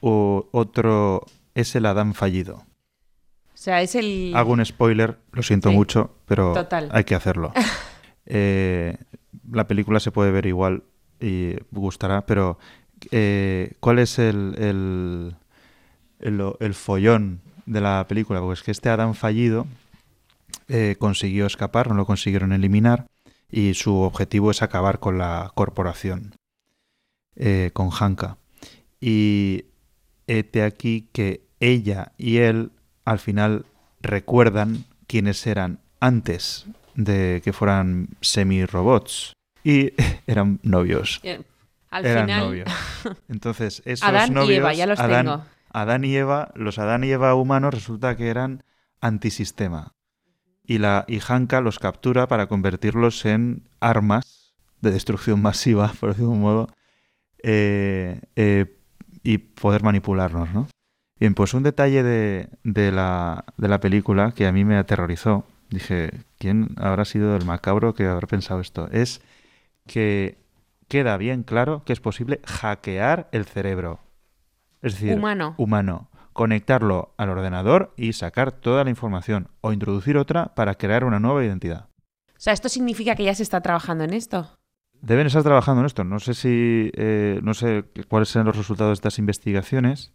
o- 0.00 0.48
otro, 0.52 1.24
es 1.54 1.74
el 1.76 1.86
Adán 1.86 2.14
fallido. 2.14 2.56
O 2.56 3.56
sea, 3.56 3.80
es 3.82 3.94
el. 3.94 4.32
Hago 4.36 4.52
un 4.52 4.64
spoiler, 4.64 5.18
lo 5.32 5.42
siento 5.42 5.70
Sí, 5.70 5.74
mucho, 5.76 6.14
pero 6.26 6.52
total. 6.52 6.88
hay 6.92 7.04
que 7.04 7.14
hacerlo. 7.14 7.52
Eh, 8.26 8.96
la 9.50 9.66
película 9.66 10.00
se 10.00 10.10
puede 10.10 10.30
ver 10.30 10.46
igual 10.46 10.84
y 11.20 11.54
gustará, 11.70 12.26
pero 12.26 12.58
eh, 13.10 13.74
¿cuál 13.80 13.98
es 13.98 14.18
el, 14.18 14.54
el, 14.58 15.36
el, 16.60 16.74
follón 16.74 17.40
de 17.66 17.80
la 17.80 18.06
película? 18.08 18.40
Pues 18.40 18.62
que 18.62 18.70
este 18.70 18.88
Adán 18.88 19.14
fallido 19.14 19.66
eh, 20.68 20.96
consiguió 20.98 21.46
escapar, 21.46 21.88
no 21.88 21.94
lo 21.94 22.06
consiguieron 22.06 22.52
eliminar 22.52 23.06
y 23.50 23.74
su 23.74 23.96
objetivo 24.00 24.50
es 24.50 24.62
acabar 24.62 24.98
con 24.98 25.18
la 25.18 25.52
corporación, 25.54 26.34
con 27.72 27.90
Hanka. 27.92 28.38
Y 29.00 29.66
hete 30.26 30.62
aquí 30.62 31.08
que 31.12 31.46
ella 31.60 32.12
y 32.16 32.38
él 32.38 32.72
al 33.04 33.18
final 33.18 33.66
recuerdan 34.00 34.84
quiénes 35.06 35.46
eran 35.46 35.80
antes 36.00 36.66
de 36.94 37.40
que 37.44 37.52
fueran 37.52 38.08
semi-robots 38.20 39.32
y 39.62 39.92
eran 40.26 40.60
novios. 40.62 41.20
Eh, 41.22 41.42
Al 41.90 42.06
eran 42.06 42.26
final. 42.26 42.44
novios. 42.46 42.68
Entonces, 43.28 43.82
esos 43.84 44.08
Adán 44.08 44.34
novios, 44.34 44.50
y 44.50 44.54
Eva, 44.54 44.74
ya 44.74 44.86
los 44.86 44.98
Adán, 45.00 45.26
tengo. 45.26 45.44
Adán 45.72 46.04
y 46.04 46.14
Eva, 46.14 46.50
los 46.54 46.78
Adán 46.78 47.04
y 47.04 47.10
Eva 47.10 47.34
humanos 47.34 47.74
resulta 47.74 48.16
que 48.16 48.28
eran 48.28 48.62
antisistema. 49.00 49.92
Y 50.66 50.78
la 50.78 51.04
y 51.08 51.20
Hanka 51.26 51.60
los 51.60 51.78
captura 51.78 52.26
para 52.26 52.46
convertirlos 52.46 53.24
en 53.26 53.62
armas 53.80 54.54
de 54.80 54.90
destrucción 54.90 55.42
masiva, 55.42 55.92
por 56.00 56.10
decirlo 56.10 56.30
de 56.30 56.34
un 56.34 56.40
modo, 56.40 56.68
eh, 57.42 58.20
eh, 58.36 58.76
y 59.22 59.38
poder 59.38 59.82
manipularnos, 59.82 60.52
¿no? 60.52 60.68
Bien, 61.20 61.34
pues 61.34 61.54
un 61.54 61.62
detalle 61.62 62.02
de, 62.02 62.48
de 62.64 62.90
la, 62.92 63.44
de 63.56 63.68
la 63.68 63.78
película 63.80 64.32
que 64.32 64.46
a 64.46 64.52
mí 64.52 64.64
me 64.64 64.76
aterrorizó, 64.76 65.46
dije, 65.70 66.24
¿quién 66.38 66.74
habrá 66.76 67.04
sido 67.04 67.36
el 67.36 67.44
macabro 67.44 67.94
que 67.94 68.06
habrá 68.06 68.26
pensado 68.26 68.60
esto? 68.60 68.88
Es 68.90 69.20
que 69.86 70.38
queda 70.88 71.16
bien 71.16 71.42
claro 71.42 71.82
que 71.84 71.92
es 71.92 72.00
posible 72.00 72.40
hackear 72.44 73.28
el 73.32 73.44
cerebro. 73.44 74.00
Es 74.82 74.94
decir, 74.94 75.16
Humano. 75.16 75.54
humano. 75.58 76.10
conectarlo 76.32 77.14
al 77.16 77.30
ordenador 77.30 77.94
y 77.96 78.12
sacar 78.12 78.52
toda 78.52 78.84
la 78.84 78.90
información 78.90 79.48
o 79.60 79.72
introducir 79.72 80.16
otra 80.16 80.54
para 80.54 80.74
crear 80.74 81.04
una 81.04 81.20
nueva 81.20 81.44
identidad. 81.44 81.88
O 82.28 82.40
sea, 82.44 82.52
¿esto 82.52 82.68
significa 82.68 83.14
que 83.14 83.24
ya 83.24 83.34
se 83.34 83.42
está 83.42 83.60
trabajando 83.60 84.04
en 84.04 84.12
esto? 84.12 84.50
Deben 85.00 85.26
estar 85.26 85.42
trabajando 85.42 85.80
en 85.80 85.86
esto. 85.86 86.04
No 86.04 86.18
sé 86.18 86.34
si, 86.34 86.90
eh, 86.94 87.40
no 87.42 87.54
sé 87.54 87.84
cuáles 88.08 88.28
serán 88.28 88.46
los 88.46 88.56
resultados 88.56 88.90
de 88.90 88.94
estas 88.94 89.18
investigaciones, 89.18 90.12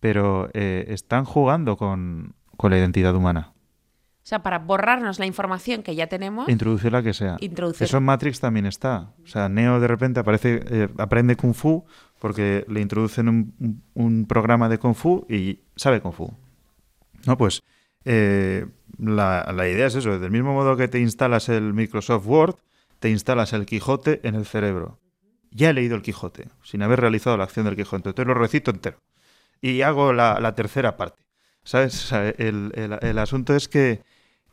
pero 0.00 0.48
eh, 0.54 0.86
están 0.88 1.24
jugando 1.24 1.76
con, 1.76 2.34
con 2.56 2.70
la 2.70 2.78
identidad 2.78 3.14
humana. 3.14 3.52
O 4.28 4.32
sea, 4.36 4.42
para 4.42 4.58
borrarnos 4.58 5.18
la 5.18 5.24
información 5.24 5.82
que 5.82 5.94
ya 5.94 6.06
tenemos. 6.06 6.50
Introducir 6.50 6.92
la 6.92 7.02
que 7.02 7.14
sea. 7.14 7.38
Introducir. 7.40 7.86
Eso 7.86 7.96
en 7.96 8.02
Matrix 8.02 8.40
también 8.40 8.66
está. 8.66 9.14
O 9.24 9.26
sea, 9.26 9.48
Neo 9.48 9.80
de 9.80 9.88
repente 9.88 10.20
aparece, 10.20 10.60
eh, 10.68 10.88
aprende 10.98 11.34
Kung 11.34 11.54
Fu 11.54 11.86
porque 12.18 12.66
le 12.68 12.82
introducen 12.82 13.30
un, 13.30 13.82
un, 13.94 14.26
programa 14.26 14.68
de 14.68 14.76
Kung 14.76 14.94
Fu 14.94 15.24
y 15.30 15.60
sabe 15.76 16.02
Kung 16.02 16.12
Fu. 16.12 16.30
No, 17.24 17.38
pues 17.38 17.62
eh, 18.04 18.66
la, 18.98 19.50
la, 19.56 19.66
idea 19.66 19.86
es 19.86 19.94
eso. 19.94 20.18
Del 20.18 20.30
mismo 20.30 20.52
modo 20.52 20.76
que 20.76 20.88
te 20.88 21.00
instalas 21.00 21.48
el 21.48 21.72
Microsoft 21.72 22.26
Word, 22.26 22.56
te 22.98 23.08
instalas 23.08 23.54
el 23.54 23.64
Quijote 23.64 24.20
en 24.24 24.34
el 24.34 24.44
cerebro. 24.44 24.98
Ya 25.52 25.70
he 25.70 25.72
leído 25.72 25.96
el 25.96 26.02
Quijote, 26.02 26.48
sin 26.62 26.82
haber 26.82 27.00
realizado 27.00 27.38
la 27.38 27.44
acción 27.44 27.64
del 27.64 27.76
Quijote. 27.76 28.10
Entonces 28.10 28.26
lo 28.26 28.34
recito 28.34 28.72
entero. 28.72 28.98
Y 29.62 29.80
hago 29.80 30.12
la, 30.12 30.38
la 30.38 30.54
tercera 30.54 30.98
parte. 30.98 31.22
¿Sabes? 31.64 32.04
O 32.04 32.06
sea, 32.08 32.28
el, 32.28 32.72
el, 32.74 32.98
el 33.00 33.18
asunto 33.18 33.56
es 33.56 33.68
que 33.68 34.02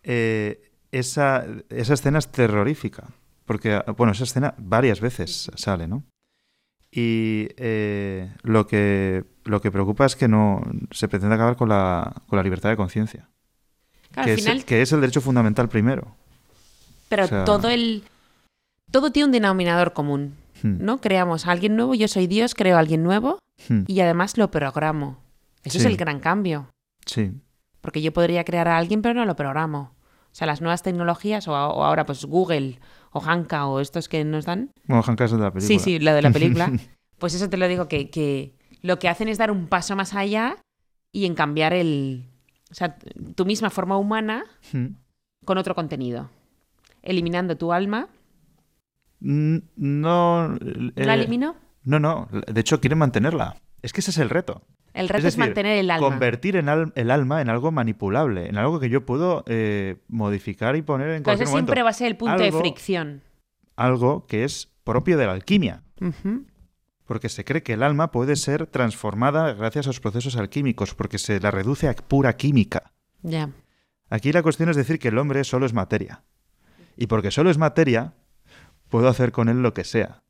eh, 0.06 0.72
esa, 0.92 1.46
esa 1.70 1.94
escena 1.94 2.20
es 2.20 2.32
terrorífica. 2.32 3.08
Porque, 3.46 3.82
bueno, 3.98 4.14
esa 4.14 4.24
escena 4.24 4.56
varias 4.58 5.02
veces 5.02 5.52
sale, 5.56 5.88
¿no? 5.88 6.04
Y 6.92 7.50
eh, 7.58 8.32
lo, 8.42 8.66
que, 8.68 9.26
lo 9.44 9.60
que 9.62 9.72
preocupa 9.72 10.06
es 10.06 10.16
que 10.16 10.28
no 10.28 10.62
se 10.92 11.08
pretende 11.10 11.36
acabar 11.36 11.58
con 11.58 11.68
la, 11.70 12.14
con 12.28 12.38
la 12.38 12.44
libertad 12.44 12.70
de 12.70 12.78
conciencia. 12.78 13.28
Claro, 14.12 14.28
que, 14.28 14.38
final, 14.38 14.58
es, 14.60 14.66
que 14.66 14.82
es 14.82 14.92
el 14.94 15.02
derecho 15.02 15.20
fundamental 15.20 15.68
primero. 15.68 16.16
pero 17.10 17.26
o 17.26 17.28
sea- 17.28 17.44
todo 17.44 17.70
el. 17.70 18.04
Todo 18.92 19.12
tiene 19.12 19.26
un 19.26 19.32
denominador 19.34 19.92
común. 19.94 20.36
Hmm, 20.64 20.78
¿No? 20.80 21.02
Creamos 21.02 21.48
a 21.48 21.52
alguien 21.52 21.76
nuevo, 21.76 21.96
yo 21.96 22.08
soy 22.08 22.28
Dios, 22.28 22.56
creo 22.56 22.78
a 22.78 22.80
alguien 22.80 23.04
nuevo 23.04 23.40
hmm, 23.68 23.82
y 23.88 24.00
además 24.00 24.38
lo 24.38 24.50
programo. 24.52 25.18
Eso 25.64 25.80
es 25.80 25.86
el 25.86 25.98
gran 25.98 26.20
cambio. 26.20 26.70
Sí, 27.06 27.32
Porque 27.82 28.02
yo 28.02 28.14
podría 28.14 28.44
crear 28.46 28.68
a 28.68 28.78
alguien, 28.78 29.02
pero 29.02 29.16
no 29.16 29.26
lo 29.26 29.36
programo. 29.36 29.92
O 30.36 30.38
sea, 30.38 30.48
las 30.48 30.60
nuevas 30.60 30.84
tecnologías, 30.84 31.48
o, 31.48 31.56
a- 31.56 31.70
o 31.70 31.82
ahora 31.86 32.06
pues 32.06 32.26
Google 32.26 32.80
o 33.14 33.22
Hanka 33.24 33.68
o 33.68 33.80
estos 33.80 34.10
que 34.10 34.26
nos 34.26 34.44
dan. 34.44 34.72
bueno, 34.86 35.02
Hank 35.02 35.22
es 35.22 35.32
de 35.32 35.38
la 35.38 35.52
película. 35.54 35.68
Sí, 35.68 35.80
sí, 35.80 35.98
lo 36.00 36.14
de 36.14 36.22
la 36.22 36.32
película. 36.32 36.70
pues 37.20 37.34
eso 37.36 37.50
te 37.50 37.56
lo 37.56 37.70
digo, 37.70 37.88
que, 37.88 38.10
que 38.10 38.54
lo 38.82 39.00
que 39.00 39.08
hacen 39.08 39.30
es 39.30 39.38
dar 39.38 39.50
un 39.50 39.68
paso 39.68 39.96
más 39.96 40.14
allá 40.14 40.58
y 41.14 41.26
en 41.26 41.36
cambiar 41.36 41.72
el. 41.72 42.26
O 42.70 42.74
sea, 42.76 42.98
tu 43.36 43.46
misma 43.46 43.70
forma 43.70 43.98
humana 43.98 44.44
Hmm. 44.74 44.88
con 45.46 45.58
otro 45.58 45.74
contenido. 45.74 46.30
Eliminando 47.02 47.56
tu 47.56 47.72
alma. 47.72 48.10
No. 49.22 50.56
eh, 50.56 50.92
¿La 51.06 51.14
eliminó? 51.14 51.56
no, 51.84 52.00
no. 52.00 52.28
De 52.32 52.60
hecho, 52.60 52.82
quieren 52.82 52.98
mantenerla. 53.00 53.56
Es 53.82 53.94
que 53.94 54.02
ese 54.02 54.12
es 54.12 54.18
el 54.18 54.30
reto. 54.30 54.64
El 54.96 55.10
reto 55.10 55.20
es, 55.28 55.36
decir, 55.36 55.40
mantener 55.40 55.78
el 55.78 55.92
alma. 55.92 56.08
Convertir 56.08 56.56
en 56.56 56.70
al- 56.70 56.92
el 56.96 57.12
alma 57.12 57.42
en 57.42 57.50
algo 57.50 57.72
manipulable, 57.72 58.48
en 58.48 58.58
algo 58.58 58.80
que 58.80 58.90
yo 58.90 59.06
puedo 59.06 59.44
eh, 59.48 59.98
modificar 60.08 60.76
y 60.76 60.82
poner 60.82 61.10
en 61.10 61.14
Pero 61.16 61.24
cualquier 61.26 61.44
ese 61.44 61.52
momento. 61.52 61.68
siempre 61.72 61.84
va 61.84 61.90
a 61.90 61.94
ser 61.94 62.08
el 62.08 62.18
punto 62.18 62.42
de 62.42 62.52
fricción. 62.52 63.22
Algo 63.76 64.26
que 64.26 64.44
es 64.46 64.72
propio 64.84 65.18
de 65.18 65.26
la 65.26 65.34
alquimia. 65.34 65.84
Porque 67.06 67.30
se 67.30 67.46
cree 67.46 67.62
que 67.62 67.74
el 67.74 67.84
alma 67.84 68.12
puede 68.12 68.36
ser 68.36 68.66
transformada 68.68 69.54
gracias 69.54 69.86
a 69.86 69.90
los 69.90 70.00
procesos 70.00 70.38
alquímicos, 70.38 70.96
porque 70.96 71.20
se 71.20 71.40
la 71.40 71.52
reduce 71.52 71.88
a 71.88 71.94
pura 71.94 72.36
química. 72.36 72.94
Ya. 73.22 73.50
Aquí 74.10 74.32
la 74.32 74.42
cuestión 74.44 74.70
es 74.70 74.76
decir 74.76 74.98
que 74.98 75.10
el 75.10 75.18
hombre 75.18 75.44
solo 75.44 75.66
es 75.66 75.74
materia. 75.74 76.24
Y 76.98 77.08
porque 77.08 77.30
solo 77.32 77.50
es 77.52 77.58
materia, 77.58 78.14
puedo 78.90 79.08
hacer 79.08 79.32
con 79.32 79.50
él 79.50 79.62
lo 79.62 79.74
que 79.74 79.84
sea. 79.84 80.24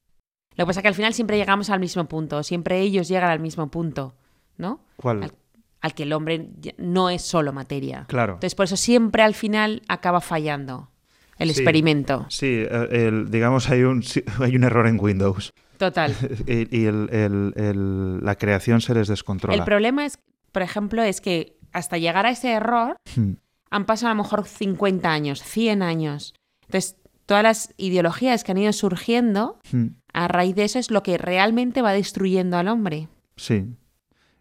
Lo 0.57 0.65
que 0.65 0.67
pasa 0.67 0.79
es 0.79 0.81
que 0.81 0.87
al 0.87 0.95
final 0.95 1.13
siempre 1.13 1.37
llegamos 1.37 1.69
al 1.69 1.79
mismo 1.79 2.05
punto. 2.05 2.41
Siempre 2.43 2.79
ellos 2.79 3.07
llegan 3.07 3.29
al 3.29 3.39
mismo 3.39 3.69
punto. 3.69 4.15
¿No? 4.57 4.81
¿Cuál? 4.97 5.23
Al- 5.23 5.33
Al 5.81 5.93
que 5.93 6.03
el 6.03 6.13
hombre 6.13 6.49
no 6.77 7.09
es 7.11 7.21
solo 7.21 7.53
materia. 7.53 8.05
Claro. 8.07 8.33
Entonces, 8.33 8.55
por 8.55 8.63
eso 8.65 8.75
siempre 8.77 9.21
al 9.21 9.35
final 9.35 9.83
acaba 9.87 10.19
fallando 10.21 10.89
el 11.37 11.49
Sí. 11.53 11.59
experimento. 11.59 12.25
Sí, 12.29 12.47
eh, 12.67 12.87
el- 12.91 13.29
digamos 13.29 13.69
hay 13.69 13.83
un, 13.83 14.01
hay 14.39 14.55
un 14.55 14.63
error 14.63 14.87
en 14.87 14.99
Windows 14.99 15.51
Total. 15.77 16.15
y, 16.47 16.85
el- 16.85 18.19
la 18.23 18.35
creación 18.35 18.81
se 18.81 18.93
les 18.93 19.07
descontrola. 19.07 19.57
El 19.57 19.63
problema 19.63 20.05
es, 20.05 20.17
por 20.51 20.61
ejemplo, 20.61 21.03
es 21.03 21.21
que 21.21 21.57
hasta 21.73 21.97
llegar 21.97 22.25
a 22.25 22.31
ese 22.31 22.51
error 22.53 22.95
Hmm. 23.15 23.33
han 23.69 23.85
pasado 23.85 24.11
a 24.11 24.15
lo 24.15 24.23
mejor 24.23 24.45
50 24.47 25.11
años, 25.11 25.43
100 25.43 25.81
años. 25.83 26.33
Entonces, 26.67 26.95
todas 27.25 27.43
las 27.43 27.73
ideologías 27.77 28.43
que 28.43 28.53
han 28.53 28.57
ido 28.57 28.71
surgiendo, 28.73 29.59
Hmm. 29.71 29.87
a 30.13 30.27
raíz 30.29 30.55
de 30.55 30.63
eso 30.63 30.79
es 30.79 30.89
lo 30.91 31.03
que 31.03 31.17
realmente 31.17 31.81
va 31.81 31.91
destruyendo 31.91 32.57
al 32.57 32.69
hombre. 32.69 33.09
Sí. 33.35 33.65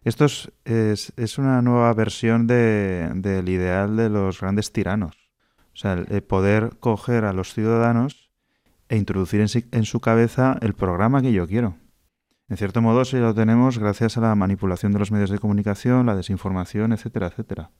Esto 0.05 0.23
es, 0.25 0.51
es- 0.63 1.11
es 1.17 1.37
una 1.37 1.61
nueva 1.61 1.93
versión 1.93 2.47
de- 2.47 3.11
del 3.15 3.49
ideal 3.49 3.97
de 3.97 4.09
los 4.09 4.39
grandes 4.39 4.71
tiranos. 4.71 5.15
O 5.73 5.77
sea, 5.77 5.93
el, 5.93 6.07
el 6.09 6.23
poder 6.23 6.77
coger 6.79 7.25
a 7.25 7.33
los 7.33 7.53
ciudadanos 7.53 8.29
e 8.87 8.95
introducir 8.97 9.41
en, 9.41 9.49
si- 9.49 9.65
en 9.71 9.83
su 9.83 9.99
cabeza 9.99 10.57
el 10.61 10.73
programa 10.73 11.21
que 11.21 11.33
yo 11.33 11.47
quiero. 11.47 11.75
En 12.47 12.57
cierto 12.57 12.81
modo, 12.81 13.03
sí 13.03 13.17
lo 13.17 13.33
tenemos 13.33 13.79
gracias 13.79 14.17
a 14.17 14.21
la 14.21 14.35
manipulación 14.35 14.91
de 14.93 14.99
los 14.99 15.11
medios 15.11 15.31
de 15.31 15.39
comunicación, 15.39 16.05
la 16.05 16.15
desinformación, 16.15 16.93
etcétera, 16.93 17.27
etcétera. 17.27 17.71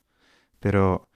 Pero 0.59 1.07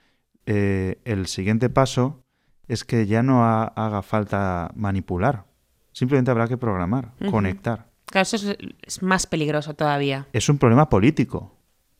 eh, 0.45 1.01
el 1.05 1.25
siguiente 1.25 1.69
paso 1.69 2.23
es 2.67 2.85
que 2.85 3.07
ya 3.07 3.23
no 3.23 3.43
ha- 3.43 3.63
haga 3.65 4.03
falta 4.03 4.69
manipular. 4.75 5.45
Simplemente 5.91 6.29
habrá 6.29 6.47
que 6.47 6.57
programar, 6.57 7.13
conectar 7.31 7.88
Claro, 8.09 8.23
eso 8.23 8.55
es, 8.81 9.01
más 9.01 9.27
peligroso 9.27 9.75
todavía. 9.75 10.27
es 10.33 10.49
un 10.49 10.57
problema 10.57 10.89
político. 10.89 11.55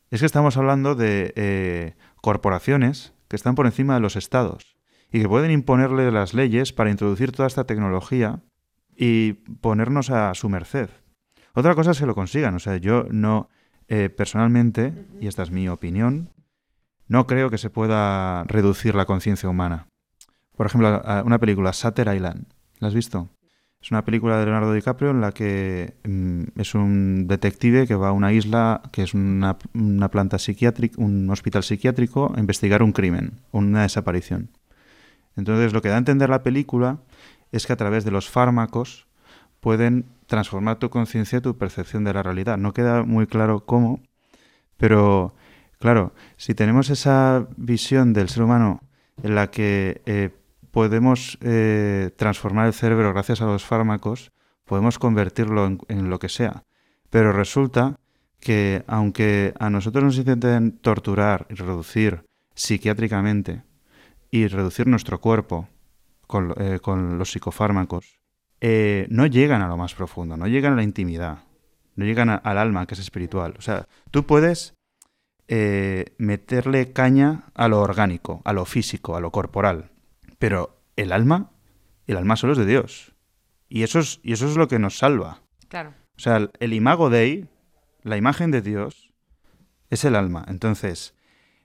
Es 0.10 0.22
que 0.22 0.26
estamos 0.26 0.58
hablando 0.58 0.96
de 0.96 1.34
eh, 1.36 1.96
corporaciones 2.22 3.14
que 3.28 3.36
están 3.36 3.56
por 3.56 3.68
encima 3.68 3.94
de 3.94 4.00
los 4.00 4.16
estados 4.16 4.76
y 5.12 5.22
que 5.22 5.30
pueden 5.30 5.52
imponerle 5.52 6.12
las 6.12 6.34
leyes 6.34 6.74
para 6.74 6.90
introducir 6.90 7.32
toda 7.32 7.48
esta 7.48 7.66
tecnología 7.66 8.42
y 8.96 9.34
ponernos 9.34 10.10
a 10.10 10.34
su 10.34 10.50
merced. 10.50 10.90
Otra 11.54 11.76
cosa 11.76 11.92
es 11.92 12.00
que 12.00 12.06
lo 12.06 12.16
consigan. 12.16 12.56
O 12.56 12.60
sea, 12.60 12.78
yo 12.78 13.06
no, 13.12 13.50
eh, 13.88 14.10
personalmente, 14.10 14.94
y 15.20 15.28
esta 15.28 15.44
es 15.44 15.52
mi 15.52 15.70
opinión, 15.70 16.32
no 17.08 17.28
creo 17.28 17.50
que 17.50 17.58
se 17.58 17.70
pueda 17.70 18.44
reducir 18.46 18.96
la 18.96 19.06
conciencia 19.06 19.50
humana. 19.50 19.88
Por 20.56 20.68
ejemplo, 20.68 21.02
una 21.24 21.40
película, 21.40 21.72
Shutter 21.72 22.14
Island. 22.14 22.46
¿La 22.80 22.90
has 22.90 22.94
visto? 22.94 23.30
Es 23.82 23.92
una 23.92 24.04
película 24.04 24.38
de 24.38 24.46
Leonardo 24.46 24.74
DiCaprio 24.74 25.12
en 25.12 25.22
la 25.22 25.32
que 25.32 25.94
mm, 26.04 26.60
es 26.60 26.76
un 26.76 27.28
detective 27.28 27.88
que 27.88 27.96
va 27.96 28.10
a 28.10 28.12
una 28.12 28.34
isla 28.34 28.82
que 28.92 29.04
es 29.04 29.14
una, 29.14 29.58
planta 30.12 30.38
psiquiátrica, 30.38 31.02
un 31.02 31.30
hospital 31.30 31.64
psiquiátrico, 31.64 32.34
a 32.36 32.40
investigar 32.40 32.84
un 32.84 32.92
crimen, 32.92 33.40
una 33.52 33.84
desaparición. 33.84 34.50
Entonces, 35.38 35.72
lo 35.72 35.82
que 35.82 35.88
da 35.90 35.96
a 35.96 36.00
entender 36.00 36.30
la 36.30 36.44
película 36.44 37.00
es 37.54 37.66
que 37.66 37.74
a 37.74 37.78
través 37.78 38.04
de 38.04 38.12
los 38.12 38.30
fármacos 38.30 39.08
pueden 39.62 40.06
transformar 40.28 40.78
tu 40.78 40.90
conciencia 40.90 41.38
y 41.38 41.42
tu 41.42 41.58
percepción 41.58 42.04
de 42.04 42.14
la 42.14 42.24
realidad. 42.24 42.58
No 42.58 42.74
queda 42.74 43.04
muy 43.04 43.28
claro 43.28 43.66
cómo, 43.66 44.02
pero 44.78 45.34
claro, 45.80 46.14
si 46.36 46.54
tenemos 46.54 46.90
esa 46.90 47.48
visión 47.56 48.12
del 48.12 48.28
ser 48.28 48.44
humano 48.44 48.82
en 49.24 49.36
la 49.36 49.52
que 49.52 50.02
eh, 50.06 50.32
podemos 50.72 51.38
eh, 51.42 52.12
transformar 52.16 52.68
el 52.68 52.74
cerebro 52.74 53.12
gracias 53.12 53.42
a 53.42 53.46
los 53.46 53.66
fármacos, 53.66 54.32
podemos 54.66 55.00
convertirlo 55.00 55.78
en, 55.88 56.10
lo 56.10 56.20
que 56.20 56.30
sea. 56.30 56.64
Pero 57.10 57.32
resulta 57.32 58.00
que 58.40 58.84
aunque 58.88 59.54
a 59.60 59.70
nosotros 59.70 60.04
nos 60.04 60.18
intenten 60.18 60.78
torturar 60.78 61.48
y 61.50 61.56
reducir 61.56 62.24
psiquiátricamente 62.54 63.64
y 64.32 64.48
reducir 64.48 64.88
nuestro 64.88 65.20
cuerpo 65.20 65.68
con, 66.28 66.54
eh, 66.58 66.80
los 66.86 67.32
psicofármacos, 67.32 68.20
eh, 68.62 69.08
no 69.10 69.26
llegan 69.26 69.62
a 69.62 69.68
lo 69.68 69.78
más 69.78 69.96
profundo, 69.96 70.38
no 70.38 70.48
llegan 70.48 70.74
a 70.74 70.78
la 70.78 70.84
intimidad, 70.84 71.40
no 71.96 72.06
llegan 72.06 72.30
al 72.30 72.58
alma 72.58 72.86
que 72.86 72.94
es 72.94 73.00
espiritual. 73.00 73.56
O 73.58 73.62
sea, 73.62 73.88
tú 74.12 74.26
puedes 74.26 74.76
meterle 76.20 76.94
caña 76.94 77.46
a 77.56 77.68
lo 77.68 77.82
orgánico, 77.82 78.44
a 78.46 78.54
lo 78.54 78.66
físico, 78.66 79.16
a 79.16 79.20
lo 79.20 79.32
corporal, 79.32 79.90
pero 80.40 80.82
el 80.96 81.12
alma, 81.12 81.52
el 82.08 82.18
alma 82.18 82.36
solo 82.36 82.54
es 82.54 82.60
de 82.60 82.66
Dios. 82.66 83.14
Y 83.68 83.84
eso 83.84 84.00
es, 84.00 84.20
y 84.24 84.34
eso 84.34 84.48
es 84.48 84.58
lo 84.58 84.68
que 84.68 84.80
nos 84.80 84.98
salva. 84.98 85.44
Claro. 85.68 85.94
O 86.18 86.20
sea, 86.20 86.38
el, 86.38 86.52
el 86.60 86.74
imago 86.74 87.10
Dei, 87.10 87.48
la 88.02 88.18
imagen 88.18 88.50
de 88.50 88.62
Dios, 88.62 89.14
es 89.90 90.04
el 90.06 90.16
alma. 90.16 90.46
Entonces, 90.48 91.14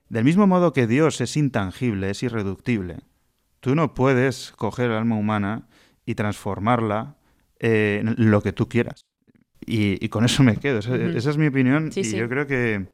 del 0.09 0.25
mismo 0.25 0.47
modo 0.47 0.73
que 0.73 0.87
Dios 0.87 1.21
es 1.21 1.37
intangible, 1.37 2.11
es 2.11 2.23
irreductible, 2.23 2.99
tú 3.61 3.75
no 3.75 3.95
puedes 3.95 4.53
coger 4.53 4.91
el 4.91 4.97
alma 4.99 5.17
humana 5.17 5.69
y 6.05 6.15
transformarla 6.15 7.17
eh, 7.59 8.03
en 8.03 8.31
lo 8.31 8.43
que 8.43 8.53
tú 8.53 8.69
quieras. 8.69 9.07
Y, 9.65 10.05
y 10.05 10.09
con 10.11 10.25
eso 10.27 10.43
me 10.43 10.57
quedo. 10.59 10.81
Esa, 10.81 11.31
es 11.31 11.39
mi 11.39 11.47
opinión 11.47 11.91
Sí, 11.91 12.01
y 12.01 12.05
sí. 12.05 12.17
yo 12.19 12.29
creo 12.29 12.47
que 12.47 12.89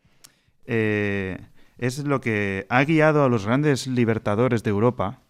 eh, 0.66 1.38
es 1.78 2.04
lo 2.04 2.20
que 2.20 2.66
ha 2.68 2.84
guiado 2.84 3.24
a 3.24 3.28
los 3.28 3.46
grandes 3.46 3.88
libertadores 3.88 4.62
de 4.62 4.70
Europa 4.70 5.20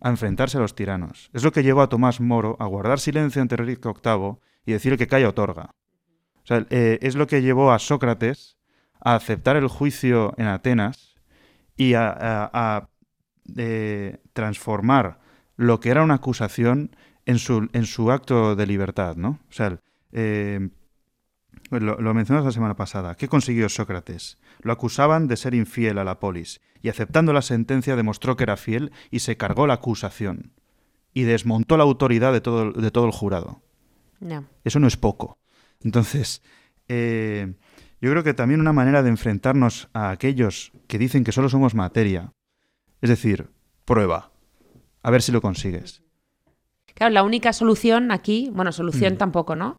a 0.00 0.10
enfrentarse 0.10 0.58
a 0.58 0.60
los 0.60 0.74
tiranos. 0.74 1.30
Es 1.32 1.44
lo 1.44 1.52
que 1.52 1.62
llevó 1.62 1.82
a 1.82 1.88
Tomás 1.88 2.20
Moro 2.20 2.56
a 2.60 2.66
guardar 2.66 3.00
silencio 3.00 3.42
ante 3.42 3.56
Enrique 3.56 3.88
VIII 3.88 4.36
y 4.66 4.72
decir 4.72 4.96
que 4.96 5.06
calla 5.06 5.28
otorga. 5.28 5.74
Eh, 6.50 6.98
es 7.02 7.14
lo 7.14 7.26
que 7.26 7.42
llevó 7.42 7.72
a 7.72 7.78
Sócrates 7.78 8.56
a 9.00 9.14
aceptar 9.14 9.56
el 9.56 9.68
juicio 9.68 10.34
en 10.38 10.46
Atenas 10.46 11.16
y 11.76 11.94
a, 11.94 12.88
eh, 13.56 14.18
transformar 14.32 15.20
lo 15.56 15.80
que 15.80 15.90
era 15.90 16.02
una 16.02 16.14
acusación 16.14 16.96
en 17.26 17.38
su, 17.38 17.68
en 17.72 17.86
su 17.86 18.10
acto 18.10 18.56
de 18.56 18.66
libertad, 18.66 19.16
¿no? 19.16 19.40
O 19.48 19.52
sea, 19.52 19.78
eh, 20.12 20.70
lo, 21.70 22.00
lo 22.00 22.14
mencionamos 22.14 22.46
la 22.46 22.52
semana 22.52 22.76
pasada. 22.76 23.14
¿Qué 23.16 23.28
consiguió 23.28 23.68
Sócrates? 23.68 24.38
Lo 24.60 24.72
acusaban 24.72 25.28
de 25.28 25.36
ser 25.36 25.54
infiel 25.54 25.98
a 25.98 26.04
la 26.04 26.18
polis, 26.18 26.60
y 26.82 26.88
aceptando 26.88 27.32
la 27.32 27.42
sentencia 27.42 27.96
demostró 27.96 28.36
que 28.36 28.44
era 28.44 28.56
fiel 28.56 28.92
y 29.10 29.20
se 29.20 29.36
cargó 29.36 29.66
la 29.66 29.74
acusación. 29.74 30.52
Y 31.12 31.22
desmontó 31.22 31.76
la 31.76 31.84
autoridad 31.84 32.32
de 32.32 32.40
todo, 32.40 32.72
de 32.72 32.90
todo 32.90 33.06
el 33.06 33.12
jurado. 33.12 33.62
Eso 34.64 34.80
no 34.80 34.86
es 34.86 34.96
poco. 34.96 35.38
Entonces, 35.82 36.42
eh, 36.88 37.54
yo 38.00 38.10
creo 38.10 38.24
que 38.24 38.34
también 38.34 38.60
una 38.60 38.72
manera 38.72 39.02
de 39.02 39.10
enfrentarnos 39.10 39.88
a 39.92 40.10
aquellos 40.10 40.72
que 40.86 40.98
dicen 40.98 41.24
que 41.24 41.32
solo 41.32 41.48
somos 41.48 41.74
materia, 41.74 42.32
es 43.00 43.10
decir, 43.10 43.50
prueba, 43.84 44.32
a 45.02 45.10
ver 45.10 45.22
si 45.22 45.32
lo 45.32 45.40
consigues. 45.40 46.02
Claro, 46.94 47.12
la 47.12 47.22
única 47.22 47.52
solución 47.52 48.10
aquí, 48.10 48.50
bueno, 48.52 48.72
solución 48.72 49.14
mm. 49.14 49.18
tampoco, 49.18 49.56
¿no? 49.56 49.76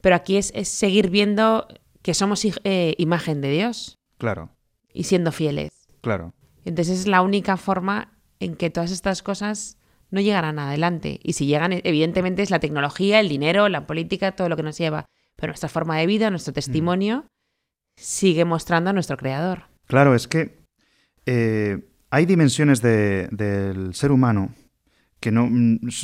Pero 0.00 0.16
aquí 0.16 0.36
es, 0.36 0.52
seguir 0.68 1.10
viendo 1.10 1.66
que 2.02 2.14
somos 2.14 2.44
eh, 2.64 2.94
imagen 2.98 3.40
de 3.40 3.50
Dios. 3.50 3.98
Claro. 4.18 4.50
Y 4.92 5.04
siendo 5.04 5.32
fieles. 5.32 5.70
Claro. 6.00 6.34
Entonces 6.64 7.00
es 7.00 7.06
la 7.06 7.22
única 7.22 7.56
forma 7.56 8.18
en 8.40 8.56
que 8.56 8.70
todas 8.70 8.90
estas 8.90 9.22
cosas 9.22 9.78
no 10.10 10.20
llegarán 10.20 10.58
adelante. 10.58 11.20
Y 11.22 11.34
si 11.34 11.46
llegan, 11.46 11.72
evidentemente 11.72 12.42
es 12.42 12.50
la 12.50 12.60
tecnología, 12.60 13.20
el 13.20 13.28
dinero, 13.28 13.68
la 13.68 13.86
política, 13.86 14.32
todo 14.32 14.48
lo 14.48 14.56
que 14.56 14.62
nos 14.62 14.78
lleva. 14.78 15.06
Pero 15.36 15.50
nuestra 15.50 15.68
forma 15.68 15.98
de 15.98 16.06
vida, 16.06 16.30
nuestro 16.30 16.52
testimonio, 16.52 17.26
sigue 17.96 18.44
mostrando 18.44 18.90
a 18.90 18.92
nuestro 18.92 19.16
creador. 19.16 19.64
Claro, 19.86 20.14
es 20.14 20.28
que 20.28 20.58
eh, 21.26 21.88
hay 22.10 22.26
dimensiones 22.26 22.80
del 22.80 23.94
ser 23.94 24.12
humano 24.12 24.54
que 25.20 25.32
no, 25.32 25.48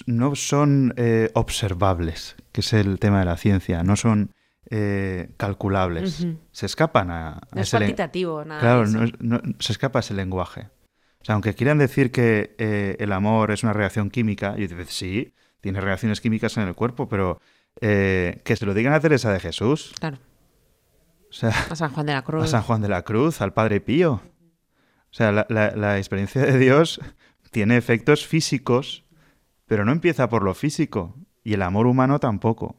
no 0.07 0.35
son 0.35 0.93
eh, 0.97 1.31
observables, 1.35 2.37
que 2.55 2.61
es 2.61 2.73
el 2.73 3.01
tema 3.01 3.19
de 3.19 3.25
la 3.25 3.37
ciencia, 3.37 3.83
no 3.83 3.97
son 3.97 4.33
eh, 4.71 5.35
calculables. 5.37 6.25
Se 6.53 6.67
escapan 6.67 7.11
a, 7.11 7.41
no 7.53 7.61
es 7.61 7.69
cuantitativo, 7.69 8.45
nada. 8.45 8.61
Claro, 8.61 9.09
se 9.59 9.73
escapa 9.73 9.99
a 9.99 10.01
ese 10.01 10.15
lenguaje. 10.15 10.69
O 11.21 11.25
sea, 11.25 11.35
aunque 11.35 11.55
quieran 11.55 11.79
decir 11.79 12.13
que 12.13 12.55
eh, 12.59 12.95
el 13.01 13.11
amor 13.13 13.51
es 13.51 13.65
una 13.65 13.73
reacción 13.73 14.09
química, 14.09 14.55
y 14.57 14.69
dices, 14.69 14.91
sí, 14.91 15.35
tiene 15.61 15.81
reacciones 15.81 16.21
químicas 16.21 16.57
en 16.57 16.69
el 16.69 16.77
cuerpo, 16.77 17.09
pero 17.09 17.41
que 17.81 18.57
se 18.57 18.65
lo 18.67 18.73
digan 18.73 18.93
a 18.93 19.01
Teresa 19.01 19.33
de 19.33 19.41
Jesús. 19.41 19.93
Claro. 19.99 20.19
a 21.43 21.75
San 21.75 21.91
Juan 21.91 22.07
de 22.07 22.13
la 22.13 22.23
Cruz. 22.25 22.45
A 22.45 22.47
San 22.47 22.63
Juan 22.63 22.83
de 22.83 22.89
la 22.89 23.03
Cruz, 23.03 23.41
al 23.41 23.53
Padre 23.53 23.81
Pío. 23.81 24.13
O 24.13 25.17
sea, 25.17 25.33
la, 25.33 25.47
la 25.49 25.99
experiencia 25.99 26.41
de 26.41 26.57
Dios 26.57 27.01
tiene 27.51 27.77
efectos 27.77 28.25
físicos 28.25 29.05
pero 29.67 29.85
no 29.85 29.93
empieza 29.93 30.29
por 30.29 30.43
lo 30.43 30.55
físico 30.55 31.15
y 31.45 31.53
el 31.53 31.63
amor 31.63 31.87
humano 31.87 32.19
tampoco. 32.19 32.75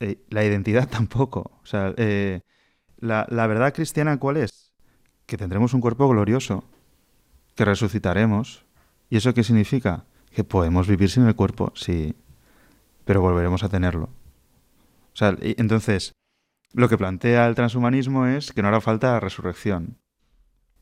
Eh, 0.00 0.24
la 0.30 0.44
identidad 0.44 0.88
tampoco. 0.90 1.60
O 1.62 1.66
sea, 1.66 1.94
eh, 1.96 2.40
la, 2.98 3.26
verdad 3.28 3.74
cristiana, 3.74 4.18
¿cuál 4.18 4.38
es? 4.38 4.72
Que 5.26 5.36
tendremos 5.36 5.74
un 5.74 5.80
cuerpo 5.80 6.08
glorioso, 6.08 6.64
que 7.54 7.64
resucitaremos. 7.64 8.64
¿Y 9.10 9.18
eso 9.18 9.34
qué 9.34 9.44
significa? 9.44 10.04
Que 10.30 10.44
podemos 10.44 10.88
vivir 10.88 11.10
sin 11.10 11.26
el 11.26 11.36
cuerpo, 11.36 11.72
sí, 11.74 12.14
pero 13.04 13.20
volveremos 13.20 13.62
a 13.62 13.68
tenerlo. 13.68 14.04
O 15.12 15.16
sea, 15.16 15.36
entonces, 15.40 16.12
lo 16.72 16.88
que 16.88 16.96
plantea 16.96 17.46
el 17.46 17.54
transhumanismo 17.54 18.26
es 18.26 18.52
que 18.52 18.62
no 18.62 18.68
hará 18.68 18.80
falta 18.80 19.18
resurrección. 19.20 19.98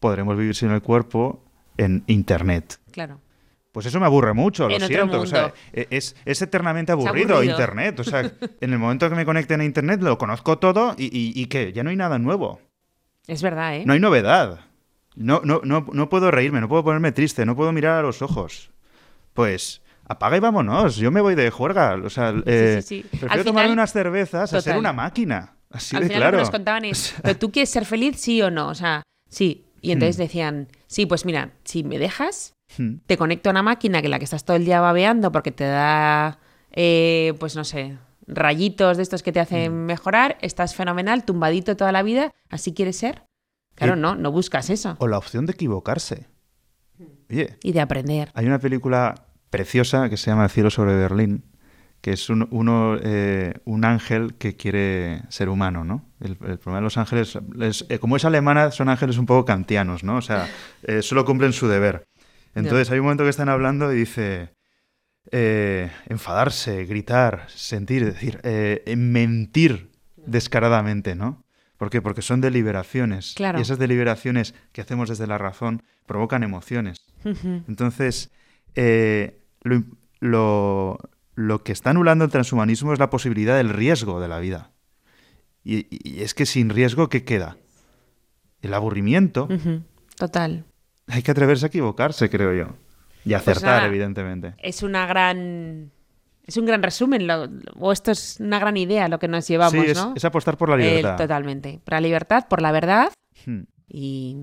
Podremos 0.01 0.37
vivir 0.37 0.55
sin 0.55 0.71
el 0.71 0.83
cuerpo 0.83 1.45
en 1.79 2.05
Internet. 2.07 2.79
Claro. 2.93 3.21
Pues 3.79 3.87
eso 3.87 4.01
me 4.01 4.07
aburre 4.07 4.35
mucho, 4.35 4.69
lo 4.69 4.81
siento. 4.81 5.21
O 5.21 5.27
sea, 5.27 5.55
e-, 5.73 5.87
es, 5.89 6.43
eternamente 6.43 6.91
aburrido, 6.91 7.45
Internet. 7.45 8.01
O 8.01 8.03
sea, 8.03 8.23
en 8.61 8.73
el 8.73 8.77
momento 8.77 9.09
que 9.09 9.15
me 9.15 9.25
conecten 9.25 9.61
a 9.61 9.65
Internet 9.65 10.03
lo 10.03 10.19
conozco 10.19 10.59
todo 10.59 10.97
y, 10.99 11.09
y, 11.13 11.47
que 11.47 11.73
ya 11.73 11.85
no 11.85 11.91
hay 11.91 11.95
nada 11.95 12.19
nuevo. 12.19 12.61
Es 13.29 13.41
verdad, 13.41 13.77
¿eh? 13.77 13.85
No 13.87 13.93
hay 13.93 14.01
novedad. 14.01 14.63
No, 15.15 15.43
no, 15.45 15.61
no, 15.63 15.87
no 15.93 16.09
puedo 16.09 16.33
reírme, 16.33 16.61
no 16.61 16.69
puedo 16.69 16.83
ponerme 16.83 17.13
triste, 17.13 17.47
no 17.47 17.55
puedo 17.55 17.71
mirar 17.71 18.01
a 18.01 18.03
los 18.03 18.21
ojos. 18.21 18.73
Pues 19.33 19.81
apaga 20.09 20.37
y 20.37 20.41
vámonos. 20.41 20.97
Yo 20.97 21.13
me 21.13 21.21
voy 21.21 21.37
de 21.37 21.49
juerga. 21.51 22.01
O 22.05 22.11
sea, 22.11 22.35
eh, 22.47 22.83
prefiero 23.13 23.45
tomarme 23.45 23.75
unas 23.75 23.93
cervezas 23.93 24.53
a 24.55 24.61
ser 24.61 24.77
una 24.77 24.93
máquina. 24.93 25.55
Así 25.71 25.97
de 25.97 26.09
claro. 26.09 26.39
nos 26.39 26.51
contaban 26.51 26.83
¿pero 27.23 27.39
tú 27.39 27.53
quieres 27.53 27.71
ser 27.71 27.85
feliz, 27.85 28.17
sí 28.19 28.43
o 28.43 28.51
no? 28.51 28.71
O 28.71 28.75
sea, 28.75 29.05
sí. 29.29 29.67
Y 29.81 29.93
entonces 29.93 30.17
hmm. 30.17 30.23
decían, 30.23 30.69
sí, 30.89 31.07
pues 31.07 31.25
mira, 31.25 31.53
si 31.63 31.85
me 31.85 32.01
dejas, 32.01 32.55
Hmm. 32.77 32.97
Te 33.07 33.17
conecto 33.17 33.49
a 33.49 33.53
una 33.53 33.63
máquina 33.63 34.03
que 34.03 34.09
la 34.09 34.19
que 34.19 34.25
estás 34.25 34.45
todo 34.45 34.57
el 34.57 34.65
día 34.65 34.81
babeando 34.81 35.33
porque 35.33 35.53
te 35.53 35.65
da, 35.65 36.39
eh, 36.73 37.35
pues 37.39 37.57
no 37.57 37.65
sé, 37.65 37.99
rayitos 38.27 38.97
de 38.97 39.03
estos 39.03 39.23
que 39.23 39.33
te 39.33 39.41
hacen 39.41 39.73
hmm. 39.73 39.87
mejorar, 39.87 40.39
estás 40.43 40.75
fenomenal, 40.75 41.25
tumbadito 41.25 41.77
toda 41.77 41.93
la 41.93 42.03
vida, 42.03 42.33
así 42.51 42.75
quieres 42.75 42.97
ser. 42.97 43.25
Claro, 43.75 43.95
no, 43.95 44.17
no 44.17 44.33
buscas 44.33 44.71
eso. 44.71 44.97
O 44.99 45.07
la 45.07 45.19
opción 45.19 45.47
de 45.47 45.53
equivocarse. 45.53 46.27
y 47.29 47.73
de 47.73 47.81
aprender. 47.81 48.31
Hay 48.35 48.47
una 48.47 48.59
película 48.59 49.27
preciosa 49.51 50.11
que 50.11 50.17
se 50.17 50.31
llama 50.31 50.45
El 50.45 50.51
cielo 50.51 50.71
sobre 50.71 50.97
Berlín, 50.97 51.45
que 52.01 52.11
es 52.13 52.29
un, 52.29 52.49
uno, 52.51 52.97
eh, 53.01 53.55
un 53.65 53.85
ángel 53.85 54.35
que 54.35 54.57
quiere 54.57 55.23
ser 55.29 55.49
humano, 55.49 55.85
¿no? 55.85 56.05
El, 56.19 56.37
problema 56.37 56.79
de 56.79 56.83
los 56.83 56.97
ángeles, 56.97 57.39
eh, 57.89 57.99
como 58.01 58.17
es 58.17 58.25
alemana, 58.25 58.73
son 58.73 58.89
ángeles 58.89 59.17
un 59.17 59.27
poco 59.27 59.45
kantianos, 59.45 60.03
¿no? 60.03 60.17
O 60.17 60.23
sea, 60.23 60.49
solo 61.03 61.25
cumplen 61.25 61.53
su 61.53 61.69
deber. 61.69 62.05
Entonces 62.55 62.91
hay 62.91 62.99
un 62.99 63.05
momento 63.05 63.25
que 63.25 63.31
están 63.31 63.49
hablando 63.49 63.93
y 63.93 63.97
dice 63.97 64.55
eh, 65.31 65.91
enfadarse, 66.07 66.87
gritar, 66.87 67.45
sentir, 67.49 68.05
decir, 68.05 68.41
eh, 68.45 68.95
mentir 68.97 69.91
descaradamente, 70.17 71.15
¿no? 71.15 71.45
¿Por 71.77 71.91
qué? 71.91 72.03
Porque 72.03 72.23
son 72.23 72.41
deliberaciones. 72.41 73.35
Y 73.39 73.61
esas 73.61 73.79
deliberaciones 73.79 74.55
que 74.73 74.81
hacemos 74.81 75.09
desde 75.09 75.27
la 75.27 75.39
razón 75.39 75.83
provocan 76.07 76.43
emociones. 76.43 77.07
Entonces, 77.25 78.33
eh, 78.75 79.41
lo, 80.19 80.99
que 81.65 81.73
está 81.73 81.91
anulando 81.91 82.25
el 82.25 82.31
transhumanismo 82.31 82.93
es 82.93 82.99
la 82.99 83.11
posibilidad 83.11 83.57
del 83.57 83.69
riesgo 83.69 84.21
de 84.21 84.29
la 84.29 84.41
vida. 84.41 84.73
Y, 85.63 86.21
es 86.21 86.35
que 86.35 86.47
sin 86.47 86.71
riesgo, 86.71 87.09
¿qué 87.09 87.25
queda? 87.25 87.59
El 88.61 88.75
aburrimiento. 88.75 89.47
Total 90.17 90.65
hay 91.09 91.23
que 91.23 91.31
atreverse 91.31 91.67
a 91.67 91.69
equivocarse, 91.69 92.29
creo 92.31 92.55
yo. 92.55 92.75
Y 93.25 93.31
pues 93.31 93.43
acertar, 93.43 93.85
evidentemente. 93.85 94.55
Es 94.59 94.83
una 94.83 95.07
gran. 95.07 95.91
Es 96.45 96.57
un 96.57 96.65
gran 96.65 96.83
resumen, 96.83 97.29
o 97.77 97.93
esto 97.93 98.11
es 98.11 98.39
una 98.41 98.59
gran 98.59 98.79
idea 98.79 99.07
lo 99.09 99.19
que 99.19 99.29
nos 99.29 99.47
llevamos, 99.47 99.85
es, 99.85 99.99
¿no? 99.99 100.15
Es 100.17 100.25
apostar 100.25 100.57
por 100.57 100.71
la 100.71 100.79
libertad. 100.79 101.19
totalmente. 101.19 101.81
Por 101.85 101.93
la 101.93 102.01
libertad, 102.01 102.47
por 102.49 102.63
la 102.63 102.73
verdad 102.73 103.13
hmm. 103.45 103.65
y 103.87 104.37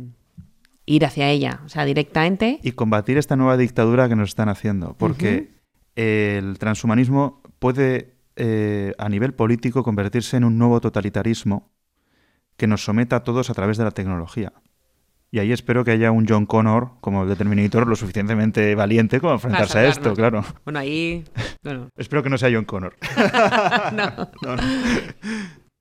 ir 0.85 1.05
hacia 1.05 1.29
ella, 1.29 1.61
o 1.65 1.69
sea, 1.69 1.83
directamente. 1.83 2.59
Y 2.61 2.73
combatir 2.73 3.17
esta 3.17 3.35
nueva 3.35 3.57
dictadura 3.57 4.07
que 4.07 4.15
nos 4.15 4.29
están 4.29 4.49
haciendo, 4.49 4.95
porque 4.99 5.55
el 5.95 6.59
transhumanismo 6.59 7.41
puede, 7.57 8.17
eh, 8.35 8.93
a 8.99 9.09
nivel 9.09 9.33
político, 9.33 9.81
convertirse 9.81 10.37
en 10.37 10.43
un 10.43 10.59
nuevo 10.59 10.81
totalitarismo 10.81 11.71
que 12.55 12.67
nos 12.67 12.83
someta 12.83 13.17
a 13.17 13.23
todos 13.23 13.49
a 13.49 13.55
través 13.55 13.77
de 13.77 13.83
la 13.83 13.91
tecnología. 13.91 14.53
Y 15.35 15.39
ahí 15.39 15.51
espero 15.51 15.83
que 15.83 15.91
haya 15.91 16.13
un 16.13 16.25
John 16.25 16.45
Connor 16.45 16.91
como 17.01 17.23
el 17.23 17.27
de 17.27 17.35
Terminator 17.35 17.85
lo 17.87 17.97
suficientemente 17.97 18.73
valiente 18.73 19.19
como 19.19 19.33
enfrentarse 19.33 19.79
a 19.79 19.87
esto, 19.87 20.13
claro. 20.13 20.45
Bueno, 20.63 20.79
ahí... 20.79 21.25
espero 21.97 22.23
que 22.23 22.29
no 22.29 22.37
sea 22.37 22.49
John 22.53 22.63
Connor. 22.63 22.95
no. 23.91 24.29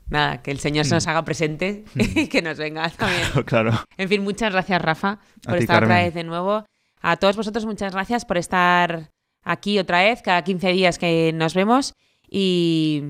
Nada, 0.08 0.42
que 0.42 0.50
el 0.50 0.58
Señor 0.58 0.86
se 0.86 0.96
nos 0.96 1.06
haga 1.06 1.24
presente 1.24 1.84
y 1.94 2.26
que 2.26 2.42
nos 2.42 2.58
venga 2.58 2.90
también. 2.90 3.28
Claro. 3.44 3.70
En 3.96 4.08
fin, 4.08 4.24
muchas 4.24 4.50
gracias, 4.50 4.82
Rafa, 4.82 5.20
por 5.44 5.58
estar 5.58 5.84
otra 5.84 6.02
vez 6.02 6.14
de 6.14 6.24
nuevo. 6.24 6.64
A 7.00 7.16
todos 7.16 7.36
vosotros, 7.36 7.64
muchas 7.64 7.92
gracias 7.92 8.24
por 8.24 8.38
estar 8.38 9.12
aquí 9.44 9.78
otra 9.78 10.02
vez, 10.02 10.20
cada 10.20 10.42
15 10.42 10.68
días 10.72 10.98
que 10.98 11.30
nos 11.32 11.54
vemos. 11.54 11.94
Y 12.28 13.04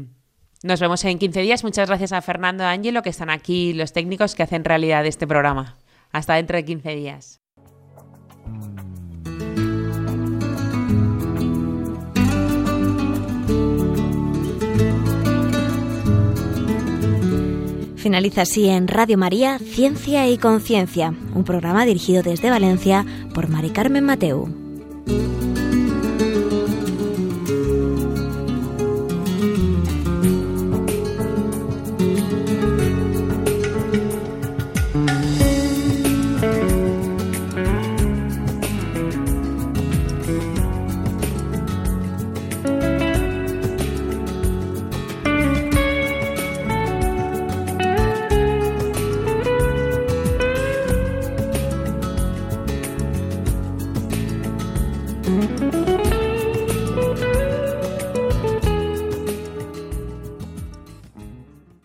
nos 0.62 0.78
vemos 0.78 1.03
en 1.07 1.18
15 1.18 1.40
días. 1.40 1.64
Muchas 1.64 1.88
gracias 1.88 2.12
a 2.12 2.20
Fernando 2.20 2.64
y 2.64 2.66
Ángelo, 2.66 3.01
que 3.01 3.09
están 3.09 3.30
aquí, 3.30 3.72
los 3.72 3.95
técnicos 3.95 4.34
que 4.34 4.42
hacen 4.42 4.62
realidad 4.62 5.07
este 5.07 5.26
programa. 5.26 5.78
Hasta 6.15 6.35
dentro 6.37 6.57
de 6.57 6.65
15 6.65 6.95
días. 6.95 7.41
Finaliza 17.97 18.43
así 18.43 18.69
en 18.69 18.87
Radio 18.87 19.19
María 19.19 19.59
Ciencia 19.59 20.29
y 20.29 20.39
Conciencia, 20.39 21.12
un 21.35 21.43
programa 21.43 21.85
dirigido 21.85 22.23
desde 22.23 22.49
Valencia 22.49 23.05
por 23.35 23.49
Mari 23.49 23.71
Carmen 23.71 24.05
Mateu. 24.05 24.47